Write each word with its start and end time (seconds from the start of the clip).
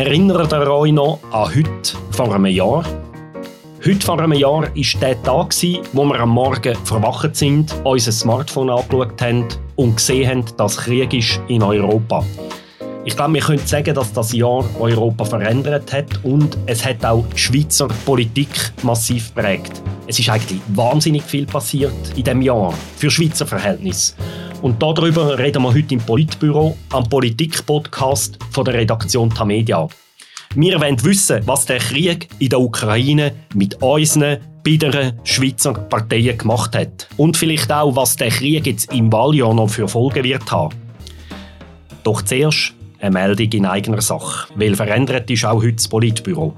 Erinnert 0.00 0.50
ihr 0.50 0.66
euch 0.66 0.92
noch 0.92 1.18
an 1.30 1.54
heute 1.54 1.92
vor 2.12 2.34
einem 2.34 2.46
Jahr? 2.46 2.82
Heute 3.84 4.06
vor 4.06 4.18
einem 4.18 4.32
Jahr 4.32 4.62
war 4.62 5.00
der 5.02 5.22
Tag, 5.22 5.54
wo 5.92 6.04
wir 6.06 6.20
am 6.20 6.30
Morgen 6.30 6.74
verwacht 6.86 7.36
sind, 7.36 7.76
unser 7.84 8.10
Smartphone 8.10 8.70
angeschaut 8.70 9.20
haben 9.20 9.46
und 9.76 9.96
gesehen 9.96 10.30
haben, 10.30 10.44
dass 10.56 10.78
Krieg 10.78 11.12
ist 11.12 11.38
in 11.48 11.62
Europa. 11.62 12.24
Ich 13.04 13.14
glaube, 13.14 13.34
wir 13.34 13.42
können 13.42 13.66
sagen, 13.66 13.94
dass 13.94 14.10
das 14.14 14.32
Jahr 14.32 14.64
Europa 14.80 15.26
verändert 15.26 15.92
hat 15.92 16.24
und 16.24 16.56
es 16.64 16.82
hat 16.82 17.04
auch 17.04 17.26
die 17.34 17.38
Schweizer 17.38 17.88
Politik 18.06 18.72
massiv 18.82 19.34
geprägt. 19.34 19.82
Es 20.06 20.18
ist 20.18 20.30
eigentlich 20.30 20.62
wahnsinnig 20.68 21.24
viel 21.24 21.44
passiert 21.44 21.92
in 22.16 22.24
diesem 22.24 22.40
Jahr 22.40 22.72
für 22.96 23.10
Schweizer 23.10 23.46
Verhältnisse. 23.46 24.14
Und 24.62 24.82
darüber 24.82 25.38
reden 25.38 25.62
wir 25.62 25.72
heute 25.72 25.94
im 25.94 26.00
Politbüro 26.00 26.76
am 26.92 27.08
Politik-Podcast 27.08 28.38
von 28.50 28.64
der 28.66 28.74
Redaktion 28.74 29.30
Tamedia. 29.30 29.88
Wir 30.54 30.78
wollen 30.78 31.02
wissen, 31.02 31.40
was 31.46 31.64
der 31.64 31.78
Krieg 31.78 32.28
in 32.38 32.50
der 32.50 32.60
Ukraine 32.60 33.32
mit 33.54 33.82
unseren 33.82 34.38
biederen 34.62 35.18
Schweizer 35.24 35.72
Parteien 35.72 36.36
gemacht 36.36 36.76
hat. 36.76 37.08
Und 37.16 37.38
vielleicht 37.38 37.72
auch, 37.72 37.96
was 37.96 38.16
der 38.16 38.28
Krieg 38.28 38.66
jetzt 38.66 38.92
im 38.92 39.10
Wahljahr 39.10 39.54
noch 39.54 39.70
für 39.70 39.88
Folgen 39.88 40.24
wird 40.24 40.52
haben. 40.52 40.74
Doch 42.02 42.20
zuerst 42.20 42.74
eine 42.98 43.12
Meldung 43.12 43.50
in 43.52 43.64
eigener 43.64 44.02
Sache, 44.02 44.52
weil 44.56 44.76
verändert 44.76 45.30
ist 45.30 45.46
auch 45.46 45.62
heute 45.62 45.72
das 45.74 45.88
Politbüro. 45.88 46.54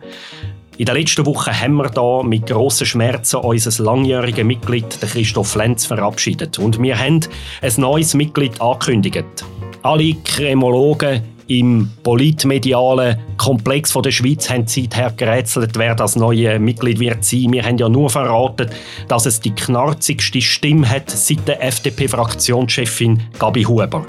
In 0.78 0.86
der 0.86 0.94
letzten 0.94 1.26
Woche 1.26 1.52
haben 1.52 1.74
wir 1.74 1.90
da 1.90 2.22
mit 2.22 2.46
grossen 2.46 2.86
Schmerzen 2.86 3.36
unser 3.36 3.84
langjähriges 3.84 4.44
Mitglied, 4.44 4.98
Christoph 5.02 5.54
Lenz, 5.54 5.84
verabschiedet. 5.84 6.58
Und 6.58 6.80
wir 6.80 6.98
haben 6.98 7.20
ein 7.60 7.72
neues 7.76 8.14
Mitglied 8.14 8.58
angekündigt. 8.58 9.44
Alle 9.82 10.14
Kremologen 10.24 11.22
im 11.48 11.90
politmedialen 12.02 13.18
Komplex 13.36 13.92
der 13.92 14.10
Schweiz 14.10 14.48
haben 14.48 14.66
seither 14.66 15.10
gerätselt, 15.10 15.72
wer 15.76 15.94
das 15.94 16.16
neue 16.16 16.58
Mitglied 16.58 16.98
wird 17.00 17.22
sein. 17.22 17.52
Wir 17.52 17.64
haben 17.64 17.76
ja 17.76 17.90
nur 17.90 18.08
verraten, 18.08 18.70
dass 19.08 19.26
es 19.26 19.40
die 19.40 19.54
knarzigste 19.54 20.40
Stimme 20.40 20.88
hat 20.88 21.10
seit 21.10 21.46
der 21.46 21.62
FDP-Fraktionschefin 21.62 23.22
Gabi 23.38 23.64
Huber. 23.64 24.06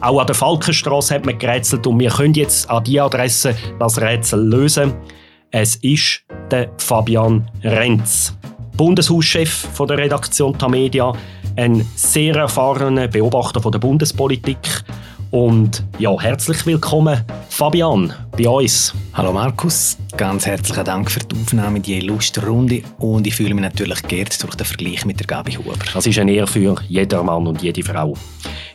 Auch 0.00 0.20
an 0.20 0.26
der 0.26 0.36
Falkenstraße 0.36 1.16
hat 1.16 1.26
man 1.26 1.38
gerätselt 1.38 1.86
und 1.86 2.00
wir 2.00 2.10
können 2.10 2.34
jetzt 2.34 2.70
an 2.70 2.84
die 2.84 2.98
Adresse 2.98 3.54
das 3.78 4.00
Rätsel 4.00 4.40
lösen. 4.40 4.94
Es 5.50 5.76
ist 5.76 6.24
der 6.50 6.68
Fabian 6.76 7.48
Renz, 7.64 8.36
Bundeshauschef 8.76 9.48
von 9.48 9.88
der 9.88 9.96
Redaktion 9.96 10.56
Tamedia, 10.58 11.14
ein 11.56 11.86
sehr 11.96 12.36
erfahrener 12.36 13.08
Beobachter 13.08 13.62
von 13.62 13.72
der 13.72 13.78
Bundespolitik. 13.78 14.58
Und 15.30 15.84
ja, 15.98 16.14
herzlich 16.20 16.66
willkommen, 16.66 17.24
Fabian, 17.48 18.12
bei 18.36 18.46
uns. 18.46 18.94
Hallo 19.14 19.32
Markus, 19.32 19.96
ganz 20.18 20.44
herzlichen 20.44 20.84
Dank 20.84 21.10
für 21.10 21.20
die 21.20 21.34
Aufnahme 21.40 21.78
in 21.78 21.82
die 21.82 21.96
illustre 21.96 22.46
Runde 22.46 22.82
und 22.98 23.26
ich 23.26 23.34
fühle 23.34 23.54
mich 23.54 23.62
natürlich 23.62 24.02
geehrt 24.02 24.42
durch 24.42 24.54
den 24.54 24.66
Vergleich 24.66 25.06
mit 25.06 25.18
der 25.18 25.26
Gabi 25.26 25.52
Huber. 25.52 25.76
Das 25.94 26.06
ist 26.06 26.18
eine 26.18 26.32
Ehre 26.32 26.46
für 26.46 26.76
jeder 26.88 27.22
Mann 27.22 27.46
und 27.46 27.62
jede 27.62 27.82
Frau. 27.82 28.14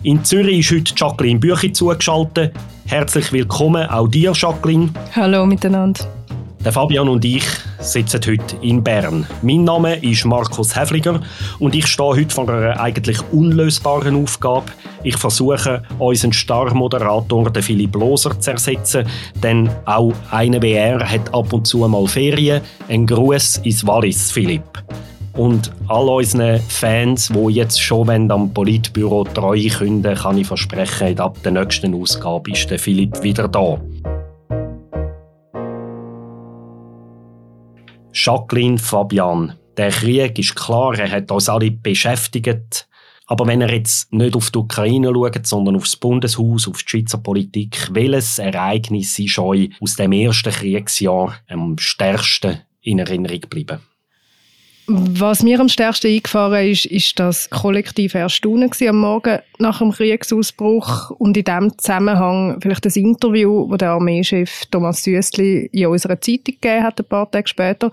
In 0.01 0.23
Zürich 0.23 0.59
ist 0.59 0.71
heute 0.71 0.94
Jacqueline 0.95 1.39
Büchi 1.39 1.71
zugeschaltet. 1.71 2.53
Herzlich 2.88 3.31
willkommen 3.31 3.88
auch 3.88 4.07
dir, 4.07 4.33
Jacqueline. 4.35 4.89
Hallo 5.16 5.45
miteinander. 5.45 6.22
Der 6.64 6.72
Fabian 6.72 7.09
und 7.09 7.25
ich 7.25 7.44
sitzen 7.80 8.22
heute 8.25 8.56
in 8.61 8.81
Bern. 8.81 9.28
Mein 9.42 9.66
Name 9.66 9.97
ist 9.97 10.23
Markus 10.23 10.73
Häfliger 10.73 11.19
und 11.59 11.75
ich 11.75 11.88
stehe 11.88 12.11
heute 12.11 12.33
vor 12.33 12.47
einer 12.47 12.80
eigentlich 12.80 13.19
unlösbaren 13.33 14.23
Aufgabe. 14.23 14.67
Ich 15.03 15.17
versuche, 15.17 15.84
unseren 16.00 16.31
Star-Moderator 16.31 17.52
Philipp 17.59 17.94
Loser 17.95 18.39
zu 18.39 18.52
ersetzen, 18.52 19.06
denn 19.44 19.69
auch 19.84 20.14
eine 20.31 20.61
WR 20.61 21.00
hat 21.06 21.34
ab 21.34 21.52
und 21.52 21.67
zu 21.67 21.80
mal 21.80 22.08
Ferien. 22.08 22.61
Ein 22.88 23.08
Gruß 23.08 23.58
ins 23.58 23.86
Wallis, 23.86 24.31
Philipp. 24.31 24.64
Und 25.34 25.69
all 25.90 26.07
unseren 26.07 26.62
Fans, 26.62 27.28
die 27.28 27.53
jetzt 27.56 27.81
schon 27.81 28.31
am 28.31 28.53
Politbüro 28.53 29.25
treu 29.25 29.68
künden, 29.68 30.16
kann 30.16 30.38
ich 30.38 30.47
versprechen, 30.47 31.19
ab 31.19 31.35
der 31.44 31.52
nächsten 31.52 31.94
Ausgabe 31.94 32.52
ist 32.52 32.69
der 32.69 32.79
Philipp 32.79 33.22
wieder 33.22 33.50
da. 33.50 33.78
Jacqueline 38.25 38.78
Fabian. 38.78 39.53
Der 39.75 39.89
Krieg 39.89 40.39
ist 40.39 40.56
klar, 40.56 40.97
er 40.97 41.11
hat 41.11 41.29
uns 41.29 41.50
alle 41.50 41.72
beschäftigt. 41.72 42.88
Aber 43.28 43.45
wenn 43.47 43.59
er 43.59 43.73
jetzt 43.73 44.13
nicht 44.13 44.34
auf 44.38 44.50
die 44.50 44.59
Ukraine 44.59 45.11
schaut, 45.13 45.45
sondern 45.45 45.75
aufs 45.75 45.97
Bundeshaus, 45.97 46.69
auf 46.69 46.84
die 46.84 46.89
Schweizer 46.89 47.17
Politik, 47.17 47.89
welches 47.91 48.39
Ereignis 48.39 49.19
ist 49.19 49.38
euch 49.39 49.72
aus 49.81 49.97
dem 49.97 50.13
ersten 50.13 50.53
Kriegsjahr 50.53 51.35
am 51.50 51.78
stärksten 51.78 52.61
in 52.81 53.00
Erinnerung 53.00 53.41
geblieben? 53.41 53.79
Was 54.88 55.44
mir 55.44 55.61
am 55.61 55.69
stärksten 55.69 56.07
eingefahren 56.07 56.67
ist, 56.69 56.85
ist 56.85 57.17
das 57.17 57.49
kollektive 57.49 58.17
Erstaunen 58.17 58.69
am 58.88 58.97
Morgen 58.97 59.39
nach 59.57 59.79
dem 59.79 59.91
Kriegsausbruch 59.91 61.11
und 61.11 61.38
in 61.38 61.45
diesem 61.45 61.77
Zusammenhang 61.77 62.59
vielleicht 62.61 62.83
das 62.83 62.97
Interview, 62.97 63.69
das 63.69 63.77
der 63.77 63.91
Armeechef 63.91 64.66
Thomas 64.72 65.01
Süssli 65.03 65.69
in 65.72 65.88
unserer 65.88 66.19
Zeitung 66.19 66.55
gegeben 66.59 66.83
hat, 66.83 66.99
ein 66.99 67.05
paar 67.05 67.31
Tage 67.31 67.47
später. 67.47 67.91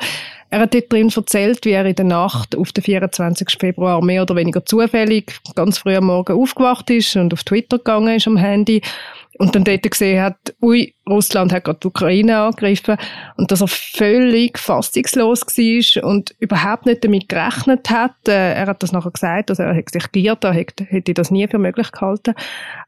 Er 0.51 0.61
hat 0.61 0.75
dort 0.75 0.93
drin 0.93 1.13
erzählt, 1.15 1.65
wie 1.65 1.71
er 1.71 1.87
in 1.87 1.95
der 1.95 2.05
Nacht 2.05 2.57
auf 2.57 2.73
den 2.73 2.83
24. 2.83 3.49
Februar 3.59 4.03
mehr 4.03 4.23
oder 4.23 4.35
weniger 4.35 4.65
zufällig 4.65 5.33
ganz 5.55 5.79
früh 5.79 5.95
am 5.95 6.07
Morgen 6.07 6.37
aufgewacht 6.37 6.91
ist 6.91 7.15
und 7.15 7.33
auf 7.33 7.45
Twitter 7.45 7.79
gegangen 7.79 8.17
ist 8.17 8.27
am 8.27 8.37
Handy 8.37 8.83
und 9.41 9.55
dann 9.55 9.65
dort 9.65 9.91
gesehen 9.91 10.23
hat, 10.23 10.37
ui, 10.61 10.93
Russland 11.09 11.51
hat 11.51 11.65
gerade 11.65 11.79
die 11.83 11.87
Ukraine 11.87 12.41
angegriffen 12.41 12.99
und 13.39 13.51
dass 13.51 13.63
er 13.63 13.69
völlig 13.69 14.59
fassungslos 14.59 15.41
war 15.47 16.05
und 16.05 16.35
überhaupt 16.41 16.85
nicht 16.85 17.03
damit 17.03 17.29
gerechnet 17.29 17.89
hat. 17.89 18.13
Äh, 18.29 18.53
er 18.53 18.67
hat 18.67 18.83
das 18.83 18.93
nachher 18.93 19.11
gesagt, 19.11 19.49
also 19.49 19.63
er 19.63 19.75
sich 19.75 20.13
giert, 20.13 20.45
er 20.45 20.53
hätte, 20.53 20.85
hätte 20.85 21.15
das 21.15 21.31
nie 21.31 21.49
für 21.49 21.59
möglich 21.59 21.91
gehalten. 21.91 22.35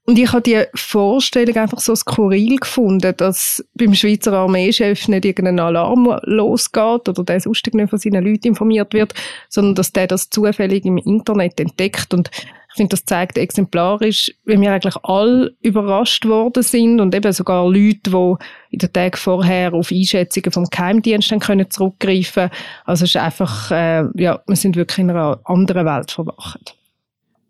Und 0.04 0.18
ich 0.18 0.30
habe 0.30 0.42
die 0.42 0.62
Vorstellung 0.74 1.56
einfach 1.56 1.80
so 1.80 1.94
skurril 1.94 2.56
gefunden, 2.56 3.14
dass 3.16 3.64
beim 3.74 3.94
Schweizer 3.94 4.34
Armeechef 4.34 5.08
nicht 5.08 5.24
irgendein 5.24 5.58
Alarm 5.58 6.18
losgeht 6.24 7.08
oder 7.08 7.24
der 7.24 7.36
sonst 7.54 7.74
nicht 7.74 7.90
von 7.90 7.98
seinen 7.98 8.24
Leuten 8.24 8.48
informiert 8.48 8.94
wird, 8.94 9.14
sondern 9.48 9.74
dass 9.74 9.92
der 9.92 10.06
das 10.06 10.30
zufällig 10.30 10.84
im 10.84 10.98
Internet 10.98 11.60
entdeckt 11.60 12.12
und 12.14 12.30
ich 12.72 12.76
finde, 12.76 12.90
das 12.90 13.04
zeigt 13.04 13.36
exemplarisch, 13.36 14.32
wie 14.46 14.58
wir 14.58 14.72
eigentlich 14.72 14.96
alle 15.02 15.54
überrascht 15.60 16.24
worden 16.24 16.62
sind 16.62 17.00
und 17.00 17.14
eben 17.14 17.30
sogar 17.30 17.68
Leute, 17.68 18.10
die 18.10 18.34
in 18.70 18.78
den 18.78 18.92
Tagen 18.94 19.16
vorher 19.18 19.74
auf 19.74 19.92
Einschätzungen 19.92 20.52
vom 20.52 20.64
Geheimdienst 20.64 21.30
dann 21.30 21.40
können 21.40 21.70
zurückgreifen 21.70 22.48
Also 22.86 23.04
es 23.04 23.10
ist 23.10 23.20
einfach, 23.20 23.70
äh, 23.70 24.04
ja, 24.14 24.40
wir 24.46 24.56
sind 24.56 24.76
wirklich 24.76 25.00
in 25.00 25.10
einer 25.10 25.38
anderen 25.44 25.84
Welt 25.84 26.12
verwacht. 26.12 26.74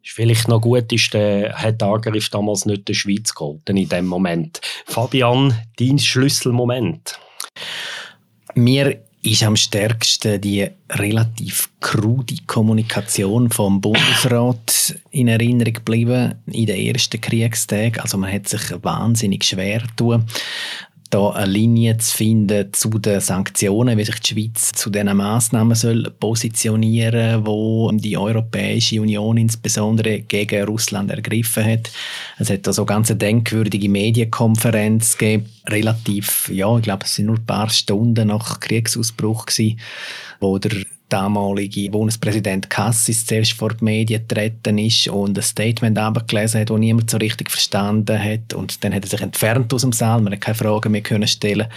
Vielleicht 0.02 0.48
noch 0.48 0.60
gut 0.60 0.92
ist, 0.92 1.14
der, 1.14 1.54
hat 1.54 1.80
der 1.80 1.88
Angriff 1.88 2.28
damals 2.28 2.66
nicht 2.66 2.88
der 2.88 2.94
Schweiz 2.94 3.32
geholfen 3.32 3.76
in 3.76 3.88
dem 3.88 4.06
Moment. 4.06 4.60
Fabian, 4.86 5.56
dein 5.78 6.00
Schlüsselmoment? 6.00 7.20
Mir 8.56 9.04
ist 9.22 9.44
am 9.44 9.55
stärksten 9.55 10.41
die 10.41 10.69
relativ 10.91 11.71
krude 11.81 12.34
Kommunikation 12.47 13.50
vom 13.50 13.81
Bundesrat 13.81 14.97
in 15.10 15.28
Erinnerung 15.28 15.75
geblieben 15.75 16.34
in 16.47 16.66
den 16.66 16.94
ersten 16.94 17.21
Kriegstagen. 17.21 18.00
Also 18.00 18.19
man 18.19 18.33
hat 18.33 18.49
sich 18.49 18.62
wahnsinnig 18.83 19.44
schwer 19.44 19.81
getan 19.81 20.27
da 21.12 21.28
eine 21.30 21.52
Linie 21.52 21.98
zu 21.98 22.16
finden 22.16 22.72
zu 22.72 22.88
den 22.88 23.20
Sanktionen, 23.20 23.98
wie 23.98 24.04
sich 24.04 24.18
die 24.20 24.34
Schweiz 24.34 24.72
zu 24.72 24.88
diesen 24.88 25.14
Massnahmen 25.14 25.74
soll 25.74 26.10
positionieren, 26.18 27.44
wo 27.44 27.92
die 27.92 28.16
Europäische 28.16 29.00
Union 29.00 29.36
insbesondere 29.36 30.20
gegen 30.20 30.64
Russland 30.64 31.10
ergriffen 31.10 31.64
hat. 31.64 31.90
Es 32.38 32.48
hat 32.48 32.66
da 32.66 32.72
so 32.72 32.86
ganz 32.86 33.10
eine 33.10 33.18
denkwürdige 33.18 33.90
Medienkonferenz 33.90 35.18
gegeben, 35.18 35.50
relativ, 35.68 36.50
ja, 36.50 36.74
ich 36.78 36.82
glaube, 36.82 37.04
es 37.04 37.15
sind 37.15 37.26
nur 37.26 37.36
ein 37.36 37.47
paar 37.47 37.68
Stunden 37.68 38.28
nach 38.28 38.60
Kriegsausbruch 38.60 39.44
gewesen, 39.44 39.80
wo 40.41 40.58
der 40.58 40.72
damalige 41.12 41.91
Bundespräsident 41.91 42.70
Cassis 42.70 43.26
zuerst 43.26 43.53
vor 43.53 43.74
die 43.74 43.84
Medien 43.84 44.26
getreten 44.26 44.78
ist 44.78 45.09
und 45.09 45.38
ein 45.38 45.42
Statement 45.42 45.98
abgelesen 45.98 46.60
hat, 46.60 46.70
das 46.70 46.78
niemand 46.78 47.10
so 47.10 47.18
richtig 47.18 47.50
verstanden 47.50 48.18
hat. 48.18 48.54
Und 48.54 48.82
dann 48.82 48.94
hat 48.94 49.04
er 49.04 49.10
sich 49.10 49.20
entfernt 49.20 49.72
aus 49.74 49.82
dem 49.82 49.92
Saal, 49.92 50.22
man 50.22 50.32
hat 50.32 50.41
keine 50.41 50.54
Fragen 50.54 50.92
mehr 50.92 51.03
können 51.03 51.28
stellen 51.28 51.68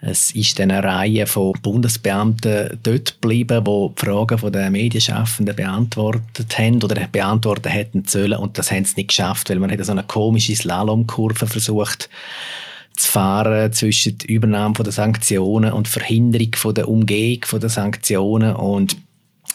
es 0.00 0.30
ist 0.30 0.58
dann 0.58 0.70
eine 0.70 0.84
Reihe 0.86 1.26
von 1.26 1.54
Bundesbeamten 1.60 2.78
dort 2.84 3.20
geblieben, 3.20 3.64
die 3.64 3.88
die 3.94 4.06
Fragen 4.06 4.52
der 4.52 4.70
Medienschaffenden 4.70 5.56
beantwortet 5.56 6.56
haben 6.56 6.80
oder 6.82 7.08
beantwortet 7.10 7.72
hätten 7.72 8.04
sollen. 8.06 8.38
Und 8.38 8.58
das 8.58 8.70
haben 8.70 8.84
sie 8.84 8.94
nicht 8.96 9.08
geschafft, 9.08 9.50
weil 9.50 9.58
man 9.58 9.72
hat 9.72 9.84
so 9.84 9.90
eine 9.90 10.04
komische 10.04 10.54
Slalomkurve 10.54 11.48
versucht 11.48 12.08
zu 12.98 13.10
fahren 13.10 13.72
zwischen 13.72 14.18
der 14.18 14.28
Übernahme 14.28 14.74
der 14.74 14.92
Sanktionen 14.92 15.72
und 15.72 15.88
Verhinderung 15.88 16.50
von 16.56 16.74
der 16.74 16.88
Umgehung 16.88 17.40
der 17.60 17.68
Sanktionen. 17.68 18.54
Und 18.56 18.96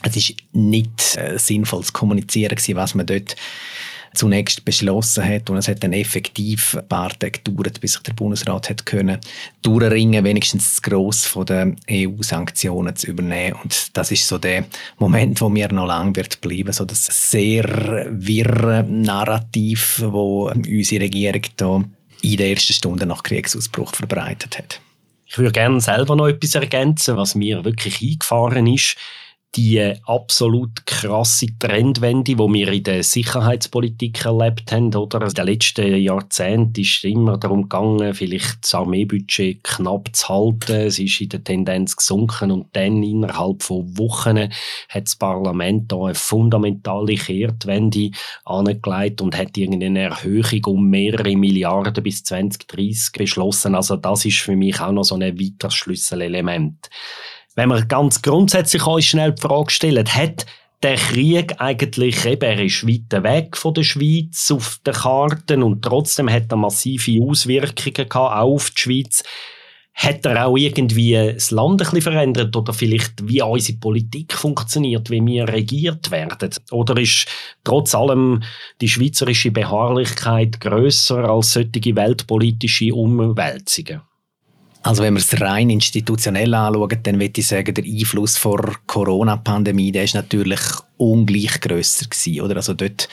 es 0.02 0.16
ist 0.16 0.36
nicht 0.54 1.18
äh, 1.18 1.38
sinnvoll 1.38 1.84
zu 1.84 1.94
kommunizieren 1.94 2.56
gewesen, 2.56 2.76
was 2.76 2.96
man 2.96 3.06
dort 3.06 3.36
zunächst 4.14 4.64
beschlossen 4.64 5.26
hat. 5.26 5.50
Und 5.50 5.58
es 5.58 5.68
hat 5.68 5.84
dann 5.84 5.92
effektiv 5.94 6.78
ein 6.78 6.88
paar 6.88 7.10
Tage 7.18 7.40
gedauert, 7.44 7.82
bis 7.82 7.94
sich 7.94 8.04
der 8.04 8.14
Bundesrat 8.14 8.70
hat 8.70 8.86
können 8.86 9.20
durchringen, 9.62 10.24
wenigstens 10.24 10.76
das 10.76 10.82
Gross 10.82 11.26
von 11.26 11.46
den 11.46 11.76
EU-Sanktionen 11.90 12.96
zu 12.96 13.08
übernehmen. 13.08 13.58
Und 13.62 13.98
das 13.98 14.12
ist 14.12 14.28
so 14.28 14.38
der 14.38 14.66
Moment, 15.00 15.42
wo 15.42 15.50
mir 15.50 15.72
noch 15.72 15.88
lang 15.88 16.16
wird 16.16 16.42
bleiben, 16.42 16.72
so 16.72 16.86
das 16.86 17.06
sehr 17.32 18.08
wirre 18.10 18.86
Narrativ, 18.88 20.02
wo 20.06 20.50
unsere 20.50 21.04
Regierung 21.04 21.42
da 21.58 21.84
in 22.24 22.38
der 22.38 22.50
ersten 22.50 22.74
Stunde 22.74 23.06
nach 23.06 23.24
Kriegsausbruch 23.24 23.94
verbreitet 23.94 24.58
hat. 24.58 24.82
Ich 25.26 25.38
würde 25.38 25.52
gerne 25.52 25.82
selber 25.82 26.16
noch 26.16 26.28
etwas 26.28 26.56
ergänzen, 26.56 27.18
was 27.18 27.36
mir 27.36 27.66
wirklich 27.66 28.02
eingefahren 28.02 28.68
ist 28.68 28.98
die 29.56 29.94
absolut 30.06 30.86
krasse 30.86 31.48
Trendwende, 31.60 32.36
die 32.36 32.38
wir 32.38 32.72
in 32.72 32.84
der 32.84 33.04
Sicherheitspolitik 33.04 34.26
erlebt 34.26 34.72
haben, 34.72 34.94
oder? 34.96 35.22
Also 35.22 35.42
in 35.42 35.46
den 35.46 35.54
letzten 35.54 35.96
Jahrzehnten 35.96 36.82
ist 36.82 36.98
es 36.98 37.04
immer 37.04 37.38
darum 37.38 37.64
gegangen, 37.64 38.14
vielleicht 38.16 38.64
das 38.64 38.74
Armeebudget 38.74 39.64
knapp 39.64 40.10
zu 40.14 40.30
halten. 40.30 40.88
Es 40.88 40.98
ist 40.98 41.22
in 41.22 41.30
der 41.30 41.44
Tendenz 41.44 41.96
gesunken 41.96 42.52
und 42.52 42.76
dann 42.76 43.04
innerhalb 43.04 43.62
von 43.62 43.98
Wochen 43.98 44.50
hat 44.90 45.06
das 45.06 45.16
Parlament 45.16 45.92
da 45.92 45.98
eine 45.98 46.16
fundamentale 46.16 47.16
Kehrtwende 47.16 48.10
angelegt 48.46 49.22
und 49.22 49.38
hat 49.38 49.56
irgendeine 49.56 50.00
Erhöhung 50.00 50.66
um 50.66 50.90
mehrere 50.90 51.36
Milliarden 51.36 52.04
bis 52.04 52.24
2030 52.24 53.12
beschlossen. 53.12 53.76
Also 53.76 53.98
das 53.98 54.26
ist 54.26 54.40
für 54.40 54.56
mich 54.56 54.80
auch 54.80 54.92
noch 54.92 55.04
so 55.04 55.16
ein 55.16 55.40
weiteres 55.40 55.76
Schlüsselelement 55.76 56.90
wenn 57.56 57.70
man 57.70 57.88
ganz 57.88 58.22
grundsätzlich 58.22 58.86
uns 58.86 59.06
schnell 59.06 59.34
die 59.34 59.42
Frage 59.42 59.72
stellt, 59.72 60.16
hat 60.16 60.46
der 60.84 60.96
Krieg 60.96 61.56
eigentlich, 61.60 62.26
eben, 62.26 62.42
er 62.42 62.64
ist 62.64 62.86
weit 62.86 63.24
weg 63.24 63.56
von 63.56 63.74
der 63.74 63.84
Schweiz 63.84 64.52
auf 64.52 64.80
den 64.86 64.94
Karten 64.94 65.64
und 65.64 65.82
trotzdem 65.82 66.30
hat 66.30 66.52
er 66.52 66.58
massive 66.58 67.24
Auswirkungen 67.24 68.10
gehabt, 68.10 68.16
auch 68.16 68.54
auf 68.54 68.70
die 68.72 68.82
Schweiz. 68.82 69.24
Hat 69.96 70.26
er 70.26 70.48
auch 70.48 70.58
irgendwie 70.58 71.14
das 71.14 71.52
Land 71.52 71.82
ein 71.82 71.86
bisschen 71.86 72.02
verändert 72.02 72.56
oder 72.56 72.74
vielleicht 72.74 73.28
wie 73.28 73.44
unsere 73.44 73.78
Politik 73.78 74.34
funktioniert, 74.34 75.12
wie 75.12 75.24
wir 75.24 75.48
regiert 75.48 76.10
werden? 76.10 76.50
Oder 76.72 77.00
ist 77.00 77.28
trotz 77.64 77.94
allem 77.94 78.42
die 78.82 78.90
schweizerische 78.90 79.52
Beharrlichkeit 79.52 80.60
grösser 80.60 81.30
als 81.30 81.54
solche 81.54 81.96
weltpolitische 81.96 82.94
Umwälzungen? 82.94 84.02
Also 84.84 85.02
wenn 85.02 85.14
wir 85.14 85.22
es 85.22 85.40
rein 85.40 85.70
institutionell 85.70 86.54
anschauen, 86.54 87.00
dann 87.04 87.20
würde 87.20 87.40
ich 87.40 87.48
sagen, 87.48 87.74
der 87.74 87.86
Einfluss 87.86 88.38
vor 88.38 88.76
Corona-Pandemie, 88.86 89.94
der 89.94 90.04
ist 90.04 90.14
natürlich 90.14 90.60
ungleich 90.98 91.62
grösser 91.62 92.06
gewesen, 92.06 92.42
oder? 92.42 92.58
Also 92.58 92.74
dort 92.74 93.08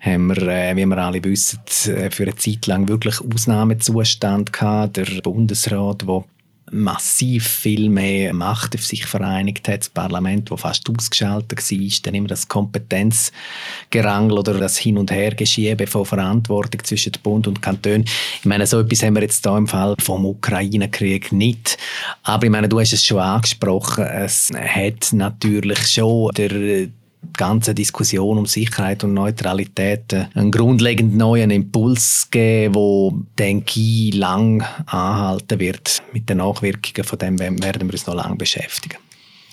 haben 0.00 0.28
wir, 0.28 0.42
äh, 0.46 0.76
wie 0.76 0.84
wir 0.84 0.98
alle 0.98 1.24
wissen, 1.24 1.60
äh, 1.86 2.10
für 2.10 2.24
eine 2.24 2.36
Zeit 2.36 2.66
lang 2.66 2.86
wirklich 2.88 3.18
Ausnahmezustand 3.20 4.52
gehabt. 4.52 4.98
Der 4.98 5.06
Bundesrat, 5.22 6.02
der 6.02 6.24
massiv 6.70 7.46
viel 7.46 7.88
mehr 7.88 8.32
Macht 8.32 8.74
auf 8.74 8.84
sich 8.84 9.06
vereinigt 9.06 9.68
hat. 9.68 9.80
Das 9.80 9.88
Parlament, 9.88 10.50
das 10.50 10.60
fast 10.60 10.88
ausgeschaltet 10.90 11.58
war, 11.58 11.88
dann 12.02 12.14
immer 12.14 12.28
das 12.28 12.48
Kompetenzgerangel 12.48 14.38
oder 14.38 14.54
das 14.54 14.76
Hin- 14.76 14.98
und 14.98 15.10
Hergeschiebe 15.10 15.86
von 15.86 16.04
Verantwortung 16.04 16.82
zwischen 16.84 17.12
Bund 17.22 17.46
und 17.46 17.62
Kanton. 17.62 18.04
Ich 18.38 18.44
meine, 18.44 18.66
so 18.66 18.80
etwas 18.80 19.02
haben 19.02 19.14
wir 19.14 19.22
jetzt 19.22 19.44
hier 19.44 19.56
im 19.56 19.66
Fall 19.66 19.94
vom 20.00 20.24
Ukraine-Krieg 20.26 21.32
nicht. 21.32 21.78
Aber 22.22 22.44
ich 22.44 22.50
meine, 22.50 22.68
du 22.68 22.80
hast 22.80 22.92
es 22.92 23.04
schon 23.04 23.18
angesprochen, 23.18 24.04
es 24.04 24.50
hat 24.54 25.12
natürlich 25.12 25.86
schon 25.86 26.32
der 26.36 26.88
die 27.22 27.32
ganze 27.32 27.74
Diskussion 27.74 28.38
um 28.38 28.46
Sicherheit 28.46 29.04
und 29.04 29.14
Neutralität 29.14 30.14
einen 30.34 30.50
grundlegend 30.50 31.16
neuen 31.16 31.50
Impuls 31.50 32.28
geben, 32.30 32.74
wo 32.74 33.14
denke 33.38 33.80
ich 33.80 34.14
lang 34.14 34.64
anhalten 34.86 35.58
wird. 35.60 36.02
Mit 36.12 36.28
den 36.28 36.38
Nachwirkungen 36.38 37.04
von 37.04 37.18
dem 37.18 37.38
werden 37.38 37.88
wir 37.88 37.92
uns 37.92 38.06
noch 38.06 38.14
lange 38.14 38.36
beschäftigen. 38.36 38.98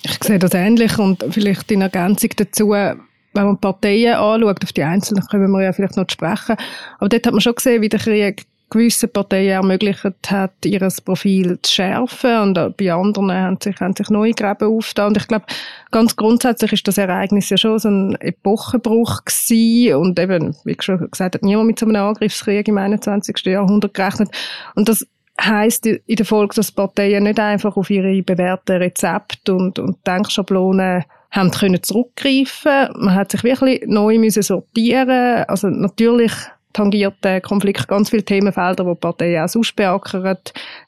Ich 0.02 0.22
sehe 0.22 0.38
das 0.38 0.52
ähnlich 0.54 0.98
und 0.98 1.24
vielleicht 1.30 1.70
in 1.70 1.80
Ergänzung 1.80 2.30
dazu, 2.36 2.70
wenn 2.70 2.98
man 3.32 3.58
Parteien 3.58 4.14
anschaut, 4.14 4.62
auf 4.62 4.72
die 4.72 4.82
einzelnen 4.82 5.24
können 5.26 5.50
wir 5.50 5.62
ja 5.62 5.72
vielleicht 5.72 5.96
noch 5.96 6.08
sprechen, 6.10 6.56
aber 6.98 7.08
dort 7.08 7.26
hat 7.26 7.32
man 7.32 7.40
schon 7.40 7.54
gesehen, 7.54 7.82
wie 7.82 7.88
der 7.88 8.00
Krieg 8.00 8.44
gewissen 8.74 9.10
Parteien 9.10 9.50
ermöglicht 9.50 10.04
hat, 10.28 10.52
ihr 10.64 10.86
Profil 11.04 11.58
zu 11.62 11.72
schärfen 11.72 12.38
und 12.40 12.76
bei 12.76 12.92
anderen 12.92 13.32
haben 13.32 13.58
sich, 13.62 13.80
haben 13.80 13.94
sich 13.96 14.10
neue 14.10 14.32
Gräben 14.32 14.68
aufgetan. 14.68 15.08
Und 15.08 15.16
ich 15.16 15.28
glaube, 15.28 15.46
ganz 15.90 16.16
grundsätzlich 16.16 16.72
ist 16.72 16.88
das 16.88 16.98
Ereignis 16.98 17.48
ja 17.50 17.56
schon 17.56 17.78
so 17.78 17.88
ein 17.88 18.16
Epochenbruch 18.20 19.24
gewesen 19.24 19.94
und 19.94 20.18
eben, 20.18 20.56
wie 20.64 20.76
schon 20.80 21.08
gesagt, 21.10 21.36
hat 21.36 21.42
niemand 21.42 21.68
mit 21.68 21.78
so 21.78 21.86
einem 21.86 22.02
Angriffskrieg 22.02 22.66
im 22.68 22.78
21. 22.78 23.36
Jahrhundert 23.44 23.94
gerechnet. 23.94 24.30
Und 24.74 24.88
das 24.88 25.06
heisst 25.40 25.86
in 25.86 26.00
der 26.06 26.26
Folge, 26.26 26.56
dass 26.56 26.72
Parteien 26.72 27.24
nicht 27.24 27.38
einfach 27.38 27.76
auf 27.76 27.90
ihre 27.90 28.22
bewährten 28.22 28.76
Rezepte 28.76 29.54
und, 29.54 29.78
und 29.78 30.04
Denkschablonen 30.06 31.04
haben 31.30 31.50
können 31.50 31.82
zurückgreifen. 31.82 32.88
Man 32.96 33.14
hat 33.14 33.32
sich 33.32 33.42
wirklich 33.42 33.82
neu 33.86 34.18
müssen 34.18 34.42
sortieren. 34.42 35.44
Also 35.48 35.68
natürlich 35.68 36.32
tangiert 36.74 37.14
der 37.24 37.40
Konflikt. 37.40 37.88
Ganz 37.88 38.10
viele 38.10 38.24
Themenfelder, 38.24 38.84
die 38.84 38.90
die 38.90 38.96
Parteien 38.96 39.42
auch 39.42 39.48
sonst 39.48 39.74
beackern, 39.74 40.36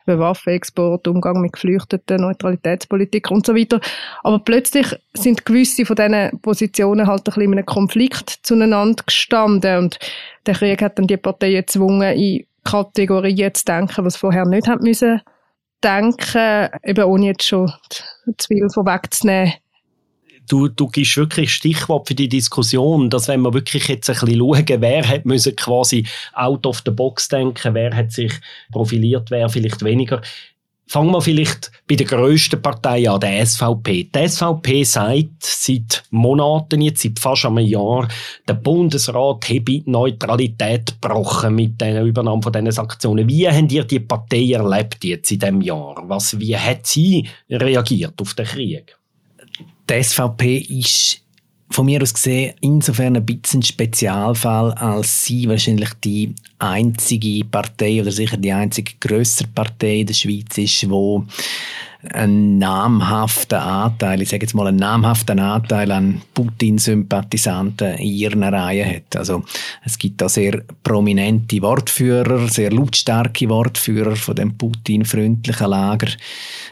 wie 0.04 0.18
Waffenexport, 0.18 1.08
Umgang 1.08 1.40
mit 1.40 1.54
Geflüchteten, 1.54 2.20
Neutralitätspolitik 2.20 3.30
und 3.30 3.46
so 3.46 3.54
weiter. 3.54 3.80
Aber 4.22 4.40
plötzlich 4.40 4.94
sind 5.14 5.46
gewisse 5.46 5.86
von 5.86 5.96
diesen 5.96 6.38
Positionen 6.42 7.06
halt 7.06 7.20
ein 7.20 7.24
bisschen 7.24 7.42
in 7.42 7.52
einem 7.52 7.66
Konflikt 7.66 8.28
zueinander 8.42 9.02
gestanden. 9.06 9.78
Und 9.78 9.98
der 10.44 10.54
Krieg 10.54 10.82
hat 10.82 10.98
dann 10.98 11.06
die 11.06 11.16
Parteien 11.16 11.62
gezwungen, 11.62 12.14
in 12.18 12.44
Kategorien 12.64 13.54
zu 13.54 13.64
denken, 13.64 14.04
was 14.04 14.16
vorher 14.16 14.44
nicht 14.44 14.68
haben 14.68 14.82
müssen 14.82 15.22
denken, 15.84 16.68
eben 16.84 17.04
ohne 17.04 17.26
jetzt 17.26 17.46
schon 17.46 17.70
zu 18.38 18.48
viel 18.48 18.68
vorwegzunehmen 18.70 19.52
du, 20.46 20.68
du 20.68 20.88
gibst 20.88 21.16
wirklich 21.16 21.52
Stichwort 21.52 22.08
für 22.08 22.14
die 22.14 22.28
Diskussion, 22.28 23.10
dass 23.10 23.28
wenn 23.28 23.42
wir 23.42 23.54
wirklich 23.54 23.88
jetzt 23.88 24.08
ein 24.08 24.16
bisschen 24.18 24.38
schauen, 24.38 24.80
wer 24.80 25.08
hat 25.08 25.24
müssen 25.24 25.56
quasi 25.56 26.06
out 26.34 26.66
of 26.66 26.82
the 26.84 26.90
box 26.90 27.28
denken, 27.28 27.74
wer 27.74 27.94
hat 27.94 28.12
sich 28.12 28.32
profiliert, 28.70 29.30
wer 29.30 29.48
vielleicht 29.48 29.84
weniger. 29.84 30.22
Fangen 30.88 31.10
wir 31.10 31.20
vielleicht 31.20 31.72
bei 31.88 31.96
der 31.96 32.06
grössten 32.06 32.62
Partei 32.62 33.10
an, 33.10 33.18
der 33.18 33.44
SVP. 33.44 34.04
Die 34.04 34.28
SVP 34.28 34.84
sagt 34.84 35.42
seit 35.42 36.04
Monaten, 36.10 36.80
jetzt 36.80 37.02
seit 37.02 37.18
fast 37.18 37.44
einem 37.44 37.58
Jahr, 37.58 38.06
der 38.46 38.54
Bundesrat 38.54 39.48
habe 39.48 39.82
Neutralität 39.86 40.94
gebrochen 41.00 41.56
mit 41.56 41.80
der 41.80 42.04
Übernahme 42.04 42.40
von 42.40 42.52
diesen 42.52 42.70
Sanktionen. 42.70 43.28
Wie 43.28 43.48
habt 43.48 43.72
ihr 43.72 43.82
die 43.82 43.98
Partei 43.98 44.52
erlebt 44.52 45.04
jetzt 45.04 45.32
in 45.32 45.40
diesem 45.40 45.60
Jahr? 45.60 45.96
Was, 46.06 46.38
wie 46.38 46.56
hat 46.56 46.86
sie 46.86 47.28
reagiert 47.50 48.20
auf 48.20 48.34
den 48.34 48.46
Krieg? 48.46 48.95
Die 49.88 50.02
SVP 50.02 50.58
ist 50.58 51.20
von 51.70 51.86
mir 51.86 52.00
aus 52.02 52.14
gesehen 52.14 52.54
insofern 52.60 53.16
ein 53.16 53.26
bisschen 53.26 53.62
Spezialfall, 53.62 54.72
als 54.72 55.24
sie 55.24 55.48
wahrscheinlich 55.48 55.90
die 56.04 56.34
einzige 56.58 57.44
Partei 57.44 58.00
oder 58.00 58.12
sicher 58.12 58.36
die 58.36 58.52
einzige 58.52 58.92
größere 59.00 59.48
Partei 59.48 60.00
in 60.00 60.06
der 60.06 60.14
Schweiz 60.14 60.56
ist, 60.58 60.88
wo 60.88 61.24
einen 62.12 62.58
namhaften 62.58 63.58
Anteil, 63.58 64.22
ich 64.22 64.28
sage 64.28 64.42
jetzt 64.44 64.54
mal 64.54 64.66
einen 64.66 64.78
namhaften 64.78 65.38
Anteil 65.38 65.90
an 65.90 66.22
Putin-Sympathisanten 66.34 67.94
in 67.94 68.06
ihren 68.06 68.42
Reihen 68.42 68.96
hat. 68.96 69.16
Also 69.16 69.42
es 69.84 69.98
gibt 69.98 70.20
da 70.20 70.28
sehr 70.28 70.62
prominente 70.82 71.60
Wortführer, 71.62 72.48
sehr 72.48 72.70
lautstarke 72.70 73.48
Wortführer 73.48 74.16
von 74.16 74.36
dem 74.36 74.56
Putin-freundlichen 74.56 75.70
Lager. 75.70 76.08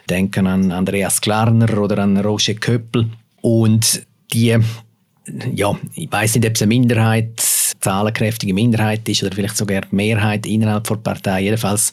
Denken 0.09 0.47
an 0.47 0.71
Andreas 0.71 1.21
Klarner 1.21 1.79
oder 1.79 1.99
an 1.99 2.17
Roger 2.19 2.55
Köppel. 2.55 3.09
Und 3.41 4.07
die 4.33 4.57
ja, 5.55 5.75
ich 5.95 6.11
weiß 6.11 6.35
nicht, 6.35 6.47
ob 6.47 6.55
es 6.55 6.63
eine 6.63 6.69
Minderheit, 6.69 7.41
zahlenkräftige 7.85 8.55
Minderheit 8.55 9.09
ist 9.09 9.23
oder 9.23 9.35
vielleicht 9.35 9.57
sogar 9.57 9.83
die 9.83 9.95
Mehrheit 9.95 10.47
innerhalb 10.47 10.89
der 10.89 10.97
Partei. 10.97 11.43
Jedenfalls 11.43 11.93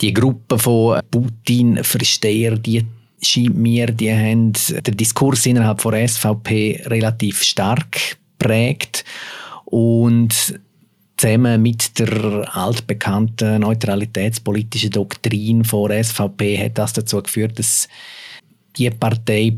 die 0.00 0.12
Gruppe 0.12 0.58
von 0.58 1.00
Putin-Versteher, 1.10 2.56
die 2.56 2.84
scheint 3.22 3.56
mir, 3.56 3.86
die 3.88 4.12
haben 4.12 4.52
den 4.52 4.96
Diskurs 4.96 5.46
innerhalb 5.46 5.82
der 5.82 6.08
SVP 6.08 6.82
relativ 6.86 7.42
stark 7.42 8.16
prägt 8.38 9.04
und 9.66 10.58
zusammen 11.16 11.60
mit 11.60 11.98
der 11.98 12.48
altbekannten 12.56 13.60
neutralitätspolitischen 13.60 14.90
Doktrin 14.90 15.62
der 15.62 16.04
SVP 16.04 16.64
hat 16.64 16.78
das 16.78 16.92
dazu 16.92 17.20
geführt, 17.22 17.58
dass 17.58 17.88
die 18.76 18.88
Partei 18.90 19.56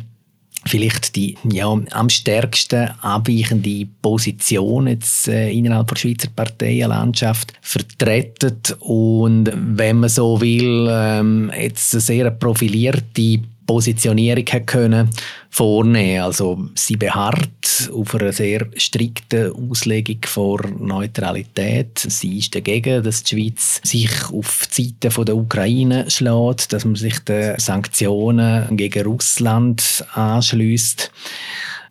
vielleicht 0.67 1.17
die 1.17 1.37
ja, 1.51 1.67
am 1.67 2.09
stärksten 2.11 2.91
abweichende 3.01 3.87
Position 4.03 4.87
jetzt, 4.89 5.29
äh, 5.29 5.51
innerhalb 5.51 5.89
der 5.89 5.97
Schweizer 5.97 6.29
Parteienlandschaft 6.35 7.55
vertreten. 7.63 8.59
Und 8.81 9.51
wenn 9.55 10.01
man 10.01 10.11
so 10.11 10.41
will, 10.41 10.89
ähm, 10.91 11.51
jetzt 11.59 11.95
eine 11.95 12.01
sehr 12.01 12.31
profilierte 12.31 13.41
Positionierung 13.71 14.67
können 14.67 15.11
vornehmen. 15.49 16.25
Also 16.25 16.59
sie 16.75 16.97
beharrt 16.97 17.89
auf 17.95 18.17
einer 18.17 18.33
sehr 18.33 18.67
strikten 18.75 19.53
Auslegung 19.53 20.19
vor 20.25 20.61
Neutralität. 20.77 21.97
Sie 21.97 22.39
ist 22.39 22.53
dagegen, 22.53 23.05
dass 23.05 23.23
die 23.23 23.37
Schweiz 23.37 23.81
sich 23.85 24.11
auf 24.33 24.67
die 24.77 24.97
Seite 25.01 25.25
der 25.25 25.37
Ukraine 25.37 26.11
schlägt, 26.11 26.73
dass 26.73 26.85
man 26.85 26.97
sich 26.97 27.21
den 27.21 27.61
Sanktionen 27.61 28.77
gegen 28.77 29.05
Russland 29.07 30.05
anschließt. 30.15 31.13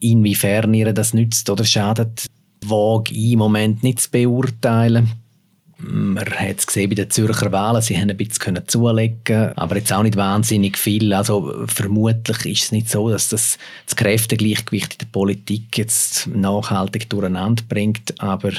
Inwiefern 0.01 0.73
ihr 0.73 0.91
das 0.91 1.13
nützt 1.13 1.49
oder 1.49 1.63
schadet, 1.63 2.25
wage 2.65 3.13
ich 3.13 3.31
im 3.31 3.39
Moment 3.39 3.83
nicht 3.83 4.01
zu 4.01 4.11
beurteilen. 4.11 5.11
Man 5.81 6.25
hat 6.25 6.59
es 6.59 6.67
gesehen 6.67 6.89
bei 6.89 6.95
den 6.95 7.09
Zürcher 7.09 7.53
Wahlen, 7.53 7.81
sie 7.81 7.97
haben 7.97 8.09
ein 8.09 8.17
bisschen 8.17 8.67
zulegen 8.67 9.53
aber 9.55 9.77
jetzt 9.77 9.93
auch 9.93 10.03
nicht 10.03 10.17
wahnsinnig 10.17 10.77
viel. 10.77 11.13
Also 11.13 11.65
vermutlich 11.67 12.45
ist 12.45 12.63
es 12.65 12.71
nicht 12.73 12.89
so, 12.89 13.09
dass 13.09 13.29
das 13.29 13.57
das 13.85 13.95
Kräftegleichgewicht 13.95 14.93
in 14.93 14.97
der 14.99 15.05
Politik 15.05 15.77
jetzt 15.77 16.27
nachhaltig 16.27 17.09
durcheinander 17.09 17.63
bringt, 17.69 18.19
aber 18.21 18.51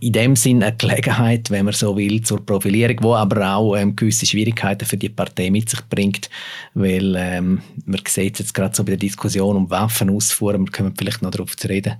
in 0.00 0.12
dem 0.12 0.36
Sinn 0.36 0.62
eine 0.62 0.76
Gelegenheit, 0.76 1.50
wenn 1.50 1.64
man 1.64 1.72
so 1.72 1.96
will, 1.96 2.20
zur 2.20 2.44
Profilierung, 2.44 2.98
wo 3.00 3.14
aber 3.14 3.54
auch 3.54 3.76
ähm, 3.76 3.96
gewisse 3.96 4.26
Schwierigkeiten 4.26 4.84
für 4.84 4.98
die 4.98 5.08
Partei 5.08 5.50
mit 5.50 5.70
sich 5.70 5.80
bringt, 5.88 6.28
weil 6.74 7.14
ähm, 7.16 7.62
man 7.86 8.00
sieht 8.06 8.38
jetzt 8.38 8.52
gerade 8.52 8.76
so 8.76 8.84
bei 8.84 8.90
der 8.90 8.98
Diskussion 8.98 9.56
um 9.56 9.70
Waffenausfuhr, 9.70 10.58
wir 10.58 10.70
kommen 10.70 10.94
vielleicht 10.96 11.22
noch 11.22 11.30
darauf 11.30 11.56
zu 11.56 11.68
reden, 11.68 11.94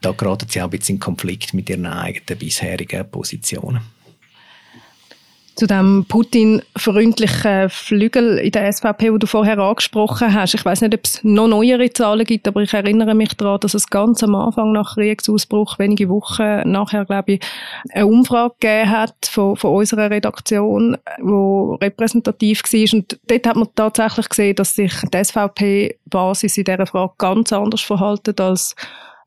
da 0.00 0.12
geraten 0.12 0.48
sie 0.48 0.62
auch 0.62 0.64
ein 0.64 0.70
bisschen 0.70 0.96
in 0.96 1.00
Konflikt 1.00 1.52
mit 1.52 1.68
ihren 1.68 1.84
eigenen 1.84 2.38
bisherigen 2.38 3.10
Positionen 3.10 3.82
zu 5.56 5.66
dem 5.66 6.04
Putin-freundlichen 6.06 7.70
Flügel 7.70 8.38
in 8.38 8.52
der 8.52 8.70
SVP, 8.70 9.10
wo 9.10 9.16
du 9.16 9.26
vorher 9.26 9.58
angesprochen 9.58 10.34
hast. 10.34 10.54
Ich 10.54 10.64
weiß 10.64 10.82
nicht, 10.82 10.94
ob 10.94 11.00
es 11.02 11.24
noch 11.24 11.48
neuere 11.48 11.90
Zahlen 11.90 12.26
gibt, 12.26 12.46
aber 12.46 12.62
ich 12.62 12.74
erinnere 12.74 13.14
mich 13.14 13.34
daran, 13.34 13.60
dass 13.60 13.72
es 13.72 13.88
ganz 13.88 14.22
am 14.22 14.34
Anfang 14.34 14.72
nach 14.72 14.94
Kriegsausbruch, 14.94 15.78
wenige 15.78 16.10
Wochen 16.10 16.70
nachher, 16.70 17.06
glaube 17.06 17.32
ich, 17.32 17.40
eine 17.90 18.06
Umfrage 18.06 18.54
gegeben 18.60 18.90
hat 18.90 19.14
von, 19.24 19.56
von 19.56 19.74
unserer 19.74 20.10
Redaktion, 20.10 20.98
wo 21.20 21.76
repräsentativ 21.76 22.62
war. 22.62 22.98
Und 22.98 23.18
dort 23.26 23.46
hat 23.46 23.56
man 23.56 23.68
tatsächlich 23.74 24.28
gesehen, 24.28 24.56
dass 24.56 24.74
sich 24.74 24.92
die 25.12 25.24
SVP-Basis 25.24 26.58
in 26.58 26.64
dieser 26.64 26.86
Frage 26.86 27.14
ganz 27.16 27.52
anders 27.54 27.80
verhalten 27.80 28.34
als 28.38 28.76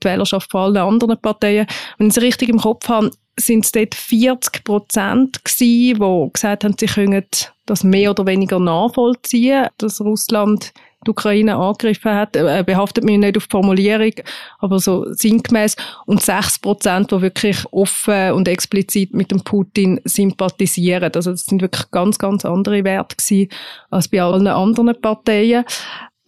die 0.04 0.08
Wählerschaft 0.08 0.52
von 0.52 0.62
allen 0.62 0.78
anderen 0.78 1.18
Parteien. 1.18 1.68
Wenn 1.98 2.08
ich 2.08 2.18
es 2.18 2.24
richtig 2.24 2.50
im 2.50 2.60
Kopf 2.60 2.88
habe, 2.90 3.12
sind 3.40 3.66
es 3.66 3.72
dort 3.72 3.96
40 3.96 4.64
Prozent 4.64 5.44
gewesen, 5.44 6.00
die 6.00 6.34
gesagt 6.34 6.64
haben, 6.64 6.76
sie 6.80 6.88
können 6.88 7.26
das 7.66 7.84
mehr 7.84 8.12
oder 8.12 8.26
weniger 8.26 8.60
nachvollziehen, 8.60 9.68
dass 9.78 10.02
Russland 10.02 10.74
die 11.06 11.12
Ukraine 11.12 11.56
angegriffen 11.56 12.14
hat, 12.14 12.36
äh, 12.36 12.64
behaftet 12.66 13.06
mich 13.06 13.18
nicht 13.18 13.38
auf 13.38 13.48
die 13.48 13.52
Formulierung, 13.52 14.12
aber 14.58 14.80
so 14.80 15.06
sinngemäß. 15.14 15.78
Und 16.06 16.22
6 16.22 16.60
Prozent, 16.60 17.12
die 17.12 17.22
wirklich 17.22 17.64
offen 17.72 18.34
und 18.34 18.50
explizit 18.50 19.14
mit 19.14 19.32
dem 19.32 19.42
Putin 19.42 20.02
sympathisieren. 20.04 21.12
Also 21.14 21.32
das 21.32 21.46
sind 21.46 21.62
wirklich 21.62 21.90
ganz, 21.92 22.20
ganz 22.20 22.44
andere 22.44 22.84
Werte 22.84 23.16
gewesen 23.16 23.50
als 23.90 24.10
bei 24.10 24.22
allen 24.22 24.48
anderen 24.48 25.00
Parteien. 25.00 25.64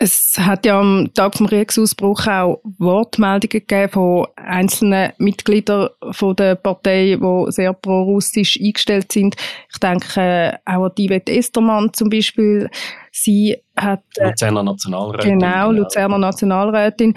Es 0.03 0.36
hat 0.39 0.65
ja 0.65 0.79
am 0.79 1.13
Tag 1.13 1.38
vom 1.38 1.46
Kriegsausbruch 1.46 2.25
auch 2.25 2.60
Wortmeldungen 2.79 3.50
gegeben 3.50 3.91
von 3.91 4.25
einzelnen 4.36 5.13
Mitgliedern 5.20 5.89
von 6.10 6.36
der 6.36 6.55
Partei, 6.55 7.20
die 7.22 7.51
sehr 7.51 7.72
pro-russisch 7.74 8.60
eingestellt 8.60 9.12
sind. 9.12 9.36
Ich 9.72 9.77
denke 9.77 10.58
auch 10.65 10.86
an 10.86 10.91
Yvette 10.98 11.31
Estermann 11.31 11.93
zum 11.93 12.10
Beispiel. 12.10 12.67
Sie 13.12 13.58
hat... 13.75 14.01
Äh, 14.15 14.29
Luzerner 14.29 14.63
Nationalrätin. 14.63 15.38
Genau, 15.38 15.70
genau, 15.70 15.84
Luzerner 15.84 16.17
Nationalrätin. 16.17 17.13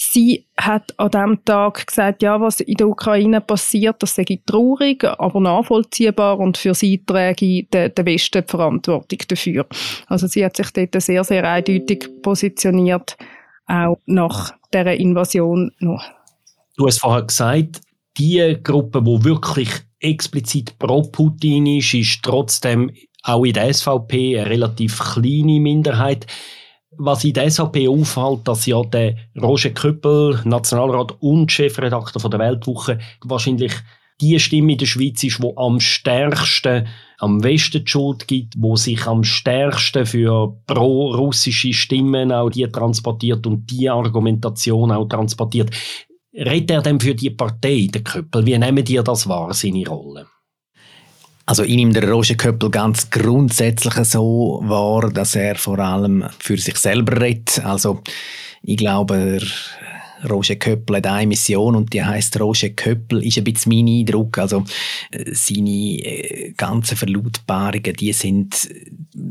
Sie 0.00 0.46
hat 0.56 0.94
an 0.96 1.10
diesem 1.10 1.44
Tag 1.44 1.88
gesagt, 1.88 2.22
ja, 2.22 2.40
was 2.40 2.60
in 2.60 2.76
der 2.76 2.88
Ukraine 2.88 3.40
passiert, 3.40 4.00
das 4.00 4.14
sei 4.14 4.40
traurig, 4.46 5.02
aber 5.02 5.40
nachvollziehbar 5.40 6.38
und 6.38 6.56
für 6.56 6.72
sie 6.72 7.04
trage 7.04 7.64
der, 7.64 7.88
der 7.88 8.06
Westen 8.06 8.44
die 8.46 8.48
Verantwortung 8.48 9.18
dafür. 9.26 9.66
Also 10.06 10.28
sie 10.28 10.44
hat 10.44 10.56
sich 10.56 10.70
dort 10.70 11.02
sehr, 11.02 11.24
sehr 11.24 11.50
eindeutig 11.50 12.08
positioniert, 12.22 13.16
auch 13.66 13.98
nach 14.06 14.52
dieser 14.72 14.94
Invasion 14.94 15.72
noch. 15.80 16.04
Du 16.76 16.86
hast 16.86 17.00
vorher 17.00 17.24
gesagt, 17.24 17.80
die 18.18 18.56
Gruppe, 18.62 19.02
die 19.02 19.24
wirklich 19.24 19.70
explizit 19.98 20.78
pro 20.78 21.02
Putin 21.02 21.66
ist, 21.66 21.92
ist 21.94 22.22
trotzdem 22.22 22.92
auch 23.24 23.44
in 23.44 23.52
der 23.52 23.74
SVP 23.74 24.38
eine 24.38 24.48
relativ 24.48 24.98
kleine 25.00 25.58
Minderheit 25.58 26.26
was 26.98 27.24
in 27.24 27.32
der 27.32 27.50
SAP 27.50 27.88
auffällt, 27.88 28.46
dass 28.46 28.66
ja 28.66 28.82
der 28.82 29.16
Roger 29.40 29.70
Köppel, 29.70 30.40
Nationalrat 30.44 31.16
und 31.20 31.50
Chefredakteur 31.50 32.20
von 32.20 32.30
der 32.30 32.40
Weltwoche, 32.40 32.98
wahrscheinlich 33.24 33.72
die 34.20 34.38
Stimme 34.40 34.72
in 34.72 34.78
der 34.78 34.86
Schweiz 34.86 35.22
ist, 35.22 35.40
wo 35.40 35.54
am 35.56 35.80
stärksten 35.80 36.86
am 37.18 37.42
Westen 37.42 37.84
die 37.84 37.90
Schuld 37.90 38.28
gibt, 38.28 38.54
wo 38.56 38.76
sich 38.76 39.06
am 39.06 39.24
stärksten 39.24 40.06
für 40.06 40.56
pro-russische 40.66 41.72
Stimmen 41.72 42.32
auch 42.32 42.50
die 42.50 42.66
transportiert 42.68 43.46
und 43.46 43.68
die 43.70 43.90
Argumentation 43.90 44.92
auch 44.92 45.06
transportiert. 45.06 45.70
Redet 46.32 46.70
er 46.70 46.82
denn 46.82 47.00
für 47.00 47.14
die 47.14 47.30
Partei, 47.30 47.88
der 47.92 48.02
Köppel? 48.02 48.46
Wie 48.46 48.56
nehmen 48.56 48.84
die 48.84 49.00
das 49.02 49.28
wahr, 49.28 49.52
seine 49.52 49.86
Rolle? 49.88 50.26
Also 51.48 51.62
ich 51.62 51.76
nehme 51.76 51.94
den 51.94 52.10
Roger 52.10 52.34
Köppel 52.34 52.70
ganz 52.70 53.08
grundsätzlich 53.08 53.94
so 54.04 54.60
wahr, 54.64 55.10
dass 55.10 55.34
er 55.34 55.54
vor 55.54 55.78
allem 55.78 56.26
für 56.38 56.58
sich 56.58 56.76
selber 56.76 57.22
redet. 57.22 57.64
Also 57.64 58.02
ich 58.62 58.76
glaube, 58.76 59.40
Roger 60.28 60.56
Köppel 60.56 60.96
hat 60.96 61.06
eine 61.06 61.28
Mission 61.28 61.74
und 61.74 61.90
die 61.94 62.04
heißt 62.04 62.38
Roger 62.38 62.68
Köppel, 62.68 63.24
ist 63.24 63.38
ein 63.38 63.44
bisschen 63.44 63.72
mein 63.72 63.88
Eindruck. 63.88 64.36
Also 64.36 64.62
seine 65.32 65.70
äh, 65.70 66.52
ganzen 66.54 66.98
Verlautbarungen, 66.98 67.94
die 67.94 68.12
sind, 68.12 68.68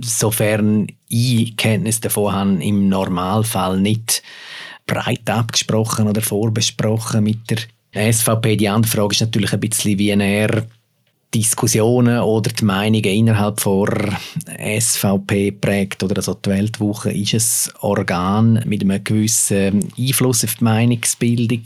sofern 0.02 0.88
ich 1.08 1.56
Kenntnis 1.56 2.02
davon 2.02 2.34
habe, 2.34 2.64
im 2.64 2.90
Normalfall 2.90 3.80
nicht 3.80 4.24
breit 4.88 5.30
abgesprochen 5.30 6.08
oder 6.08 6.24
vorbesprochen 6.24 7.26
mit 7.26 7.42
der 7.94 8.12
SVP. 8.12 8.56
Die 8.56 8.70
andere 8.70 8.92
Frage 8.92 9.14
ist 9.14 9.22
natürlich 9.22 9.54
ein 9.54 9.60
bisschen, 9.60 10.00
wie 10.00 10.10
er 10.10 10.66
Diskussionen 11.34 12.19
oder 12.19 12.51
die 12.51 12.63
Meinungen 12.65 13.03
innerhalb 13.03 13.62
der 13.63 14.17
SVP 14.81 15.51
prägt 15.51 16.03
oder 16.03 16.17
also 16.17 16.34
die 16.34 16.50
Weltwoche 16.50 17.12
ist 17.12 17.34
ein 17.34 17.79
Organ 17.81 18.63
mit 18.65 18.81
einem 18.81 19.03
gewissen 19.03 19.91
Einfluss 19.98 20.43
auf 20.43 20.55
die 20.55 20.63
Meinungsbildung 20.63 21.63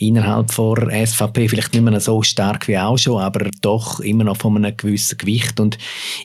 innerhalb 0.00 0.54
der 0.54 1.06
SVP, 1.06 1.48
vielleicht 1.48 1.74
nicht 1.74 1.82
mehr 1.82 2.00
so 2.00 2.22
stark 2.22 2.68
wie 2.68 2.78
auch 2.78 2.96
schon, 2.96 3.20
aber 3.20 3.50
doch 3.60 4.00
immer 4.00 4.24
noch 4.24 4.38
von 4.38 4.56
einem 4.56 4.76
gewissen 4.76 5.18
Gewicht. 5.18 5.60
Und 5.60 5.78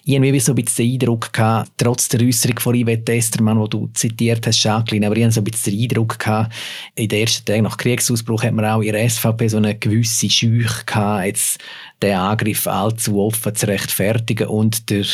irgendwie 0.05 0.39
so 0.39 0.53
ein 0.53 0.55
bisschen 0.55 0.85
den 0.85 0.93
Eindruck 0.93 1.33
gehabt, 1.33 1.71
trotz 1.77 2.07
der 2.09 2.21
Äußerung 2.21 2.59
von 2.59 2.75
Yvette 2.75 3.13
Estermann, 3.13 3.61
die 3.63 3.69
du 3.69 3.89
zitiert 3.93 4.47
hast, 4.47 4.63
Jacqueline, 4.63 5.07
aber 5.07 5.17
ich 5.17 5.23
habe 5.23 5.33
so 5.33 5.41
ein 5.41 5.45
bisschen 5.45 5.73
den 5.73 5.83
Eindruck 5.83 6.19
gehabt, 6.19 6.53
in 6.95 7.09
den 7.09 7.21
ersten 7.21 7.45
Tagen 7.45 7.63
nach 7.63 7.77
Kriegsausbruch 7.77 8.43
hat 8.43 8.53
man 8.53 8.65
auch 8.65 8.81
in 8.81 8.93
der 8.93 9.09
SVP 9.09 9.47
so 9.47 9.57
eine 9.57 9.75
gewisse 9.75 10.29
Scheuch 10.29 10.85
gehabt, 10.85 11.25
jetzt 11.25 11.59
den 12.01 12.15
Angriff 12.15 12.67
allzu 12.67 13.19
offen 13.19 13.55
zu 13.55 13.67
rechtfertigen 13.67 14.47
und 14.47 14.89
der 14.89 15.05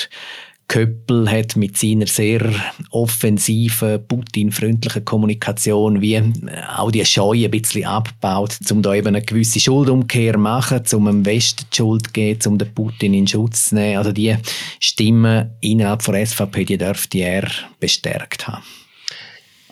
Köppel 0.72 1.30
hat 1.30 1.58
mit 1.58 1.76
seiner 1.76 2.08
sehr 2.08 2.50
offensiven, 2.92 4.08
Putin-freundlichen 4.08 5.04
Kommunikation 5.04 6.00
wie 6.00 6.14
äh, 6.16 6.32
auch 6.78 6.92
die 6.92 7.04
Scheu 7.04 7.44
ein 7.44 7.52
bisschen 7.52 7.84
abgebaut, 7.84 8.58
um 8.72 8.82
da 8.82 8.94
eben 8.96 9.10
eine 9.10 9.22
gewisse 9.22 9.60
Schuldumkehr 9.60 10.36
zu 10.36 10.40
machen, 10.40 10.82
um 10.94 11.06
dem 11.08 11.26
Westen 11.26 11.66
die 11.70 11.76
Schuld 11.76 12.08
zu 12.08 12.14
geben, 12.14 12.40
um 12.48 12.58
den 12.58 12.74
Putin 12.74 13.14
in 13.14 13.28
Schutz 13.28 13.68
zu 13.68 13.76
nehmen. 13.76 13.98
Also 13.98 14.14
die 14.14 14.38
Stimmen 14.80 15.50
innerhalb 15.60 16.06
der 16.06 16.26
SVP, 16.26 16.64
die 16.64 16.78
dürfte 16.78 17.18
er 17.18 17.52
bestärkt 17.82 18.48
haben. 18.48 18.64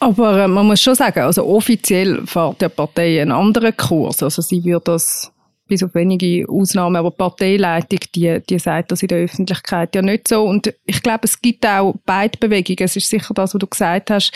Aber 0.02 0.44
äh, 0.44 0.48
man 0.50 0.68
muss 0.68 0.82
schon 0.82 0.96
sagen, 0.96 1.22
also 1.22 1.46
offiziell 1.46 2.28
fährt 2.28 2.60
der 2.60 2.70
Partei 2.70 3.22
einen 3.22 3.32
anderen 3.32 3.76
Kurs. 3.78 4.22
Also 4.22 4.42
sie 4.42 4.62
wird 4.66 4.90
das 4.90 5.32
bis 5.70 5.84
auf 5.84 5.96
wenige 5.96 6.46
Ausnahmen, 6.50 6.98
aber 6.98 7.12
die 7.12 7.18
Parteileitung, 7.18 8.00
die, 8.14 8.42
die 8.50 8.60
sagt 8.60 8.92
das 8.92 9.02
in 9.02 9.08
der 9.08 9.20
Öffentlichkeit 9.20 9.96
ja 9.96 10.02
nicht 10.02 10.28
so. 10.28 10.44
Und 10.44 10.74
ich 10.86 11.02
glaube, 11.02 11.22
es 11.24 11.42
gibt 11.42 11.66
auch 11.66 11.96
beide 12.06 12.38
Bewegungen. 12.38 12.84
Es 12.84 12.96
ist 12.96 13.10
sicher 13.10 13.34
das, 13.34 13.54
was 13.54 13.60
du 13.60 13.68
gesagt 13.68 14.12
hast, 14.12 14.34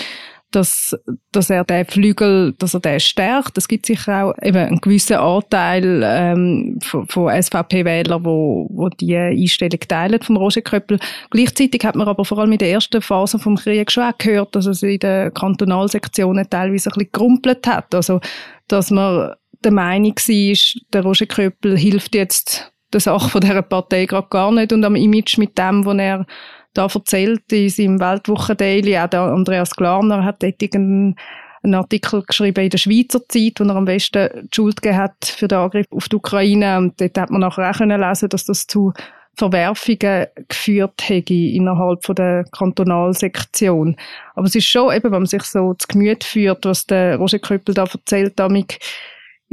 dass, 0.56 0.96
dass 1.32 1.50
er 1.50 1.64
den 1.64 1.86
Flügel, 1.86 2.54
dass 2.58 2.74
er 2.74 2.80
den 2.80 3.00
stärkt. 3.00 3.58
Es 3.58 3.68
gibt 3.68 3.86
sicher 3.86 4.26
auch 4.26 4.34
eben 4.42 4.58
einen 4.58 4.82
gewissen 4.82 5.18
Anteil 5.18 6.02
ähm, 6.04 6.80
von, 6.82 7.08
von 7.08 7.42
SVP-Wählern, 7.42 8.24
wo, 8.24 8.68
wo 8.70 8.90
die 8.90 9.16
Einstellung 9.16 9.80
teilen 9.80 10.22
vom 10.22 10.38
Roger 10.38 10.62
Köppel. 10.62 11.00
Gleichzeitig 11.32 11.84
hat 11.84 11.96
man 11.96 12.08
aber 12.08 12.24
vor 12.24 12.38
allem 12.38 12.52
in 12.52 12.60
der 12.60 12.72
ersten 12.72 13.02
Phase 13.02 13.40
vom 13.40 13.56
Krieg 13.56 13.92
schon 13.92 14.04
auch 14.04 14.18
gehört, 14.18 14.56
dass 14.56 14.68
es 14.68 14.84
in 14.84 15.00
den 15.00 15.34
Kantonalsektionen 15.34 16.50
teilweise 16.50 16.90
ein 16.90 16.94
bisschen 16.94 17.12
gerumpelt 17.12 17.66
hat. 17.68 17.94
Also, 17.96 18.22
dass 18.68 18.92
man 18.92 19.34
der 19.64 19.72
Meinung 19.72 20.16
war, 20.16 20.82
der 20.94 21.04
Roger 21.04 21.26
Köppel 21.26 21.78
hilft 21.78 22.16
jetzt 22.16 22.72
der 22.92 23.02
Sache 23.02 23.30
von 23.30 23.42
dieser 23.42 23.62
Partei 23.62 24.06
gerade 24.06 24.28
gar 24.30 24.52
nicht 24.52 24.72
und 24.72 24.84
am 24.86 24.96
Image 24.96 25.38
mit 25.38 25.58
dem, 25.58 25.86
was 25.86 25.98
er 25.98 26.26
da 26.74 26.88
erzählt 26.88 27.52
in 27.52 27.70
seinem 27.70 28.00
Weltwochen-Daily. 28.00 28.98
Auch 28.98 29.08
der 29.08 29.22
Andreas 29.22 29.72
Glarner 29.72 30.24
hat 30.24 30.44
dort 30.44 30.62
irgendeinen 30.62 31.16
einen 31.64 31.76
Artikel 31.76 32.24
geschrieben 32.24 32.66
in 32.66 32.70
der 32.70 32.78
Schweizer 32.78 33.22
Zeit, 33.28 33.60
wo 33.60 33.64
er 33.64 33.76
am 33.76 33.86
besten 33.86 34.30
die 34.44 34.50
Schuld 34.54 34.82
gegeben 34.82 35.02
hat 35.02 35.26
für 35.26 35.48
den 35.48 35.60
Angriff 35.60 35.86
auf 35.92 36.10
die 36.10 36.18
Ukraine. 36.18 36.78
Und 36.78 37.00
dort 37.00 37.18
hat 37.18 37.30
man 37.30 37.42
nachher 37.42 37.70
auch 37.70 37.78
können 37.78 38.02
lesen, 38.02 38.30
dass 38.30 38.46
das 38.46 38.68
zu 38.68 38.92
Verwerfungen 39.36 40.28
geführt 40.48 41.02
hätte 41.08 41.34
innerhalb 41.34 42.06
von 42.06 42.16
der 42.16 42.44
Kantonalsektion. 42.52 43.96
Aber 44.36 44.46
es 44.46 44.56
ist 44.56 44.66
schon 44.66 44.94
eben, 44.94 45.06
wenn 45.06 45.22
man 45.22 45.26
sich 45.26 45.44
so 45.44 45.74
zu 45.74 45.88
Gemüte 45.88 46.28
führt, 46.28 46.66
was 46.66 46.86
der 46.86 47.18
Roger 47.18 47.40
Köppel 47.40 47.74
da 47.74 47.84
erzählt, 47.84 48.34
damit 48.36 48.78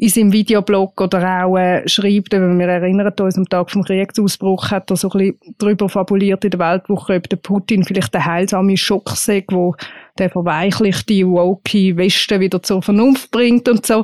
in 0.00 0.08
seinem 0.08 0.32
Videoblog 0.32 0.98
oder 0.98 1.44
auch 1.44 1.58
äh, 1.58 1.86
schreibt, 1.86 2.32
wenn 2.32 2.58
wir 2.58 2.68
erinnern 2.68 3.12
uns 3.20 3.36
am 3.36 3.46
Tag 3.46 3.70
vom 3.70 3.84
Kriegsausbruch, 3.84 4.70
hat 4.70 4.90
er 4.90 4.96
so 4.96 5.10
ein 5.10 5.18
bisschen 5.18 5.54
darüber 5.58 5.90
fabuliert 5.90 6.42
in 6.42 6.52
der 6.52 6.58
Weltwoche, 6.58 7.16
ob 7.16 7.28
der 7.28 7.36
Putin 7.36 7.84
vielleicht 7.84 8.14
der 8.14 8.24
heilsame 8.24 8.78
Schock 8.78 9.10
sei, 9.10 9.44
wo 9.50 9.74
der 10.16 10.30
verweichlichte, 10.30 11.26
woke 11.26 11.98
Westen 11.98 12.40
wieder 12.40 12.62
zur 12.62 12.80
Vernunft 12.80 13.30
bringt 13.30 13.68
und 13.68 13.84
so. 13.84 14.02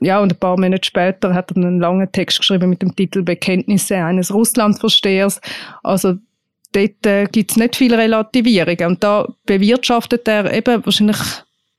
Ja, 0.00 0.18
und 0.18 0.32
ein 0.32 0.38
paar 0.38 0.58
Monate 0.58 0.84
später 0.84 1.32
hat 1.32 1.52
er 1.52 1.58
einen 1.58 1.78
langen 1.78 2.10
Text 2.10 2.40
geschrieben 2.40 2.68
mit 2.68 2.82
dem 2.82 2.96
Titel 2.96 3.22
Bekenntnisse 3.22 3.98
eines 3.98 4.34
Russlandverstehers. 4.34 5.40
Also 5.84 6.14
dort 6.72 7.06
äh, 7.06 7.26
gibt 7.30 7.52
es 7.52 7.56
nicht 7.56 7.76
viel 7.76 7.94
Relativierung. 7.94 8.78
Und 8.84 9.04
da 9.04 9.28
bewirtschaftet 9.46 10.26
er 10.26 10.52
eben 10.52 10.84
wahrscheinlich 10.84 11.18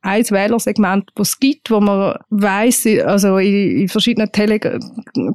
ein 0.07 0.23
Wählersegment, 0.29 1.09
das 1.15 1.29
es 1.29 1.39
gibt, 1.39 1.69
wo 1.69 1.81
man 1.81 2.17
weiß, 2.29 2.87
also 3.05 3.37
in, 3.37 3.81
in 3.81 3.89
verschiedenen 3.89 4.31
Tele 4.31 4.59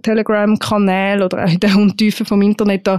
Telegram-Kanälen 0.03 1.23
oder 1.23 1.45
auch 1.45 1.51
in 1.51 1.61
den 1.61 1.77
Untiefen 1.77 2.25
vom 2.25 2.41
Internet, 2.43 2.87
da 2.87 2.99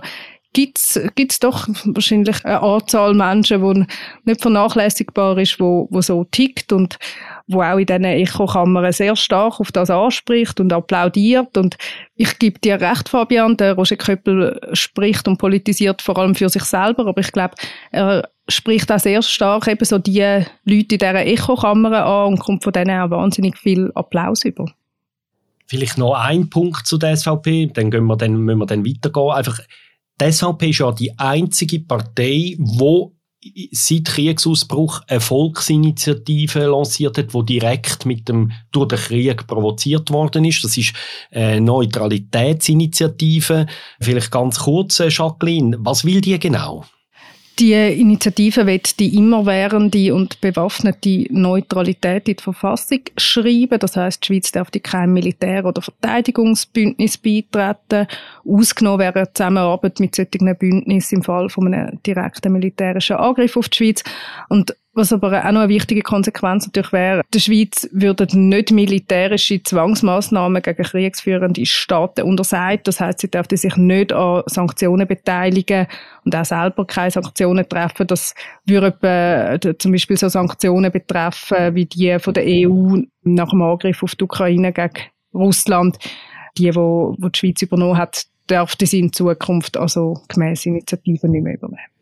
gibt's 0.53 0.99
gibt's 1.15 1.39
doch 1.39 1.67
wahrscheinlich 1.85 2.45
eine 2.45 2.61
Anzahl 2.61 3.15
Menschen, 3.15 3.61
die 3.61 3.85
nicht 4.25 4.41
vernachlässigbar 4.41 5.37
ist, 5.39 5.59
wo, 5.59 5.87
wo 5.89 6.01
so 6.01 6.23
tickt. 6.25 6.71
Und 6.71 6.99
wo 7.47 7.61
auch 7.61 7.77
in 7.77 7.85
diesen 7.85 8.05
Echokammern 8.05 8.91
sehr 8.91 9.15
stark 9.15 9.59
auf 9.59 9.71
das 9.71 9.89
anspricht 9.89 10.59
und 10.59 10.71
applaudiert. 10.71 11.57
Und 11.57 11.77
ich 12.15 12.39
gebe 12.39 12.59
dir 12.59 12.79
recht, 12.79 13.09
Fabian, 13.09 13.57
der 13.57 13.73
Roger 13.73 13.97
Köppel 13.97 14.59
spricht 14.73 15.27
und 15.27 15.37
politisiert 15.37 16.01
vor 16.01 16.17
allem 16.17 16.35
für 16.35 16.49
sich 16.49 16.63
selber, 16.63 17.05
aber 17.07 17.21
ich 17.21 17.31
glaube, 17.31 17.55
er 17.91 18.29
spricht 18.47 18.91
auch 18.91 18.99
sehr 18.99 19.21
stark 19.21 19.67
eben 19.67 19.85
so 19.85 19.97
die 19.97 20.19
Leute 20.19 20.45
in 20.65 20.87
dieser 20.87 21.25
Echokammer 21.25 22.05
an 22.05 22.33
und 22.33 22.39
kommt 22.39 22.63
von 22.63 22.73
denen 22.73 22.99
auch 22.99 23.09
wahnsinnig 23.09 23.57
viel 23.57 23.91
Applaus 23.95 24.43
über. 24.45 24.71
Vielleicht 25.67 25.97
noch 25.97 26.13
ein 26.13 26.49
Punkt 26.49 26.85
zu 26.85 26.97
der 26.97 27.15
SVP, 27.15 27.71
dann, 27.73 27.89
gehen 27.89 28.05
wir, 28.05 28.17
dann 28.17 28.35
müssen 28.37 28.59
wir 28.59 28.65
dann 28.65 28.85
weitergehen. 28.85 29.31
Einfach, 29.31 29.59
die 30.19 30.31
SVP 30.31 30.69
ist 30.69 30.79
ja 30.79 30.91
die 30.91 31.17
einzige 31.17 31.79
Partei, 31.79 32.55
die 32.57 33.11
seit 33.71 34.05
Kriegsausbruch 34.05 35.01
eine 35.07 35.19
Volksinitiative 35.19 36.65
lanciert 36.65 37.17
hat, 37.17 37.33
die 37.33 37.45
direkt 37.45 38.05
mit 38.05 38.29
dem 38.29 38.51
durch 38.71 38.89
den 38.89 38.99
Krieg 38.99 39.47
provoziert 39.47 40.11
worden 40.11 40.45
ist. 40.45 40.63
Das 40.63 40.77
ist 40.77 40.93
eine 41.31 41.59
Neutralitätsinitiative. 41.61 43.65
Vielleicht 43.99 44.29
ganz 44.31 44.59
kurz, 44.59 44.99
äh, 44.99 45.09
Jacqueline, 45.09 45.77
was 45.79 46.05
will 46.05 46.21
die 46.21 46.37
genau? 46.39 46.85
Die 47.59 47.73
Initiative 47.73 48.65
wird 48.65 48.99
die 48.99 49.15
immerwährende 49.15 50.15
und 50.15 50.41
bewaffnete 50.41 51.27
Neutralität 51.29 52.27
in 52.27 52.35
die 52.35 52.43
Verfassung 52.43 53.01
schreiben. 53.15 53.77
Das 53.77 53.95
heißt, 53.95 54.23
die 54.23 54.25
Schweiz 54.27 54.51
darf 54.51 54.71
die 54.71 54.79
kein 54.79 55.13
Militär- 55.13 55.65
oder 55.65 55.83
Verteidigungsbündnis 55.83 57.19
beitreten. 57.19 58.07
Ausgenommen 58.43 58.99
wäre 58.99 59.31
Zusammenarbeit 59.31 59.99
mit 59.99 60.15
solchen 60.15 60.57
Bündnissen 60.57 61.17
im 61.17 61.23
Fall 61.23 61.47
von 61.49 61.71
einem 61.71 62.01
direkten 62.01 62.53
militärischen 62.53 63.17
Angriff 63.17 63.55
auf 63.55 63.69
die 63.69 63.77
Schweiz. 63.77 64.03
Und 64.49 64.75
was 64.95 65.11
aber 65.11 65.39
auch 65.39 65.51
noch 65.51 65.61
eine 65.61 65.69
wichtige 65.69 66.01
Konsequenz 66.01 66.67
natürlich 66.67 66.93
wäre, 66.93 67.21
der 67.33 67.39
Schweiz 67.39 67.89
würden 67.91 68.49
nicht 68.49 68.71
militärische 68.71 69.61
Zwangsmaßnahmen 69.63 70.61
gegen 70.61 70.83
kriegsführende 70.83 71.65
Staaten 71.65 72.21
untersagt. 72.21 72.87
Das 72.87 72.99
heißt, 72.99 73.19
sie 73.19 73.31
dürften 73.31 73.57
sich 73.57 73.75
nicht 73.75 74.13
an 74.13 74.43
Sanktionen 74.45 75.07
beteiligen 75.07 75.87
und 76.25 76.35
auch 76.35 76.45
selber 76.45 76.85
keine 76.85 77.11
Sanktionen 77.11 77.67
treffen. 77.67 78.05
Das 78.05 78.35
würde 78.65 78.87
etwa, 78.87 79.79
zum 79.79 79.91
Beispiel 79.91 80.17
so 80.17 80.29
Sanktionen 80.29 80.91
betreffen 80.91 81.73
wie 81.73 81.85
die 81.85 82.17
von 82.19 82.33
der 82.35 82.45
EU 82.45 82.97
nach 83.23 83.49
dem 83.49 83.61
Angriff 83.63 84.03
auf 84.03 84.15
die 84.15 84.23
Ukraine 84.23 84.71
gegen 84.73 84.93
Russland. 85.33 85.97
Die, 86.57 86.73
wo 86.75 87.15
die 87.19 87.39
Schweiz 87.39 87.63
übernommen 87.63 87.97
hat, 87.97 88.27
dürfte 88.47 88.85
sie 88.85 88.99
in 88.99 89.11
Zukunft 89.11 89.75
also 89.75 90.21
gemäß 90.27 90.67
Initiativen 90.67 91.31
nicht 91.31 91.43
mehr 91.43 91.55
übernehmen. 91.55 91.92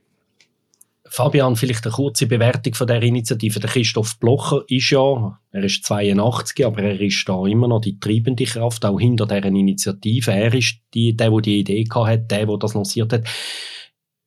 Fabian, 1.14 1.58
vielleicht 1.58 1.86
eine 1.86 1.94
kurze 1.94 2.26
Bewertung 2.26 2.74
von 2.74 2.88
der 2.88 3.04
Initiative. 3.04 3.60
Der 3.60 3.70
Christoph 3.70 4.18
Blocher 4.18 4.64
ist 4.70 4.92
ja, 4.92 5.38
er 5.52 5.64
ist 5.66 5.84
82, 5.84 6.66
aber 6.66 6.84
er 6.84 7.02
ist 7.02 7.28
da 7.28 7.46
immer 7.46 7.68
noch 7.68 7.82
die 7.82 8.00
treibende 8.00 8.46
Kraft, 8.46 8.86
auch 8.86 8.98
hinter 8.98 9.26
deren 9.26 9.54
Initiative. 9.58 10.32
Er 10.32 10.54
ist 10.54 10.78
die, 10.94 11.14
der, 11.18 11.30
der 11.30 11.42
die 11.42 11.60
Idee 11.60 11.84
gehabt 11.84 12.08
hat, 12.08 12.32
der, 12.32 12.46
der 12.46 12.58
das 12.58 12.76
lanciert 12.76 13.12
hat. 13.12 13.26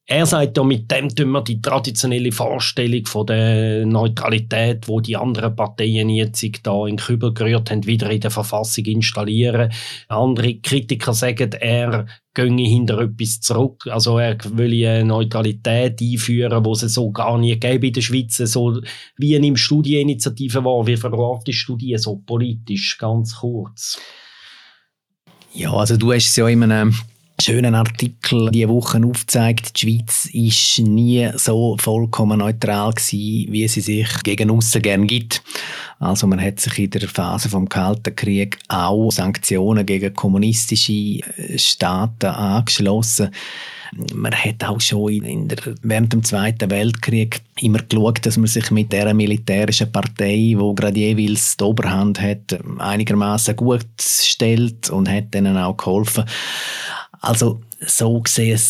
Er 0.07 0.27
sagt 0.27 0.59
ja, 0.59 0.65
mit 0.65 0.91
dem 0.91 1.09
tun 1.09 1.31
wir 1.31 1.41
die 1.41 1.63
traditionelle 1.63 2.31
Vorstellung 2.31 3.07
von 3.07 3.25
der 3.25 3.87
Neutralität, 3.87 4.87
wo 4.87 5.01
die 5.01 5.17
anderen 5.17 5.57
Parteien 5.57 6.11
jetzt 6.11 6.45
da 6.63 6.87
in 6.87 6.99
Kübel 6.99 7.33
gerührt 7.33 7.71
haben, 7.71 7.87
wieder 7.87 8.11
in 8.11 8.21
der 8.21 8.31
Verfassung 8.31 8.85
installieren. 8.85 9.73
Andere 10.09 10.57
Kritiker 10.57 11.15
sagen, 11.15 11.53
er 11.53 12.05
gehe 12.35 12.69
hinter 12.69 13.01
etwas 13.01 13.41
zurück. 13.41 13.87
Also 13.87 14.19
er 14.19 14.37
will 14.45 14.75
eine 14.87 15.07
Neutralität 15.07 15.99
einführen, 16.03 16.63
wo 16.67 16.73
es 16.73 16.81
so 16.81 17.11
gar 17.11 17.39
nie 17.39 17.59
gäbe 17.59 17.87
in 17.87 17.95
der 17.95 18.03
Schweiz. 18.03 18.37
So 18.37 18.83
wie 19.17 19.35
in 19.37 19.57
Studieninitiative 19.57 20.63
war. 20.65 20.87
Wie 20.87 20.99
verläuft 20.99 21.47
die 21.47 21.55
Studie 21.55 21.97
so 21.97 22.17
politisch, 22.17 22.99
ganz 22.99 23.37
kurz? 23.37 23.99
Ja, 25.55 25.73
also 25.73 25.97
du 25.97 26.13
hast 26.13 26.29
es 26.29 26.37
ja 26.37 26.47
in 26.47 26.63
einem 26.65 26.95
schönen 27.43 27.75
Artikel 27.75 28.51
diese 28.51 28.69
Woche 28.69 29.01
aufzeigt, 29.05 29.77
die 29.77 29.81
Schweiz 29.81 30.29
ist 30.33 30.79
nie 30.87 31.31
so 31.37 31.77
vollkommen 31.81 32.39
neutral 32.39 32.93
gewesen, 32.93 33.53
wie 33.53 33.69
sie 33.69 33.81
sich 33.81 34.09
gegen 34.23 34.51
aussen 34.51 34.83
gern 34.83 35.07
gibt. 35.07 35.43
Also 35.99 36.27
man 36.27 36.41
hat 36.41 36.61
sich 36.61 36.79
in 36.79 36.91
der 36.91 37.09
Phase 37.09 37.49
vom 37.49 37.69
Kalten 37.69 38.15
Krieg 38.15 38.59
auch 38.69 39.11
Sanktionen 39.11 39.87
gegen 39.87 40.15
kommunistische 40.15 40.93
äh, 40.93 41.59
Staaten 41.59 42.27
angeschlossen. 42.27 43.31
Man 44.13 44.35
hat 44.35 44.65
auch 44.65 44.81
schon 44.81 45.13
in 45.13 45.49
der, 45.49 45.59
während 45.83 46.13
dem 46.13 46.25
Zweiten 46.25 46.71
Weltkrieg 46.71 47.41
immer 47.61 47.79
geschaut, 47.79 48.27
dass 48.27 48.37
man 48.37 48.49
sich 48.49 48.71
mit 48.71 48.93
der 48.93 49.15
militärischen 49.15 49.93
Partei, 49.93 50.55
wo 50.57 50.75
gerade 50.75 50.99
jeweils 50.99 51.57
die 51.57 51.65
Oberhand 51.65 52.21
hat, 52.21 52.59
einigermaßen 52.79 53.55
gut 53.55 53.87
stellt 54.01 54.91
und 54.91 55.09
hat 55.09 55.35
ihnen 55.35 55.57
auch 55.57 55.77
geholfen. 55.77 56.25
Also 57.25 57.61
so 57.81 58.21
gesehen, 58.21 58.61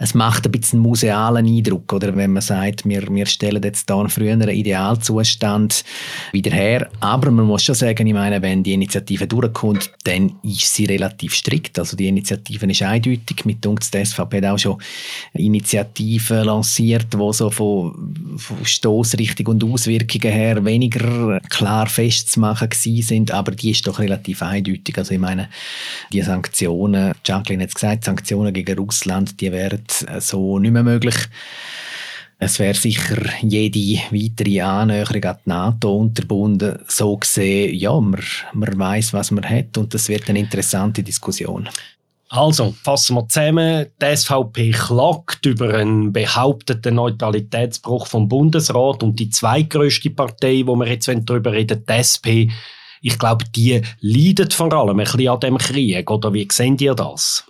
es, 0.00 0.14
macht 0.14 0.46
ein 0.46 0.52
bisschen 0.52 0.78
einen 0.78 0.88
musealen 0.88 1.46
Eindruck, 1.46 1.92
oder 1.92 2.14
wenn 2.14 2.32
man 2.32 2.42
sagt, 2.42 2.88
wir, 2.88 3.02
wir 3.08 3.26
stellen 3.26 3.62
jetzt 3.62 3.90
da 3.90 3.98
einen 3.98 4.08
früheren 4.08 4.48
Idealzustand 4.48 5.84
wieder 6.32 6.52
her. 6.52 6.88
Aber 7.00 7.32
man 7.32 7.46
muss 7.46 7.64
schon 7.64 7.74
sagen, 7.74 8.06
ich 8.06 8.14
meine, 8.14 8.40
wenn 8.40 8.62
die 8.62 8.74
Initiative 8.74 9.26
durchkommt, 9.26 9.90
dann 10.04 10.36
ist 10.44 10.72
sie 10.72 10.84
relativ 10.84 11.34
strikt. 11.34 11.78
Also 11.78 11.96
die 11.96 12.06
Initiative 12.06 12.66
ist 12.66 12.82
eindeutig. 12.82 13.44
Mit 13.44 13.66
uns 13.66 13.90
die 13.90 14.04
SVP 14.04 14.36
hat 14.36 14.44
auch 14.44 14.58
schon 14.58 14.80
Initiativen 15.34 16.44
lanciert, 16.44 17.12
die 17.12 17.32
so 17.32 17.50
von, 17.50 18.36
von 18.36 18.64
Stoßrichtung 18.64 19.46
und 19.48 19.64
Auswirkungen 19.64 20.32
her 20.32 20.64
weniger 20.64 21.40
klar 21.48 21.88
festzumachen 21.88 22.68
sind. 22.72 23.32
Aber 23.32 23.50
die 23.50 23.72
ist 23.72 23.86
doch 23.86 23.98
relativ 23.98 24.42
eindeutig. 24.42 24.96
Also 24.96 25.14
ich 25.14 25.20
meine, 25.20 25.48
die 26.12 26.22
Sanktionen, 26.22 27.14
Jacqueline 27.24 27.64
hat 27.64 27.70
es 27.70 27.74
gesagt, 27.74 28.04
Sanktionen 28.04 28.52
gegen 28.52 28.78
Russland, 28.78 29.40
die 29.40 29.50
wären 29.50 29.87
so 30.20 30.58
nicht 30.58 30.72
mehr 30.72 30.82
möglich. 30.82 31.16
Es 32.40 32.60
wäre 32.60 32.74
sicher 32.74 33.20
jede 33.42 34.00
weitere 34.12 34.60
Annäherung 34.60 35.24
an 35.24 35.38
die 35.44 35.48
NATO 35.48 35.96
unterbunden. 35.96 36.78
So 36.86 37.16
gesehen, 37.16 37.74
ja, 37.74 37.98
man, 38.00 38.20
man 38.52 38.78
weiß, 38.78 39.12
was 39.12 39.32
man 39.32 39.48
hat 39.48 39.76
und 39.76 39.92
das 39.92 40.08
wird 40.08 40.28
eine 40.28 40.38
interessante 40.38 41.02
Diskussion. 41.02 41.68
Also, 42.30 42.74
fassen 42.82 43.16
wir 43.16 43.28
zusammen. 43.28 43.86
Die 44.00 44.16
SVP 44.16 44.70
klagt 44.72 45.46
über 45.46 45.74
einen 45.74 46.12
behaupteten 46.12 46.96
Neutralitätsbruch 46.96 48.06
vom 48.06 48.28
Bundesrat 48.28 49.02
und 49.02 49.18
die 49.18 49.30
zweitgrößte 49.30 50.10
Partei, 50.10 50.62
wo 50.66 50.76
wir 50.76 50.88
jetzt 50.88 51.08
darüber 51.08 51.52
reden, 51.52 51.84
die 51.88 51.92
SP, 51.96 52.52
ich 53.00 53.18
glaube, 53.18 53.46
die 53.56 53.80
leidet 54.00 54.52
vor 54.52 54.72
allem 54.72 55.00
ein 55.00 55.04
bisschen 55.04 55.28
an 55.28 55.40
dem 55.40 55.58
Krieg. 55.58 56.10
Oder 56.10 56.34
wie 56.34 56.46
sehen 56.50 56.76
ihr 56.78 56.94
das? 56.94 57.47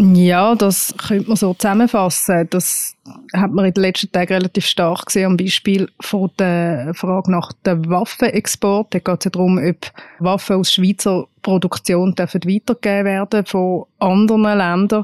Ja, 0.00 0.54
das 0.54 0.94
könnte 0.96 1.26
man 1.26 1.36
so 1.36 1.54
zusammenfassen. 1.54 2.46
Das 2.50 2.94
hat 3.32 3.50
man 3.50 3.64
in 3.64 3.74
den 3.74 3.82
letzten 3.82 4.12
Tagen 4.12 4.34
relativ 4.34 4.64
stark 4.64 5.06
gesehen 5.06 5.26
am 5.26 5.36
Beispiel 5.36 5.88
von 6.00 6.30
der 6.38 6.92
Frage 6.94 7.32
nach 7.32 7.52
dem 7.66 7.90
Waffenexport. 7.90 8.94
Da 8.94 9.00
geht 9.00 9.18
es 9.18 9.24
ja 9.24 9.30
darum, 9.32 9.58
ob 9.58 9.90
Waffen 10.20 10.54
aus 10.54 10.72
Schweizer 10.72 11.26
Produktion 11.42 12.14
weitergegeben 12.16 13.06
werden 13.06 13.44
von 13.44 13.86
anderen 13.98 14.42
Ländern. 14.44 15.02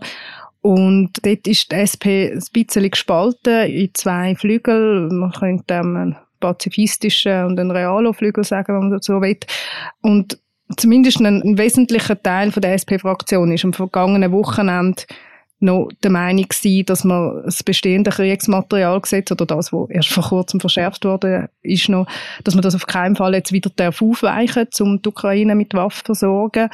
Und 0.61 1.11
dort 1.25 1.49
ist 1.49 1.73
die 1.73 1.75
SP 1.75 2.31
ein 2.31 2.45
bisschen 2.53 2.89
gespalten 2.89 3.67
in 3.67 3.91
zwei 3.95 4.37
Flügel. 4.37 5.09
Man 5.11 5.33
könnte 5.33 5.75
ähm, 5.75 5.97
einen 5.97 6.17
pazifistischen 6.39 7.47
und 7.47 7.59
einen 7.59 7.73
Realo-Flügel 7.73 8.45
sagen, 8.45 8.75
wenn 8.75 8.91
man 8.91 9.03
so 9.03 9.21
will. 9.21 9.39
Und 10.03 10.39
zumindest 10.77 11.21
ein, 11.21 11.43
ein 11.43 11.59
wesentlicher 11.59 12.21
Teil 12.21 12.53
von 12.53 12.61
der 12.61 12.75
SP-Fraktion 12.75 13.53
ist 13.53 13.65
am 13.65 13.73
vergangenen 13.73 14.33
Wochenende 14.33 15.05
noch 15.61 15.89
der 16.03 16.11
Meinung 16.11 16.47
gewesen, 16.49 16.87
dass 16.87 17.05
man 17.05 17.43
das 17.45 17.63
bestehende 17.63 18.11
Kriegsmaterialgesetz 18.11 19.31
oder 19.33 19.47
das, 19.47 19.73
was 19.73 19.91
erst 19.91 20.11
vor 20.11 20.25
kurzem 20.25 20.61
verschärft 20.61 21.05
wurde, 21.05 21.49
ist 21.63 21.89
noch, 21.89 22.07
dass 22.45 22.55
man 22.55 22.63
das 22.63 22.75
auf 22.75 22.87
keinen 22.87 23.17
Fall 23.17 23.35
jetzt 23.35 23.53
wieder 23.53 23.71
aufweichen 23.89 24.67
darf, 24.71 24.81
um 24.81 25.01
die 25.01 25.09
Ukraine 25.09 25.55
mit 25.55 25.73
Waffen 25.75 26.01
zu 26.01 26.05
versorgen. 26.07 26.69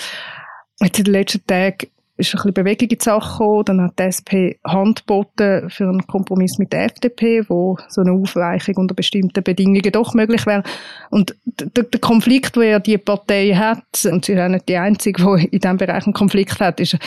Jetzt 0.81 0.98
in 0.98 1.05
den 1.05 1.12
letzten 1.12 1.46
Tagen 1.46 1.88
ein 2.20 2.33
bisschen 2.33 2.54
Bewegung 2.54 2.88
in 2.88 2.98
die 2.98 3.04
Sache 3.04 3.38
gekommen. 3.38 3.64
Dann 3.64 3.80
hat 3.83 3.98
die 3.98 4.02
SP 4.04 4.30
Hand 4.64 5.06
geboten 5.06 5.70
für 5.70 5.85
einen 5.85 6.06
Kompromiss 6.06 6.59
mit 6.59 6.72
der 6.72 6.85
FDP, 6.85 7.44
wo 7.48 7.76
so 7.88 8.00
eine 8.00 8.12
Aufweichung 8.12 8.76
unter 8.76 8.94
bestimmten 8.94 9.42
Bedingungen 9.42 9.92
doch 9.92 10.14
möglich 10.14 10.46
wäre. 10.46 10.62
Und 11.11 11.35
der, 11.46 11.85
der 11.85 12.00
Konflikt, 12.00 12.56
den 12.56 12.70
ja 12.70 12.78
die 12.78 12.98
Partei 12.98 13.54
hat, 13.54 13.85
und 14.04 14.24
sie 14.24 14.33
ist 14.33 14.40
auch 14.40 14.48
nicht 14.48 14.68
die 14.68 14.76
Einzige, 14.76 15.22
die 15.22 15.46
in 15.46 15.61
diesem 15.61 15.76
Bereich 15.76 16.04
einen 16.04 16.14
Konflikt 16.14 16.61
hat, 16.61 16.80
ist, 16.80 16.98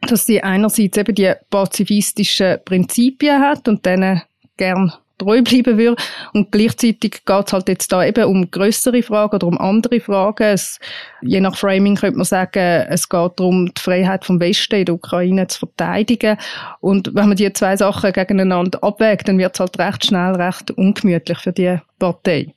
dass 0.00 0.26
sie 0.26 0.42
einerseits 0.42 0.96
eben 0.96 1.14
die 1.14 1.32
pazifistischen 1.50 2.58
Prinzipien 2.64 3.40
hat 3.40 3.68
und 3.68 3.84
denen 3.84 4.22
gern 4.56 4.92
treu 5.18 5.42
bleiben 5.42 5.78
würde. 5.78 6.02
Und 6.32 6.52
gleichzeitig 6.52 7.24
geht 7.24 7.46
es 7.46 7.52
halt 7.52 7.68
jetzt 7.68 7.92
da 7.92 8.04
eben 8.04 8.24
um 8.24 8.50
größere 8.50 9.02
Fragen 9.02 9.36
oder 9.36 9.46
um 9.46 9.58
andere 9.58 10.00
Fragen. 10.00 10.44
Es, 10.44 10.78
je 11.22 11.40
nach 11.40 11.56
Framing 11.56 11.96
könnte 11.96 12.16
man 12.16 12.24
sagen, 12.24 12.86
es 12.88 13.08
geht 13.08 13.32
darum, 13.36 13.72
die 13.74 13.80
Freiheit 13.80 14.24
vom 14.24 14.40
Westen 14.40 14.76
in 14.76 14.84
der 14.86 14.94
Ukraine 14.94 15.46
zu 15.46 15.60
verteidigen. 15.60 16.36
Und 16.80 17.14
wenn 17.14 17.28
man 17.28 17.36
die 17.36 17.52
zwei 17.52 17.76
Sachen 17.76 18.12
gegeneinander 18.12 18.82
abwägt, 18.82 19.28
dann 19.28 19.38
wird 19.38 19.54
es 19.54 19.60
halt 19.60 19.78
recht 19.78 20.06
schnell 20.06 20.34
recht 20.34 20.70
ungemütlich 20.72 21.38
für 21.38 21.52
die 21.52 21.78
Partei. 21.98 22.54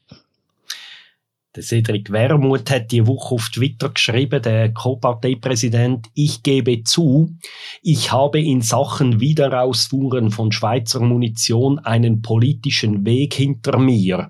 Der 1.58 1.64
Cedric 1.64 2.12
Wermuth 2.12 2.70
hat 2.70 2.92
die 2.92 3.08
Woche 3.08 3.34
auf 3.34 3.50
Twitter 3.50 3.90
geschrieben, 3.90 4.44
der 4.44 4.72
Co-Parteipräsident, 4.72 6.06
ich 6.14 6.44
gebe 6.44 6.84
zu, 6.84 7.36
ich 7.82 8.12
habe 8.12 8.40
in 8.40 8.62
Sachen 8.62 9.20
Wiederausfuhren 9.20 10.30
von 10.30 10.52
Schweizer 10.52 11.00
Munition 11.00 11.80
einen 11.80 12.22
politischen 12.22 13.04
Weg 13.08 13.34
hinter 13.34 13.80
mir. 13.80 14.28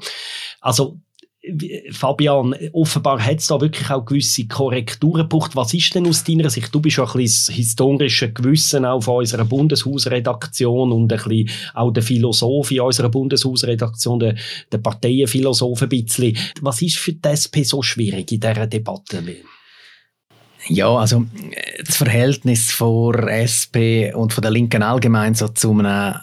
Also 0.61 1.01
Fabian, 1.91 2.55
offenbar 2.73 3.23
hat 3.23 3.39
es 3.39 3.47
da 3.47 3.59
wirklich 3.59 3.89
auch 3.89 4.05
gewisse 4.05 4.47
Korrekturen 4.47 5.23
gebraucht. 5.23 5.55
Was 5.55 5.73
ist 5.73 5.93
denn 5.95 6.07
aus 6.07 6.23
deiner 6.23 6.49
Sicht? 6.49 6.73
Du 6.73 6.79
bist 6.79 6.97
ja 6.97 7.05
ein 7.05 7.11
bisschen 7.13 7.45
das 7.47 7.55
historische 7.55 8.31
Gewissen 8.31 8.85
auch 8.85 9.01
von 9.01 9.17
unserer 9.17 9.45
Bundeshausredaktion 9.45 10.91
und 10.91 11.11
ein 11.11 11.17
bisschen 11.17 11.49
auch 11.73 11.91
der 11.91 12.03
Philosoph 12.03 12.71
in 12.71 12.81
unserer 12.81 13.09
Bundeshausredaktion, 13.09 14.19
der, 14.19 14.35
der 14.71 14.77
Parteienphilosoph 14.77 15.81
ein 15.83 15.89
bisschen. 15.89 16.37
Was 16.61 16.81
ist 16.81 16.97
für 16.97 17.13
die 17.13 17.29
SP 17.29 17.63
so 17.63 17.81
schwierig 17.81 18.31
in 18.31 18.39
dieser 18.39 18.67
Debatte? 18.67 19.23
Ja, 20.69 20.95
also 20.95 21.25
das 21.85 21.97
Verhältnis 21.97 22.71
von 22.71 23.15
SP 23.29 24.11
und 24.13 24.33
von 24.33 24.41
der 24.41 24.51
Linken 24.51 24.83
allgemein 24.83 25.33
so 25.33 25.47
zu 25.47 25.71
einem 25.71 25.85
äh, 25.85 26.13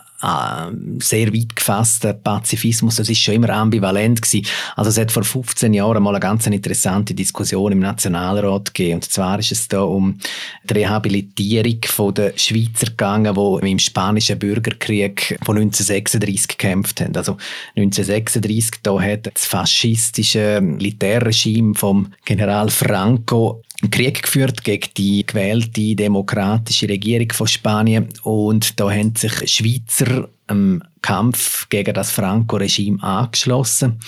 sehr 0.98 1.32
weit 1.32 1.56
gefasster 1.56 2.12
Pazifismus, 2.14 2.96
das 2.96 3.08
ist 3.08 3.18
schon 3.18 3.34
immer 3.34 3.50
ambivalent 3.50 4.22
gewesen. 4.22 4.46
Also 4.76 4.90
es 4.90 4.98
hat 4.98 5.12
vor 5.12 5.24
15 5.24 5.74
Jahren 5.74 6.02
mal 6.02 6.10
eine 6.10 6.20
ganz 6.20 6.46
interessante 6.46 7.14
Diskussion 7.14 7.72
im 7.72 7.80
Nationalrat 7.80 8.74
gegeben. 8.74 8.96
Und 8.96 9.04
zwar 9.04 9.38
ist 9.38 9.52
es 9.52 9.68
da 9.68 9.82
um 9.82 10.18
die 10.64 10.74
Rehabilitierung 10.74 11.78
von 11.86 12.14
der 12.14 12.32
Schweizer 12.36 12.86
gegangen, 12.86 13.34
die 13.34 13.70
im 13.70 13.78
spanischen 13.78 14.38
Bürgerkrieg 14.38 15.38
von 15.44 15.56
1936 15.56 16.48
gekämpft 16.48 17.00
haben. 17.00 17.16
Also 17.16 17.36
1936, 17.76 18.82
da 18.82 19.00
hat 19.00 19.26
das 19.26 19.44
faschistische 19.44 20.60
Militärregime 20.62 21.74
vom 21.74 22.12
General 22.24 22.70
Franco 22.70 23.62
einen 23.84 23.90
Krieg 23.90 24.22
geführt 24.22 24.64
gegen 24.64 24.88
die 24.96 25.26
gewählte 25.26 25.94
demokratische 25.94 26.88
Regierung 26.88 27.30
von 27.32 27.46
Spanien. 27.46 28.08
Und 28.22 28.80
da 28.80 28.90
haben 28.90 29.14
sich 29.14 29.32
Schweizer 29.50 30.28
im 30.48 30.82
Kampf 31.02 31.68
gegen 31.68 31.92
das 31.92 32.10
Franco-Regime 32.10 33.02
angeschlossen. 33.02 34.00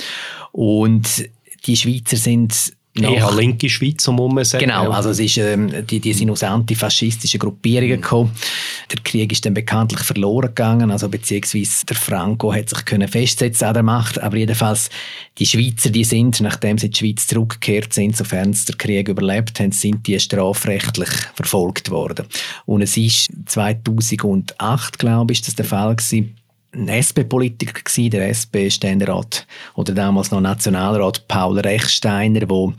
Und 0.52 1.28
die 1.66 1.76
Schweizer 1.76 2.16
sind 2.16 2.72
Eher 2.98 3.32
linke 3.32 3.68
Schweiz, 3.68 4.06
um 4.08 4.34
man 4.34 4.44
sagen. 4.44 4.64
Genau, 4.64 4.90
also 4.90 5.10
es 5.10 5.20
ist, 5.20 5.36
ähm, 5.38 5.86
die, 5.86 6.00
die 6.00 6.12
sind 6.12 6.30
aus 6.30 6.42
antifaschistischen 6.42 7.38
Gruppierungen 7.38 7.98
mhm. 7.98 8.02
gekommen. 8.02 8.30
Der 8.90 9.00
Krieg 9.02 9.32
ist 9.32 9.44
dann 9.44 9.54
bekanntlich 9.54 10.00
verloren 10.00 10.48
gegangen, 10.48 10.90
also 10.90 11.08
beziehungsweise 11.08 11.86
der 11.86 11.96
Franco 11.96 12.52
hat 12.52 12.68
sich 12.68 12.84
können 12.84 13.08
festsetzen 13.08 13.66
an 13.66 13.74
der 13.74 13.82
Macht, 13.82 14.20
aber 14.20 14.36
jedenfalls 14.36 14.90
die 15.38 15.46
Schweizer, 15.46 15.90
die 15.90 16.04
sind, 16.04 16.40
nachdem 16.40 16.78
sie 16.78 16.86
in 16.86 16.92
die 16.92 16.98
Schweiz 16.98 17.26
zurückgekehrt 17.26 17.92
sind, 17.92 18.16
sofern 18.16 18.52
sie 18.52 18.66
den 18.66 18.78
Krieg 18.78 19.08
überlebt 19.08 19.60
haben, 19.60 19.72
sind 19.72 20.06
die 20.06 20.18
strafrechtlich 20.18 21.10
verfolgt 21.34 21.90
worden. 21.90 22.26
Und 22.64 22.82
es 22.82 22.96
ist 22.96 23.28
2008, 23.46 24.98
glaube 24.98 25.32
ich, 25.32 25.40
ist 25.40 25.48
das 25.48 25.54
der 25.54 25.66
Fall 25.66 25.94
gewesen, 25.96 26.36
ein 26.72 26.88
SP-Politiker 26.88 27.82
gewesen, 27.82 28.10
der 28.10 28.28
SP-Ständerat 28.28 29.46
oder 29.74 29.94
damals 29.94 30.30
noch 30.30 30.40
Nationalrat 30.40 31.26
Paul 31.28 31.58
Rechsteiner, 31.58 32.40
der 32.40 32.72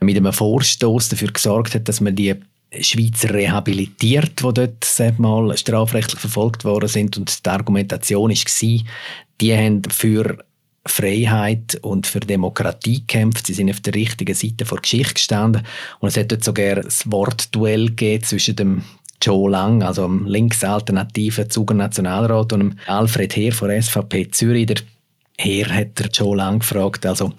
mit 0.00 0.16
einem 0.16 0.32
Vorstoß 0.32 1.10
dafür 1.10 1.32
gesorgt 1.32 1.74
hat, 1.74 1.88
dass 1.88 2.00
man 2.00 2.14
die 2.14 2.34
Schweizer 2.80 3.32
rehabilitiert, 3.32 4.40
die 4.40 4.54
dort 4.54 5.18
mal 5.18 5.56
strafrechtlich 5.56 6.20
verfolgt 6.20 6.64
worden 6.64 6.88
sind. 6.88 7.16
Und 7.16 7.44
die 7.44 7.50
Argumentation 7.50 8.30
war, 8.30 8.84
die 9.40 9.56
haben 9.56 9.82
für 9.90 10.38
Freiheit 10.86 11.78
und 11.82 12.06
für 12.06 12.20
Demokratie 12.20 13.00
gekämpft. 13.00 13.46
Sie 13.46 13.54
sind 13.54 13.70
auf 13.70 13.80
der 13.80 13.94
richtigen 13.94 14.34
Seite 14.34 14.64
vor 14.64 14.80
Geschichte 14.80 15.14
gestanden. 15.14 15.62
Und 16.00 16.08
es 16.08 16.16
hat 16.16 16.32
dort 16.32 16.44
sogar 16.44 16.78
ein 16.78 16.88
Wortduell 17.06 17.86
gegeben 17.86 18.24
zwischen 18.24 18.56
dem 18.56 18.82
Joe 19.20 19.50
Lang, 19.50 19.82
also 19.82 20.02
dem 20.02 20.26
linksalternativen 20.26 21.50
Zuger 21.50 21.74
Nationalrat 21.74 22.52
und 22.52 22.76
Alfred 22.86 23.34
Heer 23.36 23.52
von 23.52 23.70
SVP 23.70 24.30
Zürich. 24.30 24.66
Der 24.66 24.76
Heer 25.38 25.68
hat 25.74 25.98
der 25.98 26.06
Joe 26.08 26.36
Lang 26.36 26.60
gefragt, 26.60 27.06
also 27.06 27.32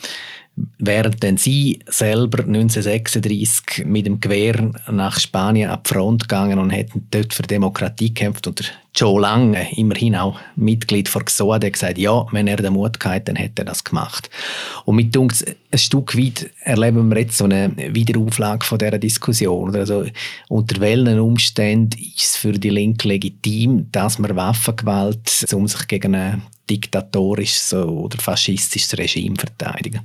während 0.77 1.21
denn 1.23 1.37
Sie 1.37 1.79
selber 1.87 2.43
1936 2.43 3.85
mit 3.85 4.05
dem 4.05 4.19
Gewehr 4.19 4.71
nach 4.89 5.19
Spanien 5.19 5.69
ab 5.69 5.87
Front 5.87 6.23
gegangen 6.23 6.59
und 6.59 6.69
hätten 6.69 7.07
dort 7.11 7.33
für 7.33 7.43
Demokratie 7.43 8.13
gekämpft 8.13 8.47
und 8.47 8.73
Joe 8.95 9.21
Lange, 9.21 9.67
immerhin 9.77 10.15
auch 10.15 10.39
Mitglied 10.55 11.07
von 11.07 11.23
GSOA, 11.23 11.55
hat 11.55 11.73
gesagt, 11.73 11.97
ja, 11.97 12.25
wenn 12.31 12.47
er 12.47 12.57
den 12.57 12.73
Mut 12.73 12.97
hatte, 13.05 13.25
dann 13.25 13.35
hätte 13.35 13.61
er 13.61 13.65
das 13.65 13.83
gemacht. 13.83 14.29
Und 14.85 14.95
mit 14.95 15.15
uns 15.15 15.45
ein 15.71 15.77
Stück 15.77 16.17
weit 16.17 16.49
erleben 16.61 17.09
wir 17.09 17.19
jetzt 17.19 17.37
so 17.37 17.45
eine 17.45 17.71
Wiederauflage 17.77 18.65
von 18.65 18.79
dieser 18.79 18.97
Diskussion. 18.97 19.75
Also, 19.75 20.05
unter 20.47 20.81
welchen 20.81 21.19
Umständen 21.19 21.99
ist 21.99 22.19
es 22.19 22.35
für 22.35 22.53
die 22.53 22.69
Linke 22.69 23.07
legitim, 23.07 23.87
dass 23.91 24.17
man 24.17 24.35
Waffengewalt, 24.35 25.45
um 25.53 25.67
sich 25.67 25.87
gegen 25.87 26.15
ein 26.15 26.41
diktatorisches 26.69 27.73
oder 27.73 28.17
faschistisches 28.17 28.97
Regime 28.97 29.35
verteidigen? 29.35 30.01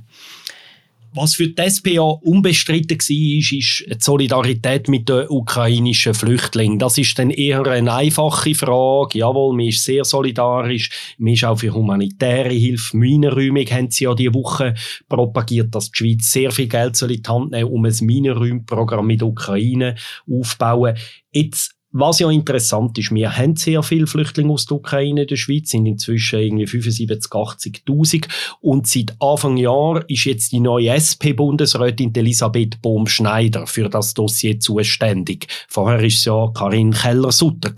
Was 1.15 1.35
für 1.35 1.47
die 1.47 1.69
SPA 1.69 2.01
unbestritten 2.01 2.97
war, 2.97 3.39
ist, 3.39 3.51
ist 3.51 3.85
die 3.89 3.97
Solidarität 3.99 4.89
mit 4.89 5.07
den 5.07 5.27
ukrainischen 5.29 6.13
Flüchtlingen. 6.13 6.77
Das 6.77 6.97
ist 6.97 7.17
dann 7.17 7.29
eher 7.29 7.65
eine 7.65 7.93
einfache 7.93 8.53
Frage. 8.53 9.19
Jawohl, 9.19 9.55
man 9.55 9.67
ist 9.67 9.85
sehr 9.85 10.03
solidarisch. 10.03 11.15
Man 11.17 11.33
ist 11.33 11.45
auch 11.45 11.57
für 11.57 11.73
humanitäre 11.73 12.53
Hilfe. 12.53 12.97
Minenräumung 12.97 13.65
haben 13.67 13.89
sie 13.91 14.03
ja 14.03 14.13
diese 14.13 14.33
Woche 14.33 14.73
propagiert, 15.07 15.73
dass 15.73 15.89
die 15.89 15.97
Schweiz 15.97 16.31
sehr 16.31 16.51
viel 16.51 16.67
Geld 16.67 17.01
in 17.01 17.07
die 17.07 17.23
Hand 17.25 17.51
nehmen 17.51 17.71
um 17.71 17.85
ein 17.85 17.95
Minenräumprogramm 18.01 19.07
mit 19.07 19.23
Ukraine 19.23 19.95
aufzubauen. 20.29 20.97
Jetzt 21.31 21.74
was 21.97 22.19
ja 22.19 22.29
interessant 22.29 22.97
ist, 22.97 23.13
wir 23.13 23.37
haben 23.37 23.55
sehr 23.55 23.81
viele 23.81 24.05
Flüchtlinge 24.05 24.51
aus 24.51 24.65
der 24.65 24.75
Ukraine 24.75 25.21
in 25.21 25.27
der 25.27 25.37
Schweiz, 25.37 25.69
sind 25.69 25.85
inzwischen 25.85 26.39
irgendwie 26.39 26.67
75, 26.67 27.31
80.000 27.31 28.27
und 28.59 28.85
seit 28.85 29.15
Anfang 29.21 29.55
Jahr 29.55 30.03
ist 30.09 30.25
jetzt 30.25 30.51
die 30.51 30.59
neue 30.59 30.89
SP-Bundesrätin 30.91 32.13
Elisabeth 32.13 32.81
Bohm-Schneider 32.81 33.65
für 33.65 33.87
das 33.87 34.13
Dossier 34.13 34.59
zuständig. 34.59 35.47
Vorher 35.69 36.03
ist 36.03 36.17
es 36.17 36.25
ja 36.25 36.51
Karin 36.53 36.91
Keller-Sutter 36.91 37.73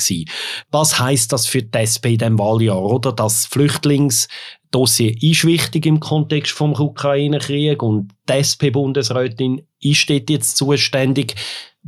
Was 0.72 1.00
heißt 1.00 1.32
das 1.32 1.46
für 1.46 1.62
die 1.62 1.78
SP 1.78 2.18
in 2.18 2.18
diesem 2.18 2.40
Wahljahr, 2.40 2.82
oder? 2.82 3.12
Das 3.14 3.46
Flüchtlings 3.46 4.28
Dossier 4.72 5.16
ist 5.22 5.46
wichtig 5.46 5.86
im 5.86 6.00
Kontext 6.00 6.52
vom 6.54 6.74
Ukraine-Krieg 6.74 7.82
und 7.84 8.12
die 8.28 8.34
SP-Bundesrätin 8.34 9.62
ist 9.80 10.10
dort 10.10 10.30
jetzt 10.30 10.58
zuständig. 10.58 11.36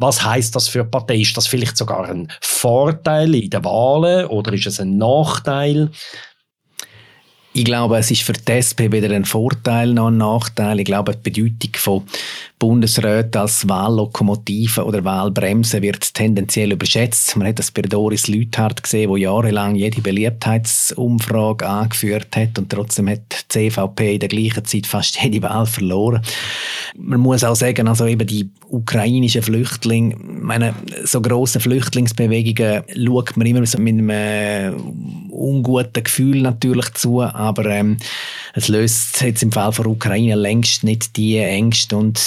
Was 0.02 0.24
heißt 0.24 0.56
das 0.56 0.70
für 0.70 0.84
die 0.84 0.90
Partei? 0.90 1.18
Ist 1.18 1.36
das 1.36 1.46
vielleicht 1.46 1.76
sogar 1.76 2.08
ein 2.10 2.32
Vorteil 2.40 3.36
in 3.36 3.50
den 3.50 3.66
Wahlen 3.66 4.28
oder 4.28 4.54
ist 4.54 4.66
es 4.66 4.80
ein 4.80 4.98
Nachteil? 4.98 5.92
Ich 7.52 7.66
glaube, 7.66 7.98
es 7.98 8.10
ist 8.10 8.22
für 8.22 8.32
die 8.32 8.52
SP 8.56 8.88
weder 8.94 9.14
ein 9.14 9.26
Vorteil 9.26 9.94
noch 9.94 10.08
ein 10.08 10.18
Nachteil. 10.18 10.80
Ich 10.80 10.86
glaube, 10.86 11.14
die 11.18 11.30
Bedeutung 11.30 11.72
von 11.76 12.04
Bundesräte 12.60 13.40
als 13.40 13.70
Wahllokomotive 13.70 14.84
oder 14.84 15.06
Wahlbremse 15.06 15.82
wird 15.82 16.14
tendenziell 16.14 16.74
überschätzt. 16.74 17.38
Man 17.38 17.48
hat 17.48 17.58
das 17.58 17.72
bei 17.72 17.82
Doris 17.82 18.28
Lüthardt 18.28 18.84
gesehen, 18.84 19.10
wo 19.10 19.16
jahrelang 19.16 19.76
jede 19.76 20.02
Beliebtheitsumfrage 20.02 21.66
angeführt 21.66 22.36
hat 22.36 22.60
und 22.60 22.70
trotzdem 22.70 23.08
hat 23.08 23.22
die 23.32 23.70
CVP 23.70 24.16
in 24.16 24.20
der 24.20 24.28
gleichen 24.28 24.66
Zeit 24.66 24.88
fast 24.88 25.24
jede 25.24 25.42
Wahl 25.42 25.66
verloren. 25.66 26.22
Man 26.98 27.22
muss 27.22 27.46
auch 27.46 27.56
sagen, 27.56 27.88
also 27.88 28.06
eben 28.06 28.28
die 28.28 28.50
ukrainischen 28.68 29.42
Flüchtlinge, 29.42 30.18
meine, 30.18 30.76
so 31.06 31.22
grosse 31.22 31.62
Flüchtlingsbewegungen 31.62 32.84
schaut 32.94 33.38
man 33.38 33.48
immer 33.48 33.62
mit 33.62 33.76
einem 33.78 34.76
unguten 35.32 36.04
Gefühl 36.04 36.42
natürlich 36.42 36.94
zu, 36.94 37.22
aber 37.22 37.66
ähm, 37.68 37.98
es 38.54 38.68
löst 38.68 39.22
jetzt 39.22 39.44
im 39.44 39.52
Fall 39.52 39.72
von 39.72 39.88
Ukraine 39.88 40.36
längst 40.36 40.84
nicht 40.84 41.16
die 41.16 41.38
Ängste 41.38 41.96
und 41.96 42.18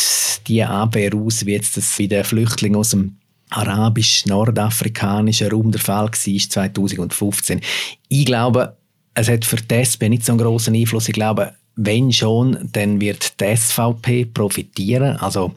die 0.46 0.62
Abwehr 0.62 1.14
aus, 1.14 1.46
wie 1.46 1.52
jetzt 1.52 1.76
das 1.76 1.96
bei 1.96 2.06
den 2.06 2.24
Flüchtlingen 2.24 2.78
aus 2.78 2.90
dem 2.90 3.16
arabisch-nordafrikanischen 3.50 5.50
Raum 5.50 5.70
der 5.70 5.80
Fall 5.80 6.06
war 6.06 6.12
2015. 6.12 7.61
Ich 8.08 8.24
glaube, 8.24 8.76
es 9.14 9.28
hat 9.28 9.44
für 9.44 9.56
die 9.56 9.74
SP 9.76 10.08
nicht 10.08 10.24
so 10.24 10.32
einen 10.32 10.40
grossen 10.40 10.74
Einfluss. 10.74 11.08
Ich 11.08 11.14
glaube, 11.14 11.52
wenn 11.76 12.12
schon, 12.12 12.68
dann 12.72 13.00
wird 13.00 13.40
die 13.40 13.56
SVP 13.56 14.26
profitieren. 14.26 15.16
Also, 15.16 15.52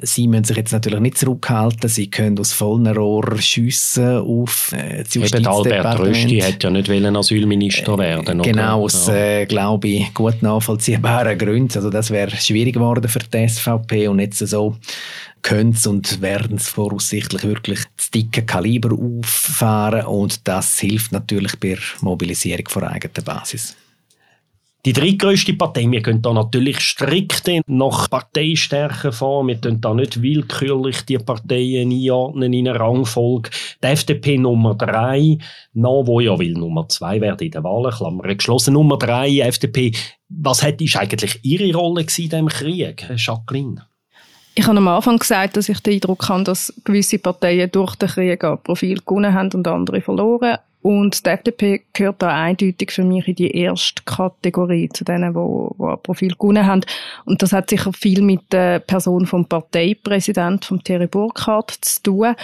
sie 0.00 0.28
müssen 0.28 0.44
sich 0.44 0.56
jetzt 0.58 0.72
natürlich 0.72 1.00
nicht 1.00 1.18
zurückhalten. 1.18 1.88
Sie 1.88 2.10
können 2.10 2.38
aus 2.38 2.52
vollen 2.52 2.86
Rohr 2.86 3.38
schiessen 3.38 4.18
auf 4.18 4.72
äh, 4.72 5.04
das 5.04 5.16
Eben 5.16 5.46
Albert 5.46 5.98
Rösti 5.98 6.40
hat 6.40 6.62
ja 6.62 6.70
nicht 6.70 6.88
wollen 6.88 7.16
Asylminister 7.16 7.96
werden. 7.96 8.42
Genau, 8.42 8.82
aus, 8.82 9.08
äh, 9.08 9.46
glaube 9.46 9.88
ich, 9.88 10.12
gut 10.12 10.42
nachvollziehbaren 10.42 11.38
Gründen. 11.38 11.76
Also, 11.76 11.88
das 11.88 12.10
wäre 12.10 12.30
schwierig 12.36 12.74
geworden 12.74 13.08
für 13.08 13.20
die 13.20 13.48
SVP 13.48 14.08
und 14.08 14.18
jetzt 14.18 14.38
so 14.38 14.76
können 15.40 15.76
und 15.86 16.22
werden 16.22 16.56
es 16.56 16.68
voraussichtlich 16.68 17.44
wirklich 17.44 17.80
das 17.96 18.10
dicke 18.10 18.44
Kaliber 18.44 18.92
auffahren 18.92 20.06
und 20.06 20.48
das 20.48 20.78
hilft 20.78 21.12
natürlich 21.12 21.58
bei 21.60 21.68
der 21.74 21.78
Mobilisierung 22.00 22.66
von 22.68 22.84
eigenen 22.84 23.24
Basis. 23.24 23.76
Die 24.84 24.92
drittgrößte 24.92 25.54
Partei, 25.54 25.90
wir 25.90 26.02
gehen 26.02 26.20
da 26.20 26.34
natürlich 26.34 26.78
strikt 26.78 27.50
nach 27.68 28.10
Parteistärke 28.10 29.12
vor. 29.12 29.46
Wir 29.46 29.58
tun 29.58 29.80
da 29.80 29.94
nicht 29.94 30.20
willkürlich 30.20 31.06
die 31.06 31.16
Parteien 31.16 31.90
einordnen 31.90 32.52
in 32.52 32.68
eine 32.68 32.78
Rangfolge. 32.78 33.48
Die 33.82 33.86
FDP 33.86 34.36
Nummer 34.36 34.74
drei, 34.74 35.38
noch 35.72 36.02
wo 36.06 36.20
ja 36.20 36.38
will 36.38 36.52
Nummer 36.52 36.86
zwei 36.90 37.18
werden 37.22 37.46
in 37.46 37.52
der 37.52 37.64
Wahl, 37.64 37.90
Klammer 37.92 38.34
geschlossen. 38.34 38.74
Nummer 38.74 38.98
drei, 38.98 39.38
FDP. 39.38 39.92
Was 40.28 40.62
hat, 40.62 40.82
ist 40.82 40.96
eigentlich 40.96 41.40
Ihre 41.42 41.74
Rolle 41.74 42.02
in 42.02 42.06
diesem 42.06 42.48
Krieg, 42.48 43.08
Jacqueline? 43.16 43.86
Ich 44.54 44.66
habe 44.66 44.76
am 44.76 44.88
Anfang 44.88 45.16
gesagt, 45.16 45.56
dass 45.56 45.70
ich 45.70 45.80
den 45.80 45.94
Eindruck 45.94 46.28
habe, 46.28 46.44
dass 46.44 46.74
gewisse 46.84 47.18
Parteien 47.18 47.70
durch 47.72 47.96
den 47.96 48.10
Krieg 48.10 48.44
ein 48.44 48.62
Profil 48.62 48.98
gewonnen 48.98 49.32
haben 49.32 49.50
und 49.54 49.66
andere 49.66 50.02
verloren. 50.02 50.58
Und 50.84 51.24
die 51.24 51.30
FDP 51.30 51.82
gehört 51.94 52.20
da 52.20 52.28
eindeutig 52.28 52.90
für 52.90 53.04
mich 53.04 53.26
in 53.26 53.36
die 53.36 53.56
erste 53.56 54.02
Kategorie, 54.04 54.90
zu 54.90 55.02
denen, 55.02 55.32
die, 55.32 55.78
die 55.78 55.82
ein 55.82 56.02
Profil 56.02 56.34
gewonnen 56.38 56.66
haben. 56.66 56.82
Und 57.24 57.40
das 57.40 57.54
hat 57.54 57.70
sicher 57.70 57.90
viel 57.94 58.20
mit 58.20 58.52
der 58.52 58.80
Person 58.80 59.24
vom 59.24 59.46
Parteipräsident, 59.46 60.66
vom 60.66 60.84
Thierry 60.84 61.06
Burkhardt, 61.06 61.70
zu 61.70 62.02
tun. 62.02 62.34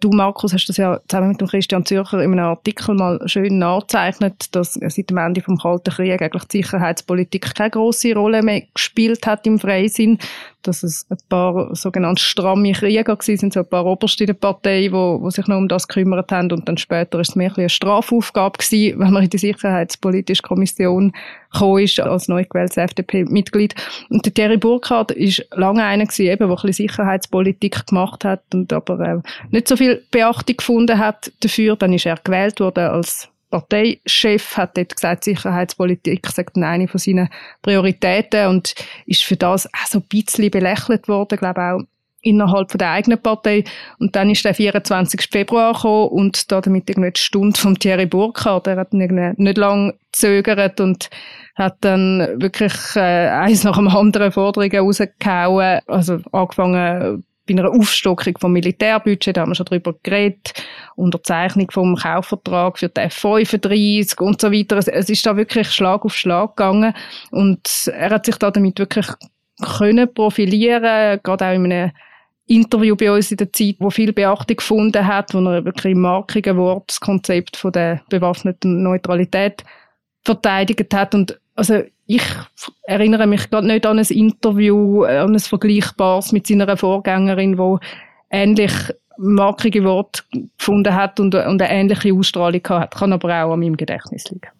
Du, 0.00 0.08
Markus, 0.12 0.54
hast 0.54 0.66
das 0.66 0.78
ja 0.78 0.98
zusammen 1.08 1.28
mit 1.28 1.42
dem 1.42 1.48
Christian 1.48 1.84
Zürcher 1.84 2.22
in 2.22 2.32
einem 2.32 2.46
Artikel 2.46 2.94
mal 2.94 3.20
schön 3.26 3.58
nachgezeichnet, 3.58 4.46
dass 4.52 4.72
seit 4.72 5.10
dem 5.10 5.18
Ende 5.18 5.42
vom 5.42 5.58
Kalten 5.58 5.92
Krieg 5.92 6.22
eigentlich 6.22 6.44
die 6.44 6.62
Sicherheitspolitik 6.62 7.54
keine 7.54 7.68
große 7.68 8.14
Rolle 8.14 8.42
mehr 8.42 8.62
gespielt 8.72 9.26
hat 9.26 9.46
im 9.46 9.58
Freisinn, 9.58 10.18
dass 10.62 10.82
es 10.82 11.06
ein 11.10 11.18
paar 11.28 11.74
sogenannte 11.74 12.22
stramme 12.22 12.72
Krieger 12.72 13.16
gewesen 13.16 13.36
sind, 13.36 13.52
so 13.52 13.60
ein 13.60 13.68
paar 13.68 13.84
Oberste 13.84 14.24
der 14.24 14.34
Partei, 14.34 14.88
die, 14.88 15.30
sich 15.30 15.46
noch 15.46 15.58
um 15.58 15.68
das 15.68 15.86
gekümmert 15.86 16.32
haben 16.32 16.50
und 16.50 16.66
dann 16.66 16.78
später 16.78 17.20
ist 17.20 17.30
es 17.30 17.36
mehr 17.36 17.50
ein 17.50 17.60
eine 17.60 17.68
Strafaufgabe 17.90 18.58
gewesen, 18.58 19.00
wenn 19.00 19.12
man 19.12 19.24
in 19.24 19.30
die 19.30 19.38
Sicherheitspolitische 19.38 20.42
Kommission 20.42 21.12
gekommen 21.52 21.82
ist, 21.82 21.98
als 21.98 22.28
neu 22.28 22.44
gewähltes 22.44 22.76
FDP-Mitglied. 22.76 23.74
Und 24.08 24.24
der 24.24 24.32
Thierry 24.32 24.56
Burkhardt 24.56 25.10
ist 25.10 25.44
lange 25.50 25.84
einer 25.84 26.04
gewesen, 26.04 26.26
eben, 26.26 26.38
der 26.38 26.48
ein 26.48 26.54
bisschen 26.54 26.88
Sicherheitspolitik 26.88 27.86
gemacht 27.86 28.24
hat 28.24 28.42
und 28.54 28.72
aber 28.72 29.00
äh, 29.00 29.18
nicht 29.50 29.66
so 29.66 29.76
viel 29.76 30.04
Beachtung 30.12 30.56
gefunden 30.56 30.98
hat 30.98 31.32
dafür. 31.40 31.74
Dann 31.74 31.92
ist 31.92 32.06
er 32.06 32.16
gewählt 32.22 32.60
worden 32.60 32.86
als 32.86 33.28
Parteichef, 33.50 34.56
hat 34.56 34.76
dort 34.76 34.94
gesagt, 34.94 35.24
Sicherheitspolitik 35.24 36.28
sagt 36.28 36.56
eine 36.56 36.86
von 36.86 37.00
seinen 37.00 37.28
Prioritäten 37.62 38.46
und 38.46 38.76
ist 39.06 39.24
für 39.24 39.36
das 39.36 39.66
auch 39.66 39.86
so 39.88 39.98
ein 39.98 40.04
bisschen 40.08 40.50
belächelt 40.52 41.08
worden, 41.08 41.38
glaube 41.38 41.60
auch 41.60 41.80
innerhalb 42.22 42.70
von 42.70 42.78
der 42.78 42.90
eigenen 42.90 43.20
Partei. 43.20 43.64
Und 43.98 44.16
dann 44.16 44.30
ist 44.30 44.44
der 44.44 44.54
24. 44.54 45.28
Februar 45.30 45.72
gekommen 45.72 46.08
und 46.08 46.50
da 46.50 46.60
damit 46.60 46.88
irgendwie 46.88 47.12
die 47.12 47.20
Stunde 47.20 47.58
von 47.58 47.78
Thierry 47.78 48.06
Burkhardt, 48.06 48.66
der 48.66 48.76
hat 48.76 48.92
nicht 48.92 49.58
lange 49.58 49.94
gezögert 50.12 50.80
und 50.80 51.10
hat 51.56 51.76
dann 51.80 52.40
wirklich 52.40 52.72
äh, 52.96 53.28
eins 53.28 53.64
nach 53.64 53.76
dem 53.76 53.88
anderen 53.88 54.32
Forderungen 54.32 54.78
rausgehauen, 54.78 55.80
also 55.86 56.18
angefangen 56.32 57.24
bei 57.46 57.54
einer 57.54 57.70
Aufstockung 57.70 58.38
vom 58.38 58.52
Militärbudget, 58.52 59.36
da 59.36 59.40
haben 59.40 59.50
wir 59.50 59.54
schon 59.56 59.66
drüber 59.66 59.94
geredet, 60.02 60.52
Unterzeichnung 60.94 61.70
vom 61.70 61.96
Kaufvertrag 61.96 62.78
für 62.78 62.88
die 62.88 63.00
F-35 63.00 64.20
und 64.20 64.40
so 64.40 64.52
weiter. 64.52 64.76
Es, 64.76 64.88
es 64.88 65.08
ist 65.08 65.26
da 65.26 65.36
wirklich 65.36 65.70
Schlag 65.70 66.04
auf 66.04 66.14
Schlag 66.14 66.56
gegangen 66.56 66.94
und 67.30 67.90
er 67.92 68.10
hat 68.10 68.26
sich 68.26 68.36
da 68.36 68.50
damit 68.50 68.78
wirklich 68.78 69.06
können 69.60 70.12
profilieren, 70.12 71.20
gerade 71.22 71.46
auch 71.46 71.54
in 71.54 71.72
einem 71.72 71.90
Interview 72.50 72.96
bei 72.96 73.12
uns 73.12 73.30
in 73.30 73.36
der 73.36 73.52
Zeit, 73.52 73.76
wo 73.78 73.90
viel 73.90 74.12
Beachtung 74.12 74.56
gefunden 74.56 75.06
hat, 75.06 75.32
wo 75.34 75.38
er 75.38 75.64
wirklich 75.64 75.92
im 75.92 76.00
markigen 76.00 76.56
Wort 76.56 76.84
das 76.88 77.00
Konzept 77.00 77.56
von 77.56 77.70
der 77.70 78.02
bewaffneten 78.10 78.82
Neutralität 78.82 79.64
verteidigt 80.24 80.92
hat. 80.92 81.14
Und 81.14 81.40
also 81.54 81.82
ich 82.06 82.24
erinnere 82.82 83.28
mich 83.28 83.48
gerade 83.50 83.68
nicht 83.68 83.86
an 83.86 84.00
ein 84.00 84.04
Interview, 84.04 85.04
äh, 85.04 85.18
an 85.18 85.34
ein 85.34 85.38
vergleichbares 85.38 86.32
mit 86.32 86.48
seiner 86.48 86.76
Vorgängerin, 86.76 87.56
wo 87.56 87.78
ähnlich 88.30 88.72
markige 89.16 89.84
Wort 89.84 90.24
gefunden 90.58 90.94
hat 90.94 91.20
und, 91.20 91.34
und 91.36 91.62
eine 91.62 91.70
ähnliche 91.70 92.12
Ausstrahlung 92.12 92.62
hat. 92.68 92.96
Kann 92.96 93.12
aber 93.12 93.44
auch 93.44 93.52
an 93.52 93.60
meinem 93.60 93.76
Gedächtnis 93.76 94.24
liegen. 94.28 94.50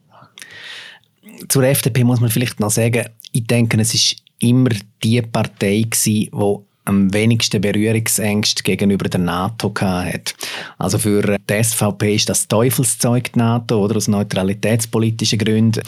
Zur 1.48 1.64
FDP 1.64 2.04
muss 2.04 2.20
man 2.20 2.30
vielleicht 2.30 2.60
noch 2.60 2.70
sagen, 2.70 3.06
ich 3.32 3.46
denke, 3.46 3.80
es 3.80 3.94
ist 3.94 4.16
immer 4.38 4.70
die 5.02 5.22
Partei 5.22 5.82
gewesen, 5.82 6.30
die 6.30 6.69
am 6.90 7.14
wenigsten 7.14 7.60
Berührungsängste 7.60 8.64
gegenüber 8.64 9.08
der 9.08 9.20
NATO 9.20 9.72
hat. 9.80 10.34
Also 10.76 10.98
für 10.98 11.38
die 11.38 11.62
SVP 11.62 12.16
ist 12.16 12.28
das 12.28 12.48
Teufelszeug 12.48 13.32
die 13.32 13.38
NATO, 13.38 13.84
oder 13.84 13.96
aus 13.96 14.08
neutralitätspolitischen 14.08 15.38
Gründen. 15.38 15.82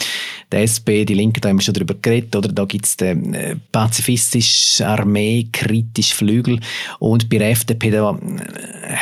Die 0.53 0.57
SP, 0.63 1.05
die 1.05 1.15
Linke, 1.15 1.41
da 1.41 1.49
haben 1.49 1.59
wir 1.59 1.65
schon 1.65 1.75
darüber 1.75 1.95
geredet, 2.01 2.37
oder 2.37 2.49
da 2.49 2.65
gibt 2.65 2.87
es 2.87 2.97
den 2.97 3.35
äh, 3.35 3.57
pazifistische 3.73 4.87
Armee, 4.87 5.49
kritisch 5.53 6.15
Flügel. 6.15 6.61
Und 7.01 7.29
bei 7.29 7.39
der 7.39 7.51
FDP, 7.51 7.91
da, 7.91 8.17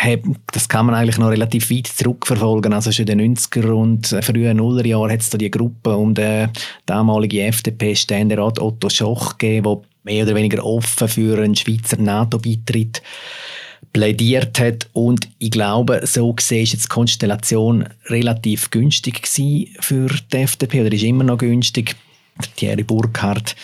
äh, 0.03 0.19
das 0.53 0.69
kann 0.69 0.87
man 0.87 0.95
eigentlich 0.95 1.19
noch 1.19 1.29
relativ 1.29 1.71
weit 1.71 1.87
zurückverfolgen. 1.87 2.73
Also 2.73 2.93
schon 2.93 3.07
in 3.09 3.19
den 3.19 3.37
90er 3.37 3.73
und 3.73 4.07
frühen 4.07 4.57
Nullerjahren 4.57 5.13
hat 5.13 5.21
es 5.21 5.29
da 5.29 5.37
die 5.37 5.51
Gruppe 5.51 5.95
um 5.97 6.15
den 6.15 6.49
damaligen 6.87 7.49
FDP-Ständerat 7.49 8.59
Otto 8.59 8.89
Schoch 8.89 9.37
gegeben, 9.37 9.83
mehr 10.03 10.25
oder 10.25 10.35
weniger 10.35 10.65
offen 10.65 11.09
für 11.09 11.39
einen 11.39 11.57
Schweizer 11.57 11.97
NATO-Beitritt 11.99 13.03
plädiert 13.93 14.61
hat 14.61 14.89
und 14.93 15.29
ich 15.39 15.51
glaube, 15.51 16.03
so 16.05 16.33
gesehen 16.33 16.63
ist 16.63 16.73
jetzt 16.75 16.85
die 16.85 16.89
Konstellation 16.89 17.89
relativ 18.07 18.71
günstig 18.71 19.27
für 19.27 20.09
die 20.33 20.37
FDP 20.37 20.83
oder 20.83 20.93
ist 20.93 21.03
immer 21.03 21.25
noch 21.25 21.39
günstig. 21.39 21.97
Thierry 22.57 22.85
Burkhardt 22.85 23.57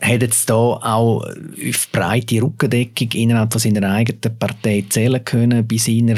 hat 0.00 0.22
jetzt 0.22 0.50
da 0.50 0.54
auch 0.54 1.24
auf 1.24 1.88
breite 1.92 2.42
Rückendeckung 2.42 3.08
innerhalb 3.12 3.52
von 3.52 3.60
seiner 3.60 3.88
eigenen 3.88 4.38
Partei 4.38 4.84
zählen 4.88 5.24
können 5.24 5.66
bei 5.66 5.76
seiner 5.76 6.16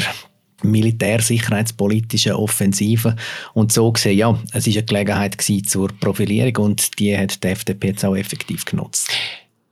militärsicherheitspolitischen 0.63 2.33
Offensive. 2.33 3.15
Und 3.53 3.73
so 3.73 3.93
gesehen, 3.93 4.17
ja, 4.17 4.39
es 4.53 4.67
ist 4.67 4.77
eine 4.77 4.87
Gelegenheit 4.87 5.37
zur 5.67 5.89
Profilierung 6.01 6.65
und 6.65 6.99
die 6.99 7.17
hat 7.17 7.45
die 7.45 7.49
FDP 7.49 7.89
jetzt 7.89 8.05
auch 8.05 8.17
effektiv 8.17 8.65
genutzt. 8.65 9.11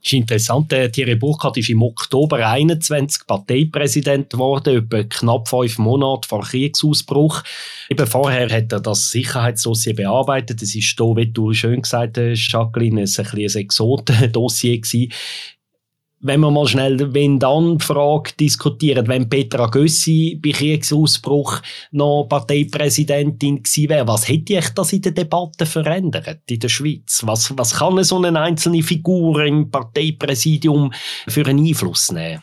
Das 0.03 0.11
ist 0.11 0.19
interessant, 0.19 0.69
der 0.69 0.91
Thierry 0.91 1.15
Burkhardt 1.15 1.55
ist 1.55 1.69
im 1.69 1.81
Oktober 1.81 2.45
21 2.45 3.25
Parteipräsident 3.25 4.31
geworden, 4.31 4.83
etwa 4.83 5.03
knapp 5.03 5.47
fünf 5.47 5.77
Monate 5.77 6.27
vor 6.27 6.41
Kriegsausbruch. 6.41 7.41
Eben 7.89 8.05
vorher 8.05 8.49
hat 8.49 8.73
er 8.73 8.81
das 8.81 9.11
Sicherheitsdossier 9.11 9.95
bearbeitet. 9.95 10.61
Es 10.61 10.75
ist 10.75 10.93
hier, 10.97 11.15
wie 11.15 11.27
du 11.27 11.53
schön 11.53 11.81
gesagt 11.81 12.17
hast, 12.17 12.51
Jacqueline, 12.51 13.03
ein, 13.03 13.09
ein, 13.17 13.25
ein 13.37 13.55
Exotendossier 13.55 14.81
gewesen. 14.81 15.13
Wenn 16.23 16.39
wir 16.39 16.49
mal 16.49 16.67
schnell 16.67 17.13
wenn 17.13 17.37
dann 17.37 17.79
Frage 17.79 18.31
diskutieren, 18.39 19.07
wenn 19.07 19.29
Petra 19.29 19.67
Gössi 19.67 20.39
bei 20.41 20.51
Kriegsausbruch 20.51 21.61
noch 21.91 22.27
Parteipräsidentin 22.29 23.61
gewesen 23.61 23.89
wäre, 23.89 24.07
was 24.07 24.27
hätte 24.27 24.53
ich 24.53 24.69
das 24.69 24.93
in 24.93 25.01
der 25.01 25.11
Debatte 25.11 25.65
verändert 25.65 26.39
in 26.49 26.59
der 26.59 26.69
Schweiz? 26.69 27.21
Was, 27.25 27.55
was 27.57 27.75
kann 27.75 28.01
so 28.03 28.23
eine 28.23 28.39
einzelne 28.39 28.81
Figur 28.81 29.43
im 29.43 29.69
Parteipräsidium 29.69 30.93
für 31.27 31.45
einen 31.45 31.65
Einfluss 31.65 32.11
nehmen? 32.11 32.41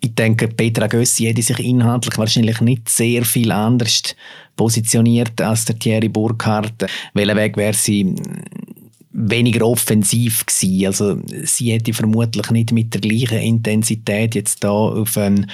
Ich 0.00 0.14
denke, 0.14 0.48
Petra 0.48 0.86
Gössi 0.86 1.24
hätte 1.24 1.40
sich 1.40 1.58
inhaltlich 1.60 2.18
wahrscheinlich 2.18 2.60
nicht 2.60 2.90
sehr 2.90 3.24
viel 3.24 3.50
anders 3.50 4.14
positioniert 4.54 5.40
als 5.40 5.64
der 5.64 5.78
Thierry 5.78 6.10
Burkhardt. 6.10 6.84
Welchen 7.14 7.36
Weg 7.38 7.56
wäre 7.56 7.72
sie 7.72 8.14
weniger 9.14 9.66
offensiv 9.66 10.44
gewesen. 10.44 10.86
Also 10.86 11.18
sie 11.44 11.72
hätte 11.72 11.94
vermutlich 11.94 12.50
nicht 12.50 12.72
mit 12.72 12.92
der 12.92 13.00
gleichen 13.00 13.38
Intensität 13.38 14.34
jetzt 14.34 14.62
da 14.64 14.70
auf 14.70 15.16
einen 15.16 15.50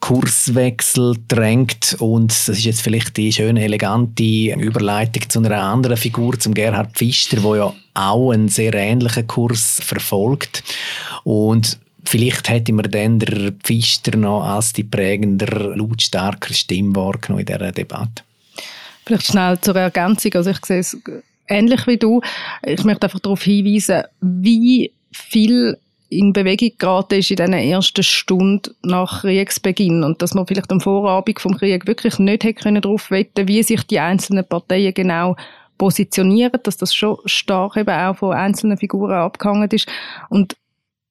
Kurswechsel 0.00 1.16
drängt 1.26 1.96
und 1.98 2.30
das 2.30 2.48
ist 2.48 2.64
jetzt 2.64 2.82
vielleicht 2.82 3.16
die 3.16 3.32
schöne, 3.32 3.64
elegante 3.64 4.54
Überleitung 4.54 5.28
zu 5.28 5.40
einer 5.40 5.60
anderen 5.60 5.96
Figur, 5.96 6.38
zum 6.38 6.54
Gerhard 6.54 6.92
Pfister, 6.92 7.42
wo 7.42 7.56
ja 7.56 7.74
auch 7.94 8.30
einen 8.30 8.48
sehr 8.48 8.74
ähnlichen 8.74 9.26
Kurs 9.26 9.80
verfolgt 9.82 10.62
und 11.24 11.78
Vielleicht 12.04 12.48
hätte 12.48 12.72
man 12.72 12.90
dann 12.90 13.18
der 13.18 13.52
Pfister 13.52 14.16
noch 14.16 14.42
als 14.42 14.72
die 14.72 14.84
prägender, 14.84 15.76
lautstarker 15.76 16.54
Stimme 16.54 16.96
wahrgenommen 16.96 17.40
in 17.40 17.46
dieser 17.46 17.70
Debatte. 17.70 18.22
Vielleicht 19.04 19.26
schnell 19.26 19.60
zur 19.60 19.76
Ergänzung. 19.76 20.32
Also 20.32 20.48
ich 20.48 20.64
sehe 20.64 20.78
es 20.78 20.96
ähnlich 21.48 21.86
wie 21.86 21.96
du. 21.96 22.20
Ich 22.64 22.84
möchte 22.84 23.04
einfach 23.04 23.20
darauf 23.20 23.42
hinweisen, 23.42 24.04
wie 24.20 24.92
viel 25.12 25.78
in 26.10 26.32
Bewegung 26.32 26.72
geraten 26.78 27.18
ist 27.18 27.30
in 27.30 27.36
diesen 27.36 27.52
ersten 27.52 28.02
Stunden 28.02 28.74
nach 28.82 29.20
Kriegsbeginn 29.20 30.04
und 30.04 30.22
dass 30.22 30.34
man 30.34 30.46
vielleicht 30.46 30.70
am 30.70 30.80
Vorabend 30.80 31.40
vom 31.40 31.56
Krieg 31.56 31.86
wirklich 31.86 32.18
nicht 32.18 32.44
hätte 32.44 32.62
können 32.62 32.80
darauf 32.80 33.10
wetten, 33.10 33.46
wie 33.46 33.62
sich 33.62 33.82
die 33.82 34.00
einzelnen 34.00 34.46
Parteien 34.46 34.94
genau 34.94 35.36
positionieren, 35.76 36.60
dass 36.62 36.76
das 36.76 36.94
schon 36.94 37.18
stark 37.26 37.76
eben 37.76 37.90
auch 37.90 38.16
von 38.16 38.32
einzelnen 38.32 38.78
Figuren 38.78 39.12
abgehangen 39.12 39.70
ist 39.70 39.88
und 40.28 40.56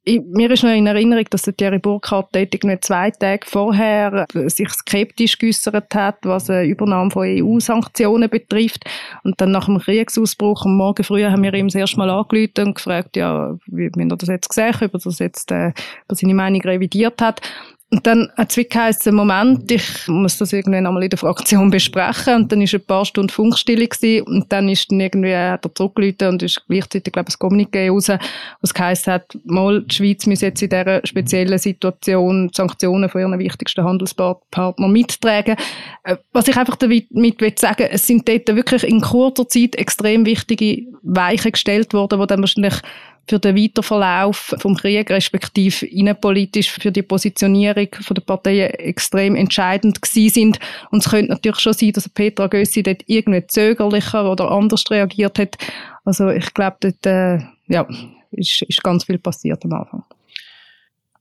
mir 0.08 0.52
ist 0.52 0.64
noch 0.64 0.72
in 0.72 0.88
Erinnerung, 0.88 1.26
dass 1.30 1.44
der 1.44 1.56
Thierry 1.56 1.80
Burkhardt 1.80 2.30
dort 2.34 2.54
irgendwie 2.54 2.80
zwei 2.80 3.12
Tage 3.12 3.46
vorher 3.46 4.26
sich 4.34 4.70
skeptisch 4.70 5.38
geäußert 5.38 5.94
hat, 5.94 6.18
was 6.24 6.50
eine 6.50 6.66
Übernahme 6.66 7.12
von 7.12 7.28
EU-Sanktionen 7.28 8.30
betrifft. 8.30 8.86
Und 9.24 9.40
dann 9.42 9.52
nach 9.52 9.66
dem 9.66 9.80
Kriegsausbruch 9.80 10.66
am 10.66 10.78
Morgen 10.78 11.04
früh 11.04 11.24
haben 11.24 11.44
wir 11.44 11.54
ihm 11.54 11.68
das 11.68 11.76
erste 11.76 11.98
Mal 11.98 12.10
angerufen 12.10 12.68
und 12.68 12.76
gefragt, 12.76 13.18
ja, 13.18 13.56
wie, 13.68 13.90
wie 13.96 14.10
er 14.10 14.16
das 14.16 14.30
jetzt 14.30 14.50
gesehen, 14.50 14.76
ob 14.76 14.94
er 14.94 15.00
das 15.00 15.20
jetzt, 15.20 15.52
äh, 15.52 15.74
seine 16.10 16.34
Meinung 16.34 16.62
revidiert 16.62 17.22
hat. 17.22 17.42
Und 17.90 18.06
dann 18.06 18.30
hat 18.36 18.56
wirklich 18.58 18.70
geheißen, 18.70 19.16
Moment, 19.16 19.72
ich 19.72 20.10
muss 20.10 20.38
das 20.38 20.52
irgendwann 20.52 20.86
einmal 20.86 21.04
in 21.04 21.10
der 21.10 21.18
Fraktion 21.18 21.70
besprechen. 21.70 22.36
Und 22.36 22.52
dann 22.52 22.62
ist 22.62 22.74
ein 22.74 22.84
paar 22.84 23.06
Stunden 23.06 23.30
Funkstille 23.30 23.88
gewesen. 23.88 24.28
Und 24.28 24.52
dann 24.52 24.68
ist 24.68 24.92
dann 24.92 25.00
irgendwie, 25.00 25.34
hat 25.34 25.64
er 25.64 25.74
zurückgerufen 25.74 26.28
und 26.28 26.44
ist 26.44 26.62
gleichzeitig, 26.68 27.14
glaube 27.14 27.30
ich, 27.30 27.36
ein 27.36 27.48
Kommuniqué 27.48 27.90
raus, 27.90 28.12
was 28.60 28.74
geheißen 28.74 29.14
hat, 29.14 29.38
mal, 29.46 29.84
die 29.84 29.96
Schweiz 29.96 30.26
muss 30.26 30.42
jetzt 30.42 30.62
in 30.62 30.70
dieser 30.70 31.00
speziellen 31.06 31.58
Situation 31.58 32.50
Sanktionen 32.54 33.10
von 33.10 33.22
ihren 33.22 33.40
wichtigsten 33.40 33.86
Handelspartnern 33.86 34.92
mittragen. 34.92 35.56
Äh, 36.04 36.18
was 36.34 36.50
ich 36.50 36.58
einfach 36.58 36.76
damit 36.76 37.08
will 37.10 37.58
sagen, 37.58 37.88
es 37.90 38.06
sind 38.06 38.28
dort 38.28 38.54
wirklich 38.54 38.84
in 38.84 39.00
kurzer 39.00 39.48
Zeit 39.48 39.76
extrem 39.76 40.26
wichtige 40.26 40.84
Weichen 41.04 41.54
gestellt 41.54 41.94
worden, 41.94 42.20
die 42.20 42.28
dann 42.28 42.42
wahrscheinlich 42.42 42.82
für 43.28 43.40
den 43.40 43.56
Weiterverlauf 43.56 44.56
vom 44.60 44.76
Krieg, 44.76 45.10
respektive 45.10 45.86
innenpolitisch 45.86 46.72
für 46.72 46.92
die 46.92 47.02
Positionierung 47.02 47.88
der 48.10 48.22
Parteien 48.22 48.72
extrem 48.76 49.36
entscheidend 49.36 50.02
gewesen 50.02 50.34
sind. 50.34 50.60
Und 50.92 51.06
es 51.06 51.12
könnte 51.12 51.32
natürlich 51.32 51.60
schon 51.60 51.74
sein, 51.74 51.92
dass 51.92 52.10
Petra 52.10 52.48
Gössi 52.48 52.84
dort 52.84 53.04
irgendwie 53.06 53.46
zögerlicher 53.48 54.32
oder 54.32 54.52
anders 54.52 54.90
reagiert 54.90 55.40
hat. 55.40 55.58
Also 56.06 56.30
ich 56.30 56.54
glaube, 56.54 56.78
dort 56.80 57.06
äh, 57.06 57.40
ja, 57.68 57.86
ist, 58.32 58.62
ist 58.62 58.84
ganz 58.84 59.04
viel 59.04 59.20
passiert 59.20 59.64
am 59.66 59.74
Anfang. 59.74 60.04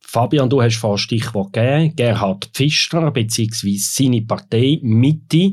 Fabian, 0.09 0.49
du 0.49 0.62
hast 0.62 0.77
vor 0.77 0.99
Stichwort 0.99 1.53
gegeben, 1.53 1.95
Gerhard 1.97 2.49
Pfister 2.53 3.11
bzw. 3.11 3.77
seine 3.77 4.23
Partei 4.23 4.79
Mitte. 4.83 5.53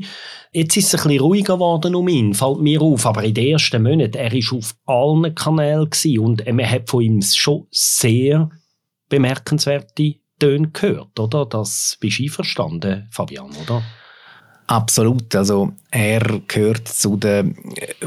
Jetzt 0.52 0.76
ist 0.76 0.94
es 0.94 0.94
ein 0.94 1.08
bisschen 1.08 1.20
ruhiger 1.20 1.54
geworden 1.54 1.94
um 1.96 2.06
ihn, 2.06 2.34
fällt 2.34 2.60
mir 2.60 2.80
auf, 2.80 3.04
aber 3.04 3.24
in 3.24 3.34
den 3.34 3.48
ersten 3.48 3.82
Monaten, 3.82 4.16
er 4.16 4.32
war 4.32 4.58
auf 4.58 4.74
allen 4.86 5.34
Kanälen 5.34 5.90
und 6.20 6.46
man 6.46 6.70
hat 6.70 6.88
von 6.88 7.02
ihm 7.02 7.20
schon 7.20 7.66
sehr 7.72 8.48
bemerkenswerte 9.08 10.14
Töne 10.38 10.70
gehört, 10.70 11.18
oder? 11.18 11.46
Das 11.46 11.96
bist 12.00 12.20
du 12.20 12.22
einverstanden, 12.22 13.08
Fabian, 13.10 13.50
oder? 13.62 13.82
Absolut. 14.66 15.34
Also 15.34 15.72
er 15.90 16.40
gehört 16.48 16.88
zu 16.88 17.18
den 17.18 17.54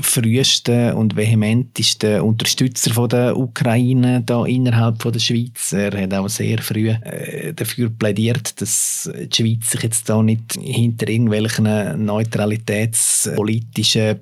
frühesten 0.02 0.94
und 0.94 1.16
vehementesten 1.16 2.22
Unterstützer 2.22 2.92
von 2.94 3.10
der 3.10 3.38
Ukraine 3.38 4.24
da 4.26 4.44
innerhalb 4.46 5.00
von 5.02 5.12
der 5.12 5.20
Schweiz. 5.20 5.72
Er 5.72 6.02
hat 6.02 6.16
auch 6.16 6.30
sehr 6.30 6.58
früh 6.60 6.90
äh, 6.90 7.54
dafür 7.54 7.92
plädiert, 7.92 8.60
dass 8.60 9.08
die 9.14 9.30
Schweiz 9.36 9.70
sich 9.70 9.84
jetzt 9.84 10.10
da 10.10 10.24
nicht 10.24 10.58
hinter 10.60 11.08
irgendwelchen 11.08 12.04
neutralitätspolitischen 12.04 14.22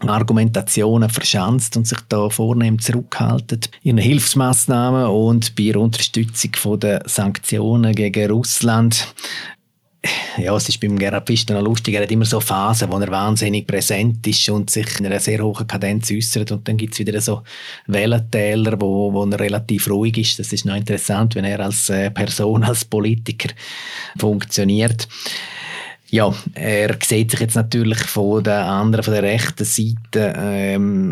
Argumentationen 0.00 1.10
verschanzt 1.10 1.76
und 1.76 1.86
sich 1.86 2.00
da 2.08 2.30
vornehm 2.30 2.80
zurückhalten 2.80 3.60
in 3.82 3.98
Hilfsmaßnahmen 3.98 5.06
und 5.06 5.54
bei 5.54 5.64
der 5.64 5.80
Unterstützung 5.80 6.80
der 6.80 7.02
Sanktionen 7.06 7.94
gegen 7.94 8.30
Russland 8.30 9.14
ja, 10.38 10.56
es 10.56 10.68
ist 10.68 10.80
beim 10.80 10.98
Gerhard 10.98 11.26
Pfister 11.26 11.54
noch 11.54 11.62
lustig, 11.62 11.94
er 11.94 12.02
hat 12.02 12.10
immer 12.10 12.24
so 12.24 12.40
Phasen, 12.40 12.90
wo 12.90 12.98
er 12.98 13.10
wahnsinnig 13.10 13.66
präsent 13.66 14.26
ist 14.26 14.48
und 14.48 14.70
sich 14.70 14.98
in 14.98 15.06
einer 15.06 15.20
sehr 15.20 15.42
hohen 15.42 15.66
Kadenz 15.66 16.10
äußert 16.10 16.52
und 16.52 16.66
dann 16.66 16.76
gibt 16.76 16.94
es 16.94 17.00
wieder 17.00 17.20
so 17.20 17.42
Wellentäler, 17.86 18.80
wo, 18.80 19.12
wo 19.12 19.24
er 19.24 19.38
relativ 19.38 19.88
ruhig 19.90 20.16
ist. 20.16 20.38
Das 20.38 20.52
ist 20.52 20.64
noch 20.64 20.76
interessant, 20.76 21.34
wenn 21.34 21.44
er 21.44 21.60
als 21.60 21.90
äh, 21.90 22.10
Person, 22.10 22.64
als 22.64 22.84
Politiker 22.84 23.50
funktioniert. 24.18 25.06
Ja, 26.10 26.34
er 26.54 26.98
sieht 27.04 27.30
sich 27.30 27.38
jetzt 27.38 27.54
natürlich 27.54 28.00
von 28.00 28.42
der 28.42 28.66
anderen, 28.66 29.04
von 29.04 29.14
der 29.14 29.22
rechten 29.22 29.64
Seite 29.64 30.34
ähm, 30.36 31.08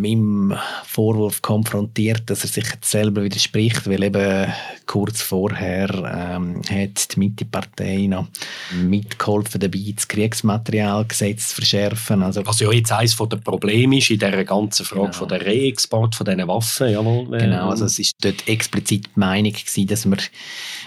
mit 0.00 0.12
dem 0.12 0.54
Vorwurf 0.84 1.42
konfrontiert, 1.42 2.22
dass 2.30 2.44
er 2.44 2.48
sich 2.48 2.64
jetzt 2.64 2.90
selber 2.90 3.22
widerspricht, 3.22 3.86
weil 3.86 4.02
eben 4.02 4.50
kurz 4.86 5.20
vorher 5.20 5.90
ähm, 5.90 6.62
hat 6.70 7.14
die 7.14 7.18
Mitte-Partei 7.18 8.06
noch 8.06 8.28
mitgeholfen, 8.72 9.60
dabei 9.60 9.92
das 9.94 10.08
Kriegsmaterialgesetz 10.08 11.48
zu 11.48 11.56
verschärfen. 11.56 12.22
Also, 12.22 12.46
Was 12.46 12.60
ja 12.60 12.72
jetzt 12.72 12.90
eines 12.90 13.16
der 13.16 13.36
Probleme 13.36 13.98
ist 13.98 14.08
in 14.08 14.18
dieser 14.18 14.44
ganzen 14.44 14.86
Frage 14.86 15.02
genau. 15.02 15.12
von 15.12 15.28
der 15.28 15.44
Reexport 15.44 16.14
von 16.14 16.24
diesen 16.24 16.48
Waffen. 16.48 16.88
Jawohl. 16.88 17.38
Genau, 17.38 17.68
also 17.68 17.84
es 17.84 17.98
ist 17.98 18.14
dort 18.22 18.48
explizit 18.48 19.06
die 19.14 19.20
Meinung 19.20 19.52
gewesen, 19.52 19.86
dass 19.86 20.06
man 20.06 20.18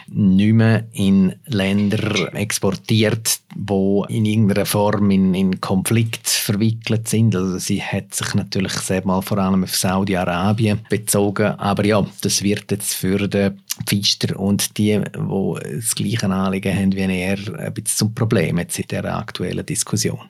nicht 0.07 0.53
mehr 0.53 0.85
in 0.93 1.35
Länder 1.45 2.33
exportiert, 2.33 3.39
wo 3.55 4.05
in 4.05 4.25
irgendeiner 4.25 4.65
Form 4.65 5.11
in, 5.11 5.33
in 5.33 5.61
Konflikt 5.61 6.27
verwickelt 6.27 7.07
sind. 7.07 7.35
Also 7.35 7.57
sie 7.57 7.81
hat 7.81 8.13
sich 8.13 8.33
natürlich 8.33 8.73
sehr 8.73 9.05
mal 9.05 9.21
vor 9.21 9.37
allem 9.37 9.63
auf 9.63 9.75
Saudi-Arabien 9.75 10.79
bezogen, 10.89 11.47
aber 11.59 11.85
ja, 11.85 12.05
das 12.21 12.43
wird 12.43 12.71
jetzt 12.71 12.93
für 12.93 13.27
den 13.27 13.61
Pfister 13.85 14.37
und 14.39 14.77
die, 14.77 14.99
die 14.99 15.75
das 15.75 15.95
gleiche 15.95 16.29
Anliegen 16.29 16.75
haben 16.75 16.93
wie 16.93 17.01
er, 17.01 17.37
ein 17.59 17.73
bisschen 17.73 17.97
zum 17.97 18.13
Problem 18.13 18.57
jetzt 18.57 18.79
in 18.79 18.87
der 18.87 19.17
aktuellen 19.17 19.65
Diskussion. 19.65 20.29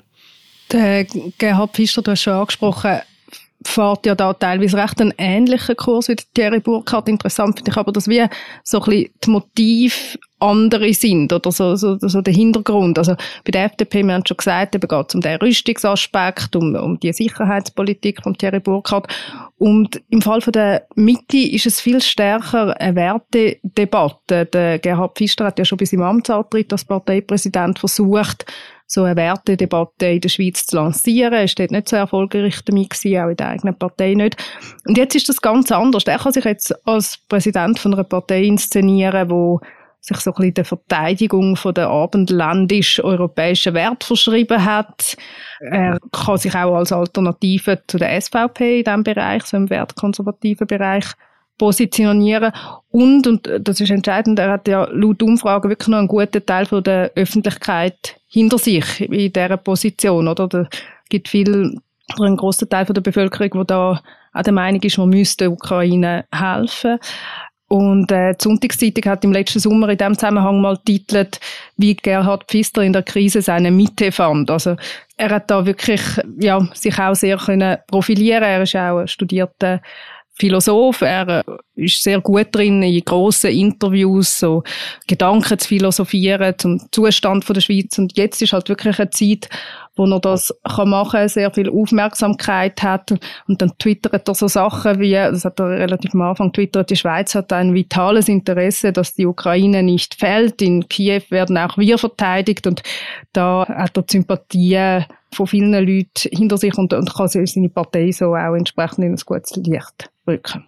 Der 0.71 1.05
Gerhard 1.37 1.73
Pfister, 1.73 2.01
du 2.01 2.11
hast 2.11 2.21
schon 2.21 2.33
angesprochen, 2.33 3.01
fährt 3.65 4.05
ja 4.05 4.15
da 4.15 4.33
teilweise 4.33 4.77
recht 4.77 4.99
einen 4.99 5.13
ähnlichen 5.17 5.75
Kurs 5.75 6.07
wie 6.07 6.15
Thierry 6.33 6.59
Burkhardt. 6.59 7.07
Interessant 7.07 7.57
finde 7.57 7.71
ich 7.71 7.77
aber, 7.77 7.91
dass 7.91 8.07
wir 8.07 8.29
so 8.63 8.79
ein 8.79 8.85
bisschen 8.85 9.13
die 9.23 9.29
Motive 9.29 9.95
andere 10.41 10.93
sind 10.93 11.31
oder 11.31 11.51
so, 11.51 11.75
so, 11.75 11.97
so 11.99 12.21
der 12.21 12.33
Hintergrund. 12.33 12.97
Also 12.97 13.15
bei 13.45 13.51
der 13.51 13.65
FDP, 13.65 14.03
wir 14.03 14.15
haben 14.15 14.25
schon 14.25 14.37
gesagt, 14.37 14.73
eben 14.73 14.87
geht 14.87 15.05
es 15.07 15.15
um 15.15 15.21
den 15.21 15.37
Rüstungsaspekt, 15.37 16.55
um, 16.55 16.75
um 16.75 16.99
die 16.99 17.13
Sicherheitspolitik 17.13 18.23
von 18.23 18.35
Thierry 18.35 18.59
Burkhardt. 18.59 19.07
Und 19.59 20.01
im 20.09 20.21
Fall 20.21 20.41
von 20.41 20.53
der 20.53 20.87
Mitte 20.95 21.37
ist 21.37 21.67
es 21.67 21.79
viel 21.79 22.01
stärker 22.01 22.79
eine 22.81 22.95
Wertedebatte. 22.95 24.45
Der 24.47 24.79
Gerhard 24.79 25.15
Pfister 25.15 25.45
hat 25.45 25.59
ja 25.59 25.65
schon 25.65 25.77
bis 25.77 25.93
im 25.93 26.01
Amtsantritt 26.01 26.71
als 26.71 26.85
Parteipräsident 26.85 27.77
versucht, 27.77 28.45
so 28.91 29.03
eine 29.03 29.15
Wertedebatte 29.15 30.07
in 30.07 30.19
der 30.19 30.27
Schweiz 30.27 30.65
zu 30.65 30.75
lancieren. 30.75 31.31
Er 31.31 31.45
war 31.45 31.67
nicht 31.69 31.89
so 31.89 31.95
erfolgreich 31.95 32.59
damit, 32.65 32.89
gewesen, 32.89 33.21
auch 33.21 33.29
in 33.29 33.37
der 33.37 33.47
eigenen 33.47 33.77
Partei 33.77 34.13
nicht. 34.15 34.35
Und 34.85 34.97
jetzt 34.97 35.15
ist 35.15 35.29
das 35.29 35.41
ganz 35.41 35.71
anders. 35.71 36.03
Er 36.03 36.17
kann 36.17 36.33
sich 36.33 36.43
jetzt 36.43 36.75
als 36.85 37.17
Präsident 37.29 37.79
von 37.79 37.93
einer 37.93 38.03
Partei 38.03 38.43
inszenieren, 38.43 39.29
wo 39.29 39.61
sich 40.01 40.17
so 40.17 40.31
ein 40.31 40.35
bisschen 40.35 40.53
der 40.55 40.65
Verteidigung 40.65 41.55
von 41.55 41.73
der 41.73 41.87
abendländisch-europäischen 41.87 43.75
Wert 43.75 44.03
verschrieben 44.03 44.65
hat. 44.65 45.15
Er 45.61 45.97
kann 46.11 46.37
sich 46.37 46.53
auch 46.53 46.75
als 46.75 46.91
Alternative 46.91 47.81
zu 47.87 47.97
der 47.97 48.19
SVP 48.19 48.79
in 48.79 48.83
diesem 48.83 49.03
Bereich, 49.03 49.43
so 49.43 49.55
im 49.55 49.69
wertkonservativen 49.69 50.67
Bereich, 50.67 51.05
positionieren. 51.61 52.51
Und, 52.89 53.27
und 53.27 53.47
das 53.59 53.79
ist 53.79 53.91
entscheidend, 53.91 54.39
er 54.39 54.49
hat 54.53 54.67
ja 54.67 54.87
laut 54.91 55.21
Umfragen 55.21 55.69
wirklich 55.69 55.89
noch 55.89 55.99
einen 55.99 56.07
guten 56.07 56.43
Teil 56.43 56.65
von 56.65 56.81
der 56.83 57.11
Öffentlichkeit 57.13 58.15
hinter 58.27 58.57
sich 58.57 58.99
in 59.01 59.31
dieser 59.31 59.57
Position. 59.57 60.27
Oder? 60.27 60.47
Da 60.47 60.67
gibt 61.07 61.29
viel, 61.29 61.77
oder 62.17 62.29
ein 62.29 62.35
grosser 62.35 62.67
Teil 62.67 62.87
von 62.87 62.95
der 62.95 63.03
Bevölkerung, 63.03 63.51
der 63.51 63.63
da 63.65 64.01
auch 64.33 64.41
der 64.41 64.53
Meinung 64.53 64.81
ist, 64.81 64.97
man 64.97 65.09
müsste 65.09 65.43
der 65.43 65.51
Ukraine 65.51 66.25
helfen. 66.33 66.97
Und 67.67 68.11
äh, 68.11 68.33
die 68.33 68.43
Sonntagszeitung 68.43 69.11
hat 69.11 69.23
im 69.23 69.31
letzten 69.31 69.59
Sommer 69.59 69.89
in 69.89 69.99
dem 69.99 70.15
Zusammenhang 70.15 70.61
mal 70.61 70.79
titelt, 70.83 71.39
wie 71.77 71.95
Gerhard 71.95 72.45
Pfister 72.47 72.81
in 72.81 72.93
der 72.93 73.03
Krise 73.03 73.43
seine 73.43 73.69
Mitte 73.69 74.11
fand. 74.11 74.49
Also 74.49 74.77
er 75.15 75.29
hat 75.29 75.51
da 75.51 75.63
wirklich 75.63 76.01
ja, 76.39 76.59
sich 76.73 76.97
auch 76.97 77.13
sehr 77.13 77.37
können 77.37 77.77
profilieren. 77.85 78.41
Er 78.41 78.63
ist 78.63 78.75
auch 78.75 78.97
ein 78.97 79.07
studierter 79.07 79.79
Philosoph. 80.41 81.01
Er 81.01 81.27
äh, 81.27 81.43
ist 81.75 82.03
sehr 82.03 82.19
gut 82.19 82.47
drin, 82.51 82.83
in 82.83 83.05
grossen 83.05 83.51
Interviews 83.51 84.39
so 84.39 84.63
Gedanken 85.07 85.57
zu 85.57 85.67
philosophieren 85.67 86.55
zum 86.57 86.81
Zustand 86.91 87.45
von 87.45 87.53
der 87.53 87.61
Schweiz. 87.61 87.97
Und 87.97 88.17
jetzt 88.17 88.41
ist 88.41 88.53
halt 88.53 88.69
wirklich 88.69 88.99
eine 88.99 89.09
Zeit, 89.09 89.49
wo 90.01 90.11
er 90.11 90.19
das 90.19 90.53
kann 90.75 90.89
machen, 90.89 91.27
sehr 91.29 91.51
viel 91.51 91.69
Aufmerksamkeit 91.69 92.81
hat. 92.81 93.11
Und 93.47 93.61
dann 93.61 93.71
twittert 93.77 94.27
er 94.27 94.33
so 94.33 94.47
Sachen 94.47 94.99
wie, 94.99 95.13
das 95.13 95.45
hat 95.45 95.59
er 95.59 95.69
relativ 95.69 96.13
am 96.13 96.21
Anfang 96.21 96.51
twittert, 96.51 96.89
die 96.89 96.95
Schweiz 96.95 97.35
hat 97.35 97.53
ein 97.53 97.73
vitales 97.73 98.27
Interesse, 98.27 98.91
dass 98.91 99.13
die 99.13 99.27
Ukraine 99.27 99.83
nicht 99.83 100.15
fällt. 100.15 100.61
In 100.61 100.87
Kiew 100.89 101.21
werden 101.29 101.57
auch 101.57 101.77
wir 101.77 101.97
verteidigt. 101.97 102.65
Und 102.65 102.81
da 103.33 103.67
hat 103.67 103.95
er 103.95 104.05
Sympathie 104.09 105.05
von 105.33 105.47
vielen 105.47 105.73
Leuten 105.73 106.29
hinter 106.31 106.57
sich 106.57 106.77
und, 106.77 106.93
und 106.93 107.13
kann 107.13 107.27
seine 107.27 107.69
Partei 107.69 108.11
so 108.11 108.35
auch 108.35 108.55
entsprechend 108.55 109.05
in 109.05 109.13
ein 109.13 109.21
gutes 109.23 109.55
Licht 109.55 110.09
rücken. 110.27 110.65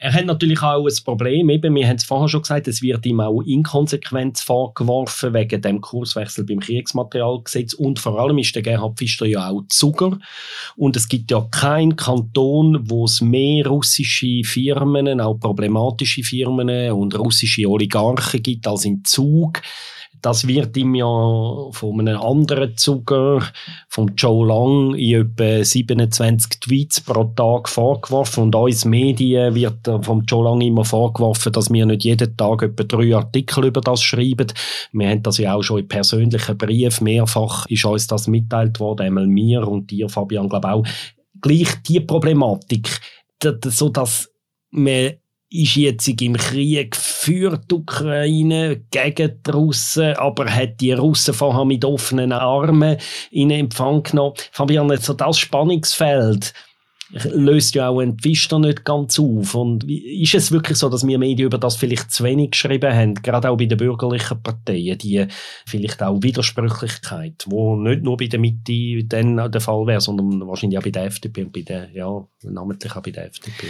Er 0.00 0.12
hat 0.12 0.26
natürlich 0.26 0.62
auch 0.62 0.86
ein 0.86 1.04
Problem, 1.04 1.50
eben, 1.50 1.74
wir 1.74 1.88
haben 1.88 1.96
es 1.96 2.04
vorher 2.04 2.28
schon 2.28 2.42
gesagt, 2.42 2.68
es 2.68 2.82
wird 2.82 3.04
ihm 3.04 3.20
auch 3.20 3.42
Inkonsequenz 3.42 4.40
vorgeworfen 4.40 5.34
wegen 5.34 5.60
dem 5.60 5.80
Kurswechsel 5.80 6.44
beim 6.44 6.60
Kriegsmaterialgesetz. 6.60 7.74
Und 7.74 7.98
vor 7.98 8.20
allem 8.20 8.38
ist 8.38 8.54
der 8.54 8.62
Gerhard 8.62 8.96
Pfister 8.96 9.26
ja 9.26 9.48
auch 9.48 9.64
Zucker 9.68 10.18
und 10.76 10.96
es 10.96 11.08
gibt 11.08 11.32
ja 11.32 11.40
keinen 11.50 11.96
Kanton, 11.96 12.88
wo 12.88 13.06
es 13.06 13.20
mehr 13.20 13.66
russische 13.66 14.42
Firmen, 14.44 15.20
auch 15.20 15.34
problematische 15.34 16.22
Firmen 16.22 16.92
und 16.92 17.18
russische 17.18 17.68
Oligarchen 17.68 18.40
gibt 18.40 18.68
als 18.68 18.84
in 18.84 19.04
Zug. 19.04 19.62
Das 20.20 20.48
wird 20.48 20.76
ihm 20.76 20.94
ja 20.96 21.06
von 21.70 22.00
einem 22.00 22.20
anderen 22.20 22.76
Zuger, 22.76 23.40
von 23.88 24.14
Joe 24.16 24.46
Lang, 24.46 24.94
in 24.94 25.22
etwa 25.22 25.64
27 25.64 26.60
Tweets 26.60 27.00
pro 27.00 27.24
Tag 27.24 27.68
vorgeworfen. 27.68 28.44
Und 28.44 28.54
uns 28.56 28.84
Medien 28.84 29.54
wird 29.54 29.88
von 30.02 30.24
Joe 30.24 30.44
Lang 30.44 30.60
immer 30.60 30.84
vorgeworfen, 30.84 31.52
dass 31.52 31.72
wir 31.72 31.86
nicht 31.86 32.04
jeden 32.04 32.36
Tag 32.36 32.62
etwa 32.62 32.82
drei 32.82 33.14
Artikel 33.14 33.66
über 33.66 33.80
das 33.80 34.02
schreiben. 34.02 34.52
Wir 34.92 35.08
haben 35.08 35.22
das 35.22 35.38
ja 35.38 35.54
auch 35.54 35.62
schon 35.62 35.80
in 35.80 35.88
persönlichen 35.88 36.58
Briefen 36.58 37.04
mehrfach 37.04 37.66
ist 37.68 37.84
uns 37.84 38.06
das 38.06 38.26
mitteilt 38.26 38.80
worden, 38.80 39.06
einmal 39.06 39.26
mir 39.26 39.66
und 39.66 39.90
dir, 39.90 40.08
Fabian, 40.08 40.48
glaube 40.48 40.70
auch. 40.70 40.84
Gleich 41.40 41.82
die 41.86 42.00
Problematik, 42.00 43.00
so 43.66 43.88
dass 43.88 44.30
man 44.70 45.12
ist 45.50 45.76
jetzt 45.76 46.08
im 46.08 46.36
Krieg 46.36 46.96
für 47.28 47.58
die 47.58 47.74
Ukraine 47.74 48.80
gegen 48.90 49.42
die 49.46 49.50
Russen, 49.50 50.14
aber 50.14 50.46
hat 50.48 50.80
die 50.80 50.92
Russen 50.92 51.34
vorher 51.34 51.66
mit 51.66 51.84
offenen 51.84 52.32
Armen 52.32 52.96
in 53.30 53.50
Empfang 53.50 54.02
genommen. 54.02 54.32
Fabian, 54.50 54.96
so 54.96 55.12
das 55.12 55.38
Spannungsfeld 55.38 56.54
löst 57.10 57.74
ja 57.74 57.90
auch 57.90 58.00
ein 58.00 58.18
Pfister 58.18 58.58
nicht 58.58 58.82
ganz 58.86 59.18
auf. 59.18 59.54
Und 59.54 59.84
ist 59.84 60.34
es 60.34 60.50
wirklich 60.52 60.78
so, 60.78 60.88
dass 60.88 61.06
wir 61.06 61.18
Medien 61.18 61.48
über 61.48 61.58
das 61.58 61.76
vielleicht 61.76 62.10
zu 62.10 62.24
wenig 62.24 62.52
geschrieben 62.52 62.94
haben, 62.94 63.14
gerade 63.14 63.50
auch 63.50 63.58
bei 63.58 63.66
den 63.66 63.76
bürgerlichen 63.76 64.42
Parteien, 64.42 64.96
die 64.96 65.26
vielleicht 65.66 66.02
auch 66.02 66.22
Widersprüchlichkeit, 66.22 67.44
wo 67.46 67.76
nicht 67.76 68.02
nur 68.04 68.16
bei 68.16 68.28
der 68.28 68.40
Mitte 68.40 69.04
dann 69.04 69.52
der 69.52 69.60
Fall 69.60 69.86
wäre, 69.86 70.00
sondern 70.00 70.48
wahrscheinlich 70.48 70.78
auch 70.78 70.84
bei 70.84 70.90
der 70.90 71.04
FDP 71.04 71.44
und 71.44 71.52
bei 71.52 71.60
der, 71.60 71.90
ja, 71.92 72.26
namentlich 72.42 72.96
auch 72.96 73.02
bei 73.02 73.10
der 73.10 73.26
FDP? 73.26 73.66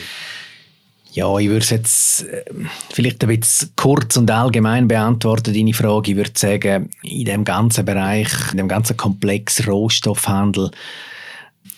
Ja, 1.12 1.38
ich 1.38 1.48
würde 1.48 1.64
es 1.64 1.70
jetzt 1.70 2.22
äh, 2.24 2.44
vielleicht 2.90 3.22
ein 3.24 3.28
bisschen 3.28 3.72
kurz 3.76 4.16
und 4.16 4.30
allgemein 4.30 4.88
beantworten, 4.88 5.54
deine 5.54 5.72
Frage. 5.72 6.10
Ich 6.10 6.16
würde 6.16 6.32
sagen, 6.34 6.90
in 7.02 7.24
dem 7.24 7.44
ganzen 7.44 7.84
Bereich, 7.84 8.30
in 8.52 8.58
dem 8.58 8.68
ganzen 8.68 8.96
Komplex 8.96 9.66
Rohstoffhandel, 9.66 10.70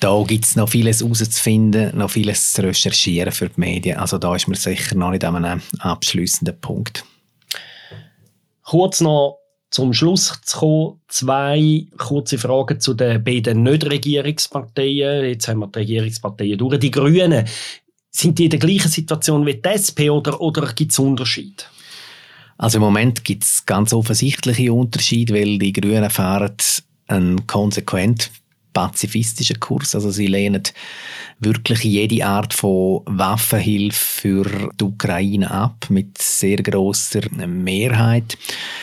da 0.00 0.22
gibt 0.26 0.44
es 0.46 0.56
noch 0.56 0.68
vieles 0.68 1.00
herauszufinden, 1.00 1.96
noch 1.96 2.10
vieles 2.10 2.52
zu 2.52 2.62
recherchieren 2.62 3.32
für 3.32 3.48
die 3.48 3.60
Medien. 3.60 3.98
Also 3.98 4.18
da 4.18 4.34
ist 4.34 4.48
man 4.48 4.56
sicher 4.56 4.96
noch 4.96 5.10
nicht 5.10 5.24
an 5.24 5.44
einem 5.44 5.62
abschließenden 5.78 6.58
Punkt. 6.60 7.04
Kurz 8.62 9.00
noch 9.00 9.40
zum 9.70 9.92
Schluss 9.92 10.40
zu 10.44 10.58
kommen, 10.58 11.00
zwei 11.08 11.86
kurze 11.96 12.38
Fragen 12.38 12.80
zu 12.80 12.94
den 12.94 13.22
beiden 13.22 13.62
Nicht-Regierungsparteien. 13.62 15.24
Jetzt 15.24 15.48
haben 15.48 15.60
wir 15.60 15.68
die 15.68 15.78
Regierungsparteien 15.78 16.58
durch. 16.58 16.78
Die 16.80 16.90
Grünen, 16.90 17.46
sind 18.10 18.38
die 18.38 18.44
in 18.44 18.50
der 18.50 18.58
gleichen 18.58 18.90
Situation 18.90 19.46
wie 19.46 19.54
die 19.54 19.68
SP 19.68 20.10
oder, 20.10 20.40
oder 20.40 20.72
gibt 20.72 20.92
es 20.92 20.98
Unterschiede? 20.98 21.64
Also 22.58 22.76
im 22.76 22.82
Moment 22.82 23.24
gibt 23.24 23.44
es 23.44 23.64
ganz 23.64 23.92
offensichtliche 23.92 24.72
Unterschiede, 24.72 25.34
weil 25.34 25.58
die 25.58 25.72
Grünen 25.72 26.10
fahren 26.10 26.56
einen 27.06 27.46
konsequent 27.46 28.30
pazifistischen 28.72 29.60
Kurs. 29.60 29.94
Also 29.94 30.10
sie 30.10 30.26
lehnen 30.26 30.62
wirklich 31.40 31.82
jede 31.84 32.24
Art 32.24 32.52
von 32.52 33.02
Waffenhilfe 33.06 33.98
für 33.98 34.70
die 34.78 34.84
Ukraine 34.84 35.50
ab, 35.50 35.86
mit 35.88 36.18
sehr 36.18 36.58
großer 36.58 37.22
Mehrheit. 37.46 38.36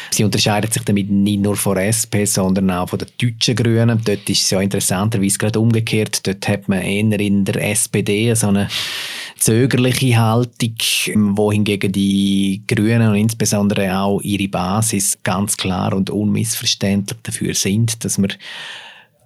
Sie 0.09 0.23
unterscheiden 0.23 0.71
sich 0.71 0.83
damit 0.83 1.09
nicht 1.11 1.41
nur 1.41 1.55
von 1.55 1.75
der 1.75 1.87
SP, 1.93 2.25
sondern 2.25 2.71
auch 2.71 2.89
von 2.89 2.99
den 2.99 3.09
deutschen 3.19 3.55
Grünen. 3.55 4.01
Dort 4.03 4.27
ist 4.29 4.43
es 4.43 4.49
ja 4.49 4.59
interessanterweise 4.59 5.37
gerade 5.37 5.59
umgekehrt. 5.59 6.25
Dort 6.25 6.47
hat 6.47 6.67
man 6.67 6.81
eher 6.81 7.19
in 7.19 7.45
der 7.45 7.61
SPD 7.69 8.33
so 8.33 8.47
eine 8.47 8.67
zögerliche 9.37 10.17
Haltung, 10.17 10.75
wohingegen 11.37 11.91
die 11.91 12.63
Grünen 12.67 13.09
und 13.09 13.15
insbesondere 13.15 13.99
auch 13.99 14.21
ihre 14.21 14.47
Basis 14.47 15.19
ganz 15.23 15.57
klar 15.57 15.93
und 15.93 16.09
unmissverständlich 16.09 17.19
dafür 17.21 17.53
sind, 17.53 18.03
dass 18.03 18.17
man 18.17 18.33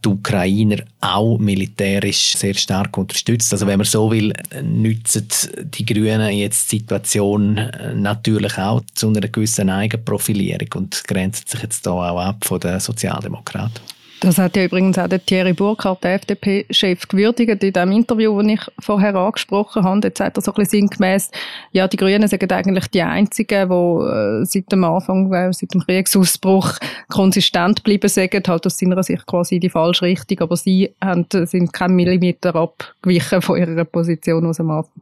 die 0.03 0.09
Ukrainer 0.09 0.77
auch 0.99 1.37
militärisch 1.37 2.35
sehr 2.37 2.53
stark 2.53 2.97
unterstützt. 2.97 3.51
Also 3.53 3.67
wenn 3.67 3.77
man 3.77 3.85
so 3.85 4.11
will, 4.11 4.33
nützen 4.63 5.27
die 5.63 5.85
Grünen 5.85 6.31
jetzt 6.31 6.71
die 6.71 6.79
Situation 6.79 7.59
natürlich 7.95 8.57
auch 8.57 8.81
zu 8.93 9.09
einer 9.09 9.27
gewissen 9.27 9.69
Eigenprofilierung 9.69 10.67
und 10.75 11.03
grenzen 11.07 11.47
sich 11.47 11.61
jetzt 11.61 11.85
da 11.85 11.91
auch 11.91 12.19
ab 12.19 12.43
von 12.45 12.59
den 12.59 12.79
Sozialdemokraten. 12.79 14.00
Das 14.21 14.37
hat 14.37 14.55
ja 14.55 14.65
übrigens 14.65 14.99
auch 14.99 15.07
der 15.07 15.25
Thierry 15.25 15.53
Burkhardt, 15.53 16.03
der 16.03 16.13
FDP-Chef, 16.13 17.07
gewürdigt 17.07 17.63
in 17.63 17.73
dem 17.73 17.91
Interview, 17.91 18.39
das 18.39 18.51
ich 18.51 18.61
vorher 18.79 19.15
angesprochen 19.15 19.83
habe. 19.83 20.01
Jetzt 20.03 20.19
sagt 20.19 20.37
er 20.37 20.43
so 20.43 20.51
ein 20.51 20.55
bisschen 20.57 20.81
sinngemäß, 20.81 21.31
ja, 21.71 21.87
die 21.87 21.97
Grünen 21.97 22.27
sind 22.27 22.53
eigentlich 22.53 22.87
die 22.89 23.01
Einzigen, 23.01 23.67
die 23.67 23.73
äh, 23.73 24.45
seit 24.45 24.71
dem 24.71 24.83
Anfang, 24.83 25.33
äh, 25.33 25.51
seit 25.51 25.73
dem 25.73 25.81
Kriegsausbruch 25.81 26.77
konsistent 27.09 27.83
bleiben 27.83 28.07
sagen, 28.07 28.43
halt 28.47 28.67
aus 28.67 28.77
seiner 28.77 29.01
Sicht 29.01 29.25
quasi 29.25 29.59
die 29.59 29.71
falsche 29.71 30.05
Richtung, 30.05 30.41
aber 30.41 30.55
sie 30.55 30.93
haben, 31.01 31.25
sind 31.31 31.73
kein 31.73 31.95
Millimeter 31.95 32.55
abgewichen 32.55 33.41
von 33.41 33.57
ihrer 33.57 33.85
Position 33.85 34.45
aus 34.45 34.57
dem 34.57 34.69
Anfang. 34.69 35.01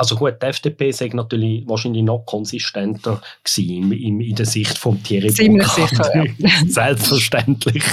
Also 0.00 0.16
gut, 0.16 0.40
die 0.40 0.46
FDP 0.46 0.92
sei 0.92 1.10
natürlich 1.12 1.68
wahrscheinlich 1.68 2.02
noch 2.02 2.24
konsistenter 2.24 3.20
gewesen 3.44 3.92
in, 3.92 4.18
in 4.22 4.34
der 4.34 4.46
Sicht 4.46 4.78
von 4.78 5.02
Thierry 5.02 5.30
Ziemlich 5.30 5.68
sicher, 5.68 6.24
ja. 6.38 6.48
Selbstverständlich. 6.66 7.84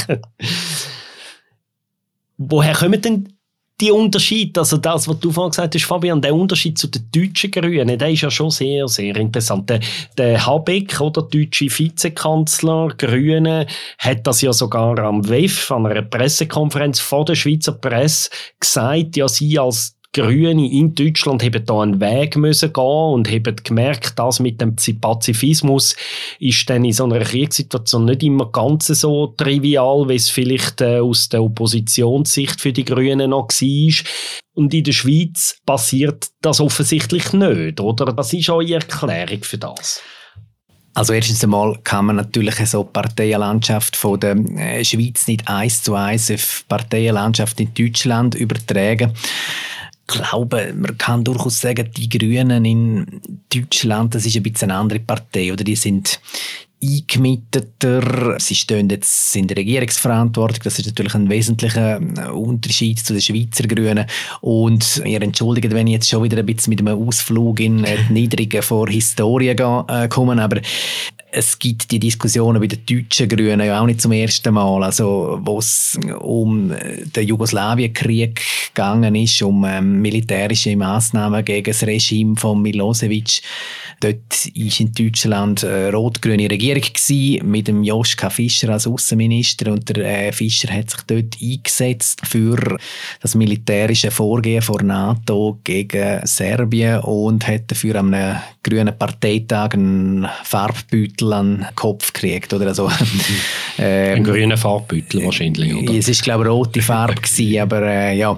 Woher 2.38 2.74
kommen 2.74 3.02
denn 3.02 3.38
die 3.82 3.92
Unterschied, 3.92 4.58
also 4.58 4.78
das, 4.78 5.08
was 5.08 5.20
du 5.20 5.32
vorhin 5.32 5.52
gesagt 5.52 5.76
hast, 5.76 5.84
Fabian, 5.84 6.22
der 6.22 6.34
Unterschied 6.34 6.80
zu 6.80 6.88
den 6.88 7.10
deutschen 7.14 7.52
Grünen, 7.52 7.98
der 7.98 8.10
ist 8.10 8.22
ja 8.22 8.32
schon 8.32 8.52
sehr, 8.52 8.88
sehr 8.88 9.16
interessant. 9.18 9.70
Der, 9.70 9.82
der 10.18 10.46
Habeck, 10.46 11.02
oder 11.02 11.24
deutsche 11.24 11.66
Vizekanzler, 11.66 12.88
Grüne, 12.98 13.68
hat 14.00 14.26
das 14.26 14.42
ja 14.42 14.54
sogar 14.54 14.98
am 15.00 15.28
WEF, 15.28 15.70
an 15.72 15.86
einer 15.86 16.04
Pressekonferenz 16.04 17.02
vor 17.02 17.26
der 17.26 17.36
Schweizer 17.36 17.74
Presse 17.74 18.30
gesagt, 18.60 19.18
ja, 19.18 19.28
sie 19.28 19.60
als 19.60 19.97
Grüne 20.14 20.72
in 20.72 20.96
Deutschland 20.96 21.44
haben 21.44 21.66
da 21.66 21.82
einen 21.82 22.00
Weg 22.02 22.38
müssen 22.38 22.74
gehen 22.74 22.84
und 22.84 23.30
haben 23.30 23.56
gemerkt, 23.64 24.18
dass 24.18 24.40
mit 24.40 24.60
dem 24.60 24.76
Pazifismus 24.76 25.96
ist 26.40 26.70
dann 26.70 26.86
in 26.86 26.94
so 26.94 27.04
einer 27.04 27.20
Kriegssituation 27.20 28.06
nicht 28.06 28.24
immer 28.24 28.52
ganz 28.52 28.88
so 28.88 29.28
trivial, 29.28 30.10
wie 30.10 30.16
es 30.16 30.30
vielleicht 30.30 30.82
äh, 30.82 31.00
aus 31.00 31.30
der 31.30 31.44
Oppositionssicht 31.44 32.60
für 32.60 32.74
die 32.74 32.86
Grünen 32.86 33.30
noch 33.30 33.50
war. 33.50 34.04
Und 34.56 34.74
in 34.74 34.84
der 34.84 34.94
Schweiz 34.94 35.58
passiert 35.66 36.30
das 36.42 36.60
offensichtlich 36.60 37.32
nicht, 37.34 37.80
oder? 37.80 38.18
Was 38.18 38.34
ist 38.34 38.50
eure 38.50 38.74
Erklärung 38.74 39.44
für 39.44 39.60
das? 39.60 40.02
Also 40.98 41.14
erstens 41.14 41.44
einmal 41.44 41.78
kann 41.84 42.08
man 42.08 42.16
natürlich 42.16 42.56
so 42.66 42.84
die 42.84 42.90
Parteienlandschaft 42.92 43.96
von 43.96 44.20
der 44.20 44.36
äh, 44.36 44.84
Schweiz 44.84 45.28
nicht 45.28 45.48
eins 45.48 45.84
zu 45.84 45.94
eins 45.94 46.32
auf 46.32 46.64
die 46.64 46.70
Parteienlandschaft 46.70 47.60
in 47.60 47.72
Deutschland 47.76 48.34
übertragen. 48.34 49.14
Glaube, 50.08 50.74
man 50.74 50.98
kann 50.98 51.24
durchaus 51.24 51.60
sagen, 51.60 51.92
die 51.96 52.10
Grünen 52.10 52.66
in 52.66 53.22
Deutschland, 53.54 54.16
das 54.16 54.26
ist 54.26 54.36
ein 54.36 54.44
bisschen 54.44 54.72
eine 54.72 54.80
andere 54.80 55.00
Partei, 55.00 55.52
oder? 55.52 55.64
Die 55.64 55.76
sind 55.76 56.20
eingemitteter. 56.84 58.40
Sie 58.40 58.56
stehen 58.56 58.90
jetzt 58.90 59.36
in 59.36 59.48
der 59.48 59.58
Regierungsverantwortung. 59.58 60.60
Das 60.64 60.78
ist 60.80 60.86
natürlich 60.86 61.16
ein 61.16 61.30
wesentlicher 61.30 62.00
äh, 62.00 62.30
Unterschied 62.30 63.00
zu 63.00 63.14
den 63.14 63.22
Schweizer 63.22 63.68
Grünen. 63.68 64.06
Und 64.42 65.02
ihr 65.06 65.22
entschuldigt, 65.22 65.74
wenn 65.74 65.88
ich 65.88 65.94
jetzt 65.94 66.10
schon 66.10 66.24
wieder 66.24 66.38
ein 66.38 66.46
bisschen 66.46 66.72
mit 66.72 66.80
einem 66.80 67.08
Ausflug 67.08 67.60
in 67.60 67.84
die 67.84 67.98
Niedrigen 68.14 68.62
vor 68.62 68.88
Historie 68.88 69.50
äh, 69.50 70.08
komme, 70.08 70.42
aber 70.42 70.62
es 71.30 71.60
gibt 71.60 71.92
die 71.92 72.00
Diskussionen 72.00 72.62
bei 72.62 72.68
den 72.68 72.86
deutschen 72.86 73.28
Grünen 73.28 73.60
ja 73.60 73.82
auch 73.82 73.86
nicht 73.86 74.02
zum 74.02 74.14
ersten 74.14 74.54
Mal, 74.54 74.84
also 74.84 75.40
wo 75.42 75.60
es 75.60 76.00
um 76.20 76.74
den 77.16 77.28
Jugoslawienkrieg 77.28 78.42
gegangen 78.74 79.14
ist, 79.16 79.42
um 79.42 79.66
ähm, 79.66 80.02
militärische 80.02 80.76
Maßnahmen 80.76 81.44
gegen 81.44 81.72
das 81.72 81.86
Regime 81.86 82.36
von 82.38 82.62
Milosevic. 82.62 83.42
Dort 84.00 84.46
ist 84.54 84.80
in 84.80 84.94
Deutschland 84.94 85.64
eine 85.64 85.92
rot-grüne 85.92 86.50
Regierung 86.50 86.67
gewesen, 86.76 87.50
mit 87.50 87.68
dem 87.68 87.84
Joschka 87.84 88.30
Fischer 88.30 88.70
als 88.70 88.88
Außenminister 88.88 89.72
und 89.72 89.88
der 89.90 90.28
äh, 90.28 90.32
Fischer 90.32 90.74
hat 90.74 90.90
sich 90.90 91.02
dort 91.08 91.38
eingesetzt 91.42 92.22
für 92.26 92.78
das 93.22 93.36
militärische 93.36 94.12
Vorgehen 94.12 94.62
vor 94.62 94.82
NATO 94.82 95.60
gegen 95.64 96.26
Serbien 96.26 97.00
und 97.02 97.48
hat 97.48 97.72
dafür 97.72 97.96
am 97.96 98.14
grünen 98.64 98.98
Parteitag 98.98 99.74
einen 99.74 100.28
Farbbeutel 100.44 101.34
an 101.34 101.58
den 101.58 101.76
Kopf 101.76 102.12
gekriegt. 102.12 102.54
Oder? 102.54 102.68
Also, 102.68 102.90
ähm, 103.78 104.18
Ein 104.18 104.24
grüner 104.24 104.58
Farbbeutel 104.58 105.24
wahrscheinlich, 105.24 105.74
oder? 105.74 105.94
Es 105.94 106.10
ist, 106.10 106.24
glaube 106.24 106.44
ich, 106.44 106.50
rote 106.50 106.82
Farbe 106.82 107.16
gewesen, 107.22 107.60
aber 107.60 107.82
äh, 107.84 108.18
ja, 108.18 108.38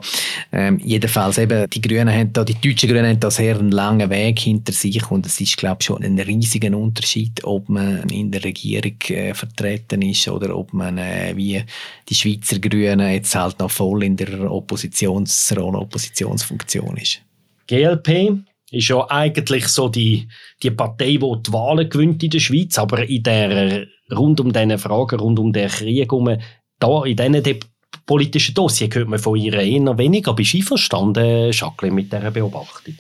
äh, 0.51 0.71
jedenfalls 0.84 1.38
eben, 1.39 1.69
die 1.69 1.82
Grünen 1.82 2.09
haben 2.09 2.32
da, 2.32 2.43
die 2.43 2.55
deutschen 2.55 2.89
Grünen 2.89 3.07
haben 3.07 3.19
da 3.19 3.32
sehr 3.32 3.57
einen 3.57 3.71
langen 3.71 4.09
Weg 4.09 4.39
hinter 4.39 4.71
sich 4.71 5.09
und 5.09 5.25
es 5.25 5.39
ist, 5.41 5.57
glaube 5.57 5.77
ich, 5.80 5.88
schon 5.88 6.03
ein 6.03 6.19
riesiger 6.19 6.75
Unterschied, 6.77 7.43
ob 7.43 7.69
man 7.69 8.07
in 8.20 8.32
der 8.32 8.43
Regierung 8.43 8.97
äh, 9.09 9.34
vertreten 9.34 10.01
ist 10.01 10.28
oder 10.28 10.55
ob 10.55 10.74
man 10.74 10.97
äh, 10.97 11.34
wie 11.36 11.63
die 12.07 12.15
Schweizer 12.15 12.59
Grünen 12.59 12.99
jetzt 12.99 13.36
halt 13.36 13.59
noch 13.59 13.72
voll 13.72 14.03
in 14.03 14.15
der 14.15 14.51
Oppositionsrolle, 14.51 15.78
Oppositionsfunktion 15.78 16.97
ist. 16.97 17.22
GLP 17.67 18.39
ist 18.72 18.88
ja 18.88 19.09
eigentlich 19.09 19.67
so 19.67 19.89
die, 19.89 20.28
die 20.61 20.72
Partei, 20.72 21.17
die 21.17 21.20
die 21.20 21.53
Wahlen 21.53 21.89
gewinnt 21.89 22.24
in 22.24 22.30
der 22.30 22.39
Schweiz, 22.39 22.78
aber 22.78 23.07
in 23.07 23.24
der, 23.24 23.88
rund 24.11 24.39
um 24.39 24.53
diese 24.53 24.78
Fragen, 24.78 25.20
rund 25.20 25.39
um 25.39 25.51
den 25.51 25.70
Krieg, 25.70 26.11
um, 26.13 26.38
da 26.80 27.03
in 27.03 27.15
diesen 27.15 27.59
politischen 28.05 28.55
Dossier 28.55 28.89
hört 28.91 29.07
man 29.07 29.20
von 29.20 29.36
ihr 29.36 29.53
eher 29.53 29.97
weniger. 29.97 30.34
Bist 30.34 30.53
du 30.53 30.57
einverstanden, 30.57 31.51
Jacqueline, 31.51 31.95
mit 31.95 32.11
dieser 32.11 32.32
Beobachtung? 32.32 32.95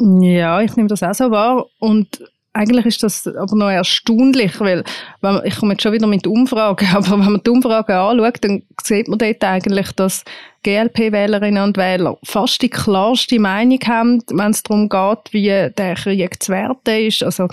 Ja, 0.00 0.62
ich 0.62 0.74
nehme 0.76 0.88
das 0.88 1.02
auch 1.02 1.14
so 1.14 1.30
wahr 1.30 1.66
und 1.78 2.22
eigentlich 2.52 2.86
ist 2.86 3.02
das 3.02 3.26
aber 3.28 3.54
noch 3.54 3.70
erstaunlich, 3.70 4.58
weil 4.58 4.82
wenn, 5.20 5.40
ich 5.44 5.56
komme 5.56 5.72
jetzt 5.72 5.82
schon 5.82 5.92
wieder 5.92 6.08
mit 6.08 6.26
Umfragen, 6.26 6.88
aber 6.94 7.10
wenn 7.10 7.32
man 7.32 7.42
die 7.42 7.50
Umfragen 7.50 7.92
anschaut, 7.92 8.38
dann 8.40 8.62
sieht 8.82 9.08
man 9.08 9.18
dort 9.18 9.44
eigentlich, 9.44 9.92
dass 9.92 10.24
GLP-Wählerinnen 10.62 11.62
und 11.62 11.76
Wähler 11.78 12.18
fast 12.22 12.60
die 12.60 12.68
klarste 12.68 13.38
Meinung 13.38 13.78
haben, 13.86 14.22
wenn 14.30 14.50
es 14.50 14.62
darum 14.62 14.88
geht, 14.88 15.32
wie 15.32 15.70
der 15.70 15.94
Krieg 15.94 16.42
zu 16.42 16.52
werten 16.52 17.06
ist. 17.06 17.22
Also 17.22 17.48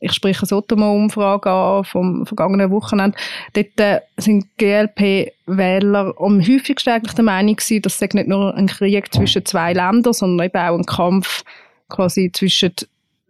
ich 0.00 0.12
spreche 0.12 0.42
eine 0.42 0.48
Sotomo-Umfrage 0.48 1.50
an 1.50 1.84
vom 1.84 2.26
vergangenen 2.26 2.70
Wochenende. 2.70 3.16
Dort 3.54 3.80
äh, 3.80 4.00
sind 4.16 4.46
GLP-Wähler 4.58 6.14
am 6.18 6.40
häufigsten 6.40 6.90
eigentlich 6.90 7.14
der 7.14 7.24
Meinung 7.24 7.56
gewesen, 7.56 7.82
dass 7.82 8.00
es 8.00 8.14
nicht 8.14 8.28
nur 8.28 8.54
ein 8.54 8.68
Krieg 8.68 9.12
zwischen 9.12 9.44
zwei 9.44 9.72
Ländern, 9.72 10.12
sondern 10.12 10.46
eben 10.46 10.58
auch 10.58 10.78
ein 10.78 10.86
Kampf 10.86 11.42
quasi 11.88 12.30
zwischen 12.32 12.74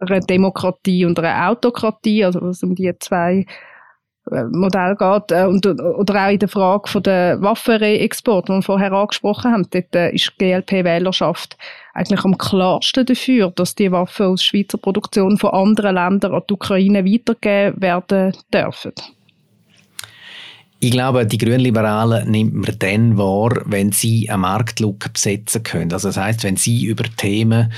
einer 0.09 0.19
Demokratie 0.21 1.05
und 1.05 1.19
einer 1.19 1.49
Autokratie, 1.49 2.25
also 2.25 2.41
was 2.41 2.63
um 2.63 2.75
die 2.75 2.91
zwei 2.99 3.45
äh, 4.31 4.43
Modell 4.45 4.95
geht, 4.95 5.31
äh, 5.31 5.45
und, 5.45 5.65
oder 5.65 6.25
auch 6.25 6.31
in 6.31 6.39
der 6.39 6.47
Frage 6.47 6.89
von 6.89 7.03
der 7.03 7.41
Waffenexport, 7.41 8.47
die 8.47 8.53
wir 8.53 8.61
vorher 8.61 8.93
angesprochen 8.93 9.51
haben, 9.51 9.67
dort 9.69 9.95
äh, 9.95 10.11
ist 10.11 10.31
die 10.39 10.45
GLP-Wählerschaft 10.45 11.57
eigentlich 11.93 12.23
am 12.23 12.37
klarsten 12.37 13.05
dafür, 13.05 13.51
dass 13.51 13.75
die 13.75 13.91
Waffen 13.91 14.27
aus 14.27 14.43
Schweizer 14.43 14.77
Produktion 14.77 15.37
von 15.37 15.51
anderen 15.51 15.95
Ländern 15.95 16.33
an 16.33 16.43
die 16.49 16.53
Ukraine 16.53 17.05
weitergegeben 17.05 17.81
werden 17.81 18.33
dürfen. 18.53 18.93
Ich 20.83 20.91
glaube, 20.91 21.25
die 21.25 21.37
Grünliberalen 21.37 22.29
nimmt 22.29 22.55
man 22.55 22.75
dann 22.77 23.17
wahr, 23.17 23.61
wenn 23.67 23.93
sie 23.93 24.29
eine 24.29 24.39
Marktlücke 24.39 25.07
besetzen 25.07 25.63
können. 25.63 25.93
Also 25.93 26.09
das 26.09 26.17
heißt, 26.17 26.43
wenn 26.43 26.57
sie 26.57 26.83
über 26.83 27.05
Themen 27.15 27.71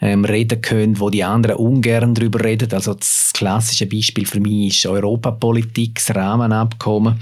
ähm, 0.00 0.24
reden 0.24 0.60
können, 0.60 0.98
wo 0.98 1.08
die 1.08 1.22
anderen 1.22 1.54
ungern 1.54 2.14
darüber 2.14 2.42
reden. 2.42 2.68
Also 2.72 2.94
das 2.94 3.30
klassische 3.32 3.86
Beispiel 3.86 4.26
für 4.26 4.40
mich 4.40 4.74
ist 4.74 4.86
Europapolitik, 4.86 5.94
das 6.04 6.16
Rahmenabkommen, 6.16 7.20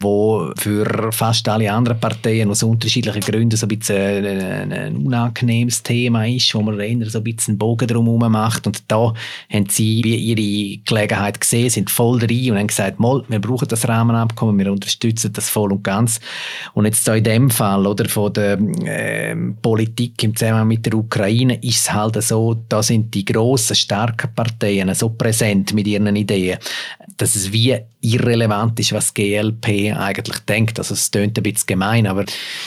wo 0.00 0.50
für 0.56 1.12
fast 1.12 1.48
alle 1.48 1.72
anderen 1.72 2.00
Parteien 2.00 2.50
aus 2.50 2.64
unterschiedlichen 2.64 3.20
Gründen 3.20 3.56
so 3.56 3.66
ein 3.66 3.78
bisschen 3.78 4.26
ein, 4.26 4.72
ein 4.72 4.96
unangenehmes 4.96 5.84
Thema 5.84 6.26
ist, 6.26 6.52
wo 6.56 6.60
man 6.60 6.80
eher 6.80 7.08
so 7.08 7.18
ein 7.18 7.24
bisschen 7.24 7.52
einen 7.52 7.58
Bogen 7.58 7.86
drum 7.86 8.18
macht. 8.18 8.66
Und 8.66 8.82
da 8.88 9.14
haben 9.48 9.66
sie 9.68 10.00
ihre 10.00 10.82
Gelegenheit 10.84 11.40
gesehen, 11.40 11.70
sind 11.70 11.88
voll 11.88 12.18
drin 12.18 12.50
und 12.50 12.58
haben 12.58 12.66
gesagt, 12.66 12.98
mal, 12.98 13.22
wir 13.28 13.40
brauchen 13.40 13.68
das 13.68 13.86
Rahmenabkommen, 13.86 14.58
wir 14.58 14.71
unterstützen 14.72 15.32
das 15.32 15.48
voll 15.48 15.72
und 15.72 15.84
ganz. 15.84 16.20
Und 16.74 16.86
jetzt 16.86 17.06
da 17.06 17.14
in 17.14 17.24
dem 17.24 17.50
Fall 17.50 17.86
oder 17.86 18.08
von 18.08 18.32
der 18.32 18.58
äh, 18.84 19.36
Politik 19.60 20.22
im 20.24 20.34
Zusammenhang 20.34 20.68
mit 20.68 20.86
der 20.86 20.94
Ukraine 20.94 21.56
ist 21.62 21.80
es 21.80 21.92
halt 21.92 22.22
so, 22.22 22.54
da 22.68 22.82
sind 22.82 23.14
die 23.14 23.24
grossen, 23.24 23.76
starken 23.76 24.34
Parteien 24.34 24.92
so 24.94 25.10
präsent 25.10 25.72
mit 25.72 25.86
ihren 25.86 26.14
Ideen, 26.16 26.58
dass 27.16 27.36
es 27.36 27.52
wie 27.52 27.78
irrelevant 28.00 28.78
ist, 28.80 28.92
was 28.92 29.14
GLP 29.14 29.94
eigentlich 29.96 30.38
denkt. 30.40 30.78
Also 30.78 30.94
es 30.94 31.10
klingt 31.10 31.38
ein 31.38 31.42
bisschen 31.42 31.66
gemein, 31.66 32.06
aber 32.06 32.24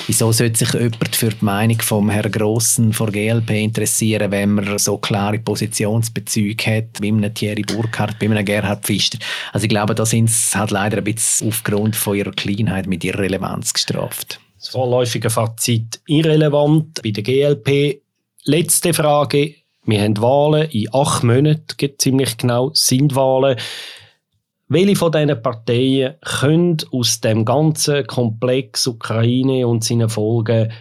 wieso 0.08 0.32
sollte 0.32 0.58
sich 0.58 0.74
jemand 0.74 1.16
für 1.16 1.30
die 1.30 1.46
Meinung 1.46 1.82
vom 1.82 2.10
Herrn 2.10 2.32
Grossen 2.32 2.94
von 2.94 3.12
GLP 3.12 3.52
interessieren, 3.52 4.32
wenn 4.32 4.54
man 4.54 4.78
so 4.78 4.98
klare 4.98 5.40
Positionsbezüge 5.40 6.78
hat, 6.78 7.02
wie 7.02 7.10
einem 7.10 7.34
Thierry 7.34 7.64
Burkhardt, 7.64 8.18
wie 8.20 8.26
einem 8.26 8.46
Gerhard 8.46 8.86
Pfister. 8.86 9.20
Also 9.52 9.66
ich 9.66 9.70
glaube, 9.70 9.96
da 9.96 10.06
sind 10.06 10.30
sie 10.30 10.58
halt 10.58 10.72
leider 10.72 10.98
ein 10.98 11.04
bisschen 11.04 11.48
aufgrund 11.48 11.96
von 11.96 12.16
ihrer 12.16 12.32
Kleinheit 12.32 12.88
mit 12.88 13.04
ihrer 13.04 13.20
Relevanz 13.20 13.74
gestraft. 13.74 14.40
Das 14.60 14.70
vorläufige 14.70 15.30
Fazit 15.30 16.00
irrelevant 16.08 17.02
bei 17.04 17.12
der 17.12 17.24
GLP. 17.24 18.02
Letzte 18.46 18.94
Frage. 18.94 19.56
Wir 19.88 20.02
haben 20.02 20.20
Wahlen 20.20 20.70
in 20.72 20.88
acht 20.94 21.24
Monaten, 21.24 21.92
ziemlich 22.00 22.38
genau, 22.38 22.72
sind 22.74 23.16
Wahlen. 23.16 23.58
Welche 24.68 24.96
von 24.96 25.12
diesen 25.12 25.42
Parteien 25.44 26.16
können 26.22 26.78
aus 26.92 27.22
dem 27.22 27.46
ganzen 27.46 28.08
Komplex 28.08 28.88
Ukraine 28.88 29.68
und 29.68 29.84
seinen 29.84 30.10
Folgen 30.10 30.72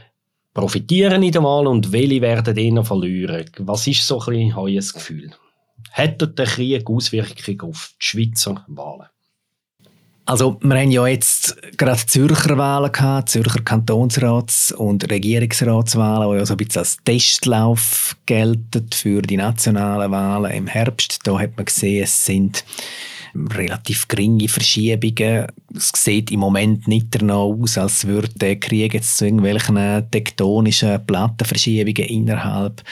profitieren 0.54 1.22
in 1.22 1.32
der 1.32 1.42
Wahl 1.42 1.66
und 1.66 1.92
welche 1.92 2.22
werden 2.22 2.56
eher 2.56 2.82
verlieren? 2.82 3.44
Was 3.58 3.86
ist 3.86 4.06
so 4.06 4.20
ein 4.20 4.26
bisschen 4.26 4.54
euer 4.56 4.80
Gefühl? 4.80 5.30
Hat 5.92 6.38
der 6.38 6.46
Krieg 6.46 6.88
Auswirkungen 6.88 7.60
auf 7.60 7.92
die 8.00 8.06
Schweizer 8.06 8.64
Wahlen? 8.68 9.08
Also, 10.26 10.58
wir 10.62 10.78
haben 10.78 10.90
ja 10.90 11.06
jetzt 11.06 11.54
gerade 11.76 12.06
Zürcher 12.06 12.56
Wahlen 12.56 12.90
gehabt, 12.90 13.28
Zürcher 13.28 13.60
Kantonsrats- 13.60 14.72
und 14.72 15.10
Regierungsratswahlen, 15.10 16.30
die 16.30 16.38
ja 16.38 16.46
so 16.46 16.54
ein 16.54 16.56
bisschen 16.56 16.78
als 16.78 16.96
Testlauf 17.04 18.16
gelten 18.24 18.88
für 18.90 19.20
die 19.20 19.36
nationalen 19.36 20.10
Wahlen 20.10 20.52
im 20.52 20.66
Herbst. 20.66 21.18
Da 21.24 21.38
hat 21.38 21.58
man 21.58 21.66
gesehen, 21.66 22.04
es 22.04 22.24
sind 22.24 22.64
relativ 23.52 24.08
geringe 24.08 24.48
Verschiebungen. 24.48 25.46
Es 25.74 25.90
sieht 25.94 26.30
im 26.30 26.40
Moment 26.40 26.86
nicht 26.88 27.06
danach 27.10 27.36
aus, 27.36 27.78
als 27.78 28.06
würde 28.06 28.28
der 28.34 28.56
Krieg 28.56 28.94
jetzt 28.94 29.16
zu 29.16 29.24
irgendwelchen 29.24 30.10
tektonischen 30.10 31.04
Plattenverschiebungen 31.06 32.08
innerhalb 32.08 32.82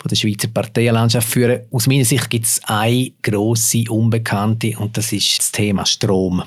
von 0.00 0.08
der 0.08 0.16
Schweizer 0.16 0.48
Parteienlandschaft 0.48 1.28
führen. 1.28 1.60
Aus 1.70 1.86
meiner 1.86 2.04
Sicht 2.04 2.28
gibt 2.30 2.46
es 2.46 2.60
eine 2.64 3.12
grosse 3.22 3.84
Unbekannte 3.88 4.76
und 4.78 4.96
das 4.96 5.12
ist 5.12 5.38
das 5.38 5.52
Thema 5.52 5.86
Strom. 5.86 6.42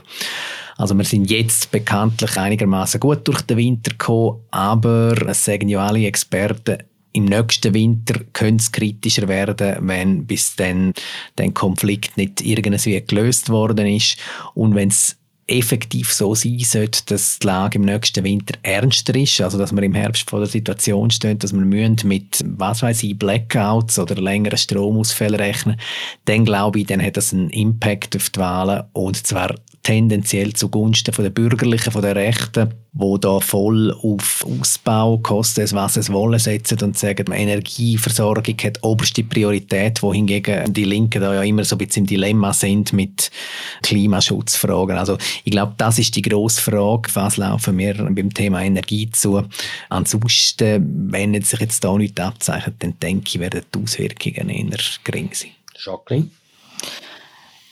Also 0.78 0.94
wir 0.98 1.06
sind 1.06 1.32
jetzt 1.32 1.72
bekanntlich 1.72 2.38
einigermaßen 2.38 3.00
gut 3.00 3.26
durch 3.28 3.42
den 3.44 3.58
Winter 3.58 3.92
gekommen, 3.92 4.42
aber 4.52 5.16
es 5.28 5.46
sagen 5.46 5.70
ja 5.70 5.86
alle 5.86 6.06
Experten, 6.06 6.84
im 7.16 7.26
nächsten 7.26 7.74
Winter 7.74 8.20
könnte 8.34 8.62
es 8.62 8.72
kritischer 8.72 9.28
werden, 9.30 9.78
wenn 9.88 10.26
bis 10.26 10.56
dann 10.58 10.94
der 11.38 11.52
Konflikt 11.52 12.18
nicht 12.18 12.42
irgendwie 12.42 13.02
gelöst 13.02 13.50
worden 13.50 13.88
ist. 13.88 14.18
Und 14.54 14.76
wenn 14.76 14.90
es 14.90 15.16
effektiv 15.48 16.12
so 16.12 16.36
sein 16.36 16.60
sollte, 16.60 17.06
dass 17.06 17.40
die 17.40 17.48
Lage 17.48 17.78
im 17.78 17.86
nächsten 17.86 18.24
Winter 18.24 18.56
ernster 18.64 19.16
ist, 19.16 19.40
also 19.40 19.58
dass 19.58 19.72
wir 19.72 19.84
im 19.84 19.94
Herbst 19.94 20.30
vor 20.30 20.40
der 20.40 20.48
Situation 20.50 21.12
stehen, 21.12 21.40
dass 21.40 21.54
wir 21.54 21.62
müssen 21.62 22.08
mit, 22.08 22.44
was 22.46 22.82
weiß 22.82 23.04
ich, 23.04 23.18
Blackouts 23.18 24.00
oder 24.00 24.16
längeren 24.16 24.58
Stromausfällen 24.58 25.40
rechnen, 25.40 25.80
dann 26.26 26.46
glaube 26.46 26.80
ich, 26.80 26.88
dann 26.88 27.02
hat 27.02 27.16
das 27.16 27.32
einen 27.32 27.52
Impact 27.52 28.16
auf 28.16 28.30
die 28.32 28.40
Wahlen 28.40 28.84
und 28.94 29.26
zwar 29.26 29.56
tendenziell 29.86 30.52
zugunsten 30.54 31.14
von 31.14 31.24
der 31.24 31.30
Bürgerlichen, 31.30 31.92
von 31.92 32.02
der 32.02 32.16
Rechten, 32.16 32.74
wo 32.92 33.20
da 33.20 33.40
voll 33.40 33.92
auf 33.92 34.44
Ausbau, 34.44 35.20
koste 35.20 35.62
es 35.62 35.74
was 35.74 35.96
es 35.96 36.12
wolle, 36.12 36.40
setzen 36.40 36.82
und 36.82 36.98
sagen, 36.98 37.32
Energieversorgung 37.32 38.58
hat 38.64 38.84
oberste 38.84 39.24
Priorität, 39.24 40.02
wohingegen 40.02 40.74
die 40.74 40.86
Linken 40.86 41.22
da 41.22 41.36
ja 41.36 41.44
immer 41.44 41.64
so 41.64 41.76
ein 41.76 41.78
bisschen 41.78 42.04
im 42.04 42.08
Dilemma 42.08 42.52
sind 42.52 42.94
mit 42.94 43.30
Klimaschutzfragen. 43.84 44.98
Also 44.98 45.20
ich 45.44 45.52
glaube, 45.52 45.76
das 45.78 46.00
ist 46.00 46.16
die 46.16 46.24
grosse 46.24 46.64
Frage, 46.64 47.12
was 47.14 47.38
laufen 47.38 47.78
wir 47.78 47.94
beim 47.94 48.34
Thema 48.34 48.64
Energie 48.64 49.12
zu. 49.12 49.44
Ansonsten, 49.90 51.12
wenn 51.12 51.40
sich 51.44 51.60
jetzt 51.60 51.84
da 51.84 51.96
nichts 51.96 52.20
abzeichnet, 52.20 52.78
dann 52.80 53.00
denke 53.00 53.28
ich, 53.28 53.40
werden 53.40 53.62
die 53.74 53.84
Auswirkungen 53.84 54.50
eher 54.50 54.80
gering 55.04 55.30
sein. 55.32 55.52
Jacqueline? 55.78 56.32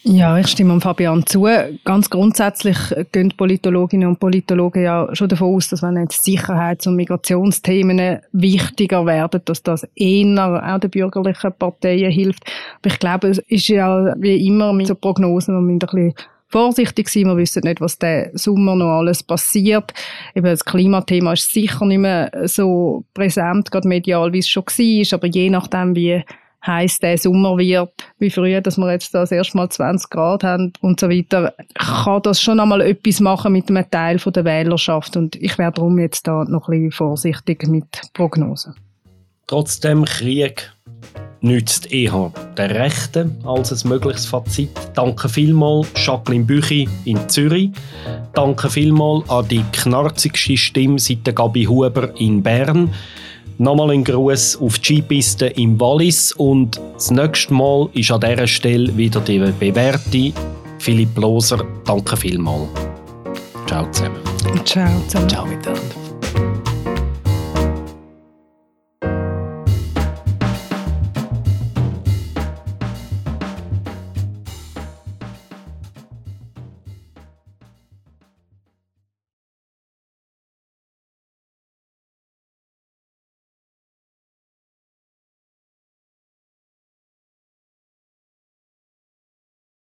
Ja, 0.06 0.38
ich 0.38 0.47
stimme 0.47 0.82
Fabian 0.82 1.26
zu. 1.26 1.47
Ganz 1.86 2.10
grundsätzlich 2.10 2.78
gehen 3.14 3.34
Politologinnen 3.38 4.10
und 4.10 4.20
Politologen 4.20 4.84
ja 4.84 5.08
schon 5.16 5.30
davon 5.30 5.56
aus, 5.56 5.70
dass 5.70 5.82
wenn 5.82 5.95
jetzt 5.95 6.26
Sicherheits- 6.26 6.88
und 6.88 6.97
Migrationsthemen 6.97 8.20
wichtiger 8.34 9.06
werden, 9.06 9.39
dass 9.45 9.64
das 9.64 9.88
eher 9.95 10.62
auch 10.76 10.80
den 10.80 10.89
bürgerlichen 10.89 11.54
Parteien 11.58 12.12
hilft. 12.12 12.43
Aber 12.82 12.93
ich 12.93 12.99
glaube, 12.99 13.30
es 13.30 13.38
ist 13.38 13.70
ja 13.70 14.14
wie 14.18 14.45
immer 14.45 14.74
mit 14.74 14.88
so 14.88 14.95
Prognosen, 14.95 15.56
man 15.56 15.64
muss 15.64 15.72
ein 15.72 15.80
bisschen 15.80 16.14
vorsichtig 16.49 17.08
sein. 17.08 17.28
Wir 17.28 17.38
wissen 17.38 17.64
nicht, 17.64 17.80
was 17.80 17.97
der 17.97 18.30
Sommer 18.34 18.76
noch 18.76 18.99
alles 18.99 19.24
passiert. 19.24 19.93
Eben 20.36 20.47
das 20.47 20.66
Klimathema 20.66 21.32
ist 21.32 21.54
sicher 21.54 21.86
nicht 21.86 21.99
mehr 21.99 22.30
so 22.43 23.06
präsent, 23.14 23.72
gerade 23.72 23.88
medial, 23.88 24.34
wie 24.34 24.39
es 24.39 24.49
schon 24.49 24.66
war. 24.66 25.18
Aber 25.18 25.28
je 25.28 25.49
nachdem, 25.49 25.95
wie 25.95 26.24
heiß 26.66 26.99
der 26.99 27.18
Sommer 27.18 27.57
wird, 27.57 27.91
wie 28.20 28.30
früher, 28.30 28.61
dass 28.61 28.78
wir 28.78 28.91
jetzt 28.91 29.14
das 29.14 29.32
erst 29.32 29.55
mal 29.55 29.70
20 29.70 30.09
Grad 30.09 30.43
haben 30.43 30.74
und 30.82 30.99
so 30.99 31.09
weiter, 31.09 31.53
kann 31.76 32.22
das 32.22 32.41
schon 32.41 32.59
einmal 32.59 32.82
etwas 32.82 33.20
machen 33.20 33.53
mit 33.53 33.70
einem 33.70 33.89
Teil 33.89 34.18
der 34.18 34.45
Wählerschaft 34.45 35.18
und 35.18 35.36
ich 35.36 35.57
wäre 35.57 35.72
darum 35.72 35.99
jetzt 35.99 36.28
da 36.28 36.45
noch 36.45 36.70
ein 36.70 36.80
bisschen 36.80 36.91
vorsichtig 36.91 37.68
mit 37.68 37.86
Prognosen. 38.14 38.76
Trotzdem 39.47 40.05
Krieg 40.05 40.72
nützt 41.41 41.91
eher 41.91 42.32
der 42.57 42.70
Rechten 42.70 43.38
als 43.45 43.72
ein 43.72 43.89
mögliches 43.89 44.26
Fazit. 44.26 44.70
Danke 44.93 45.28
vielmals 45.28 45.89
Jacqueline 45.95 46.45
Büchi 46.45 46.88
in 47.03 47.28
Zürich. 47.28 47.72
Danke 48.34 48.70
vielmals 48.70 49.30
an 49.30 49.47
die 49.49 49.64
knarzigste 49.74 50.55
Stimme 50.55 50.97
seit 50.99 51.36
Gabi 51.36 51.66
Huber 51.66 52.18
in 52.18 52.41
Bern. 52.41 52.93
Nochmal 53.58 53.91
ein 53.91 54.04
Gruß 54.04 54.60
auf 54.62 54.80
die 54.80 54.95
Skipiste 54.95 55.47
im 55.47 55.80
Wallis 55.80 56.32
und 56.34 56.82
das 56.95 57.12
nächste 57.12 57.54
Mal 57.54 57.88
ist 57.93 58.12
an 58.12 58.22
dieser 58.22 58.47
Stelle 58.47 58.95
wieder 58.97 59.22
die 59.22 59.39
bewährte 59.39 60.34
Philipp 60.80 61.18
Loser. 61.18 61.64
Danke 61.86 62.18
vielmals. 62.18 62.70
Ciao 63.68 63.89
zusammen. 63.91 64.18
Ciao 64.66 64.89
zusammen. 65.08 65.30
Ciao 65.30 65.45
miteinander. 65.45 66.03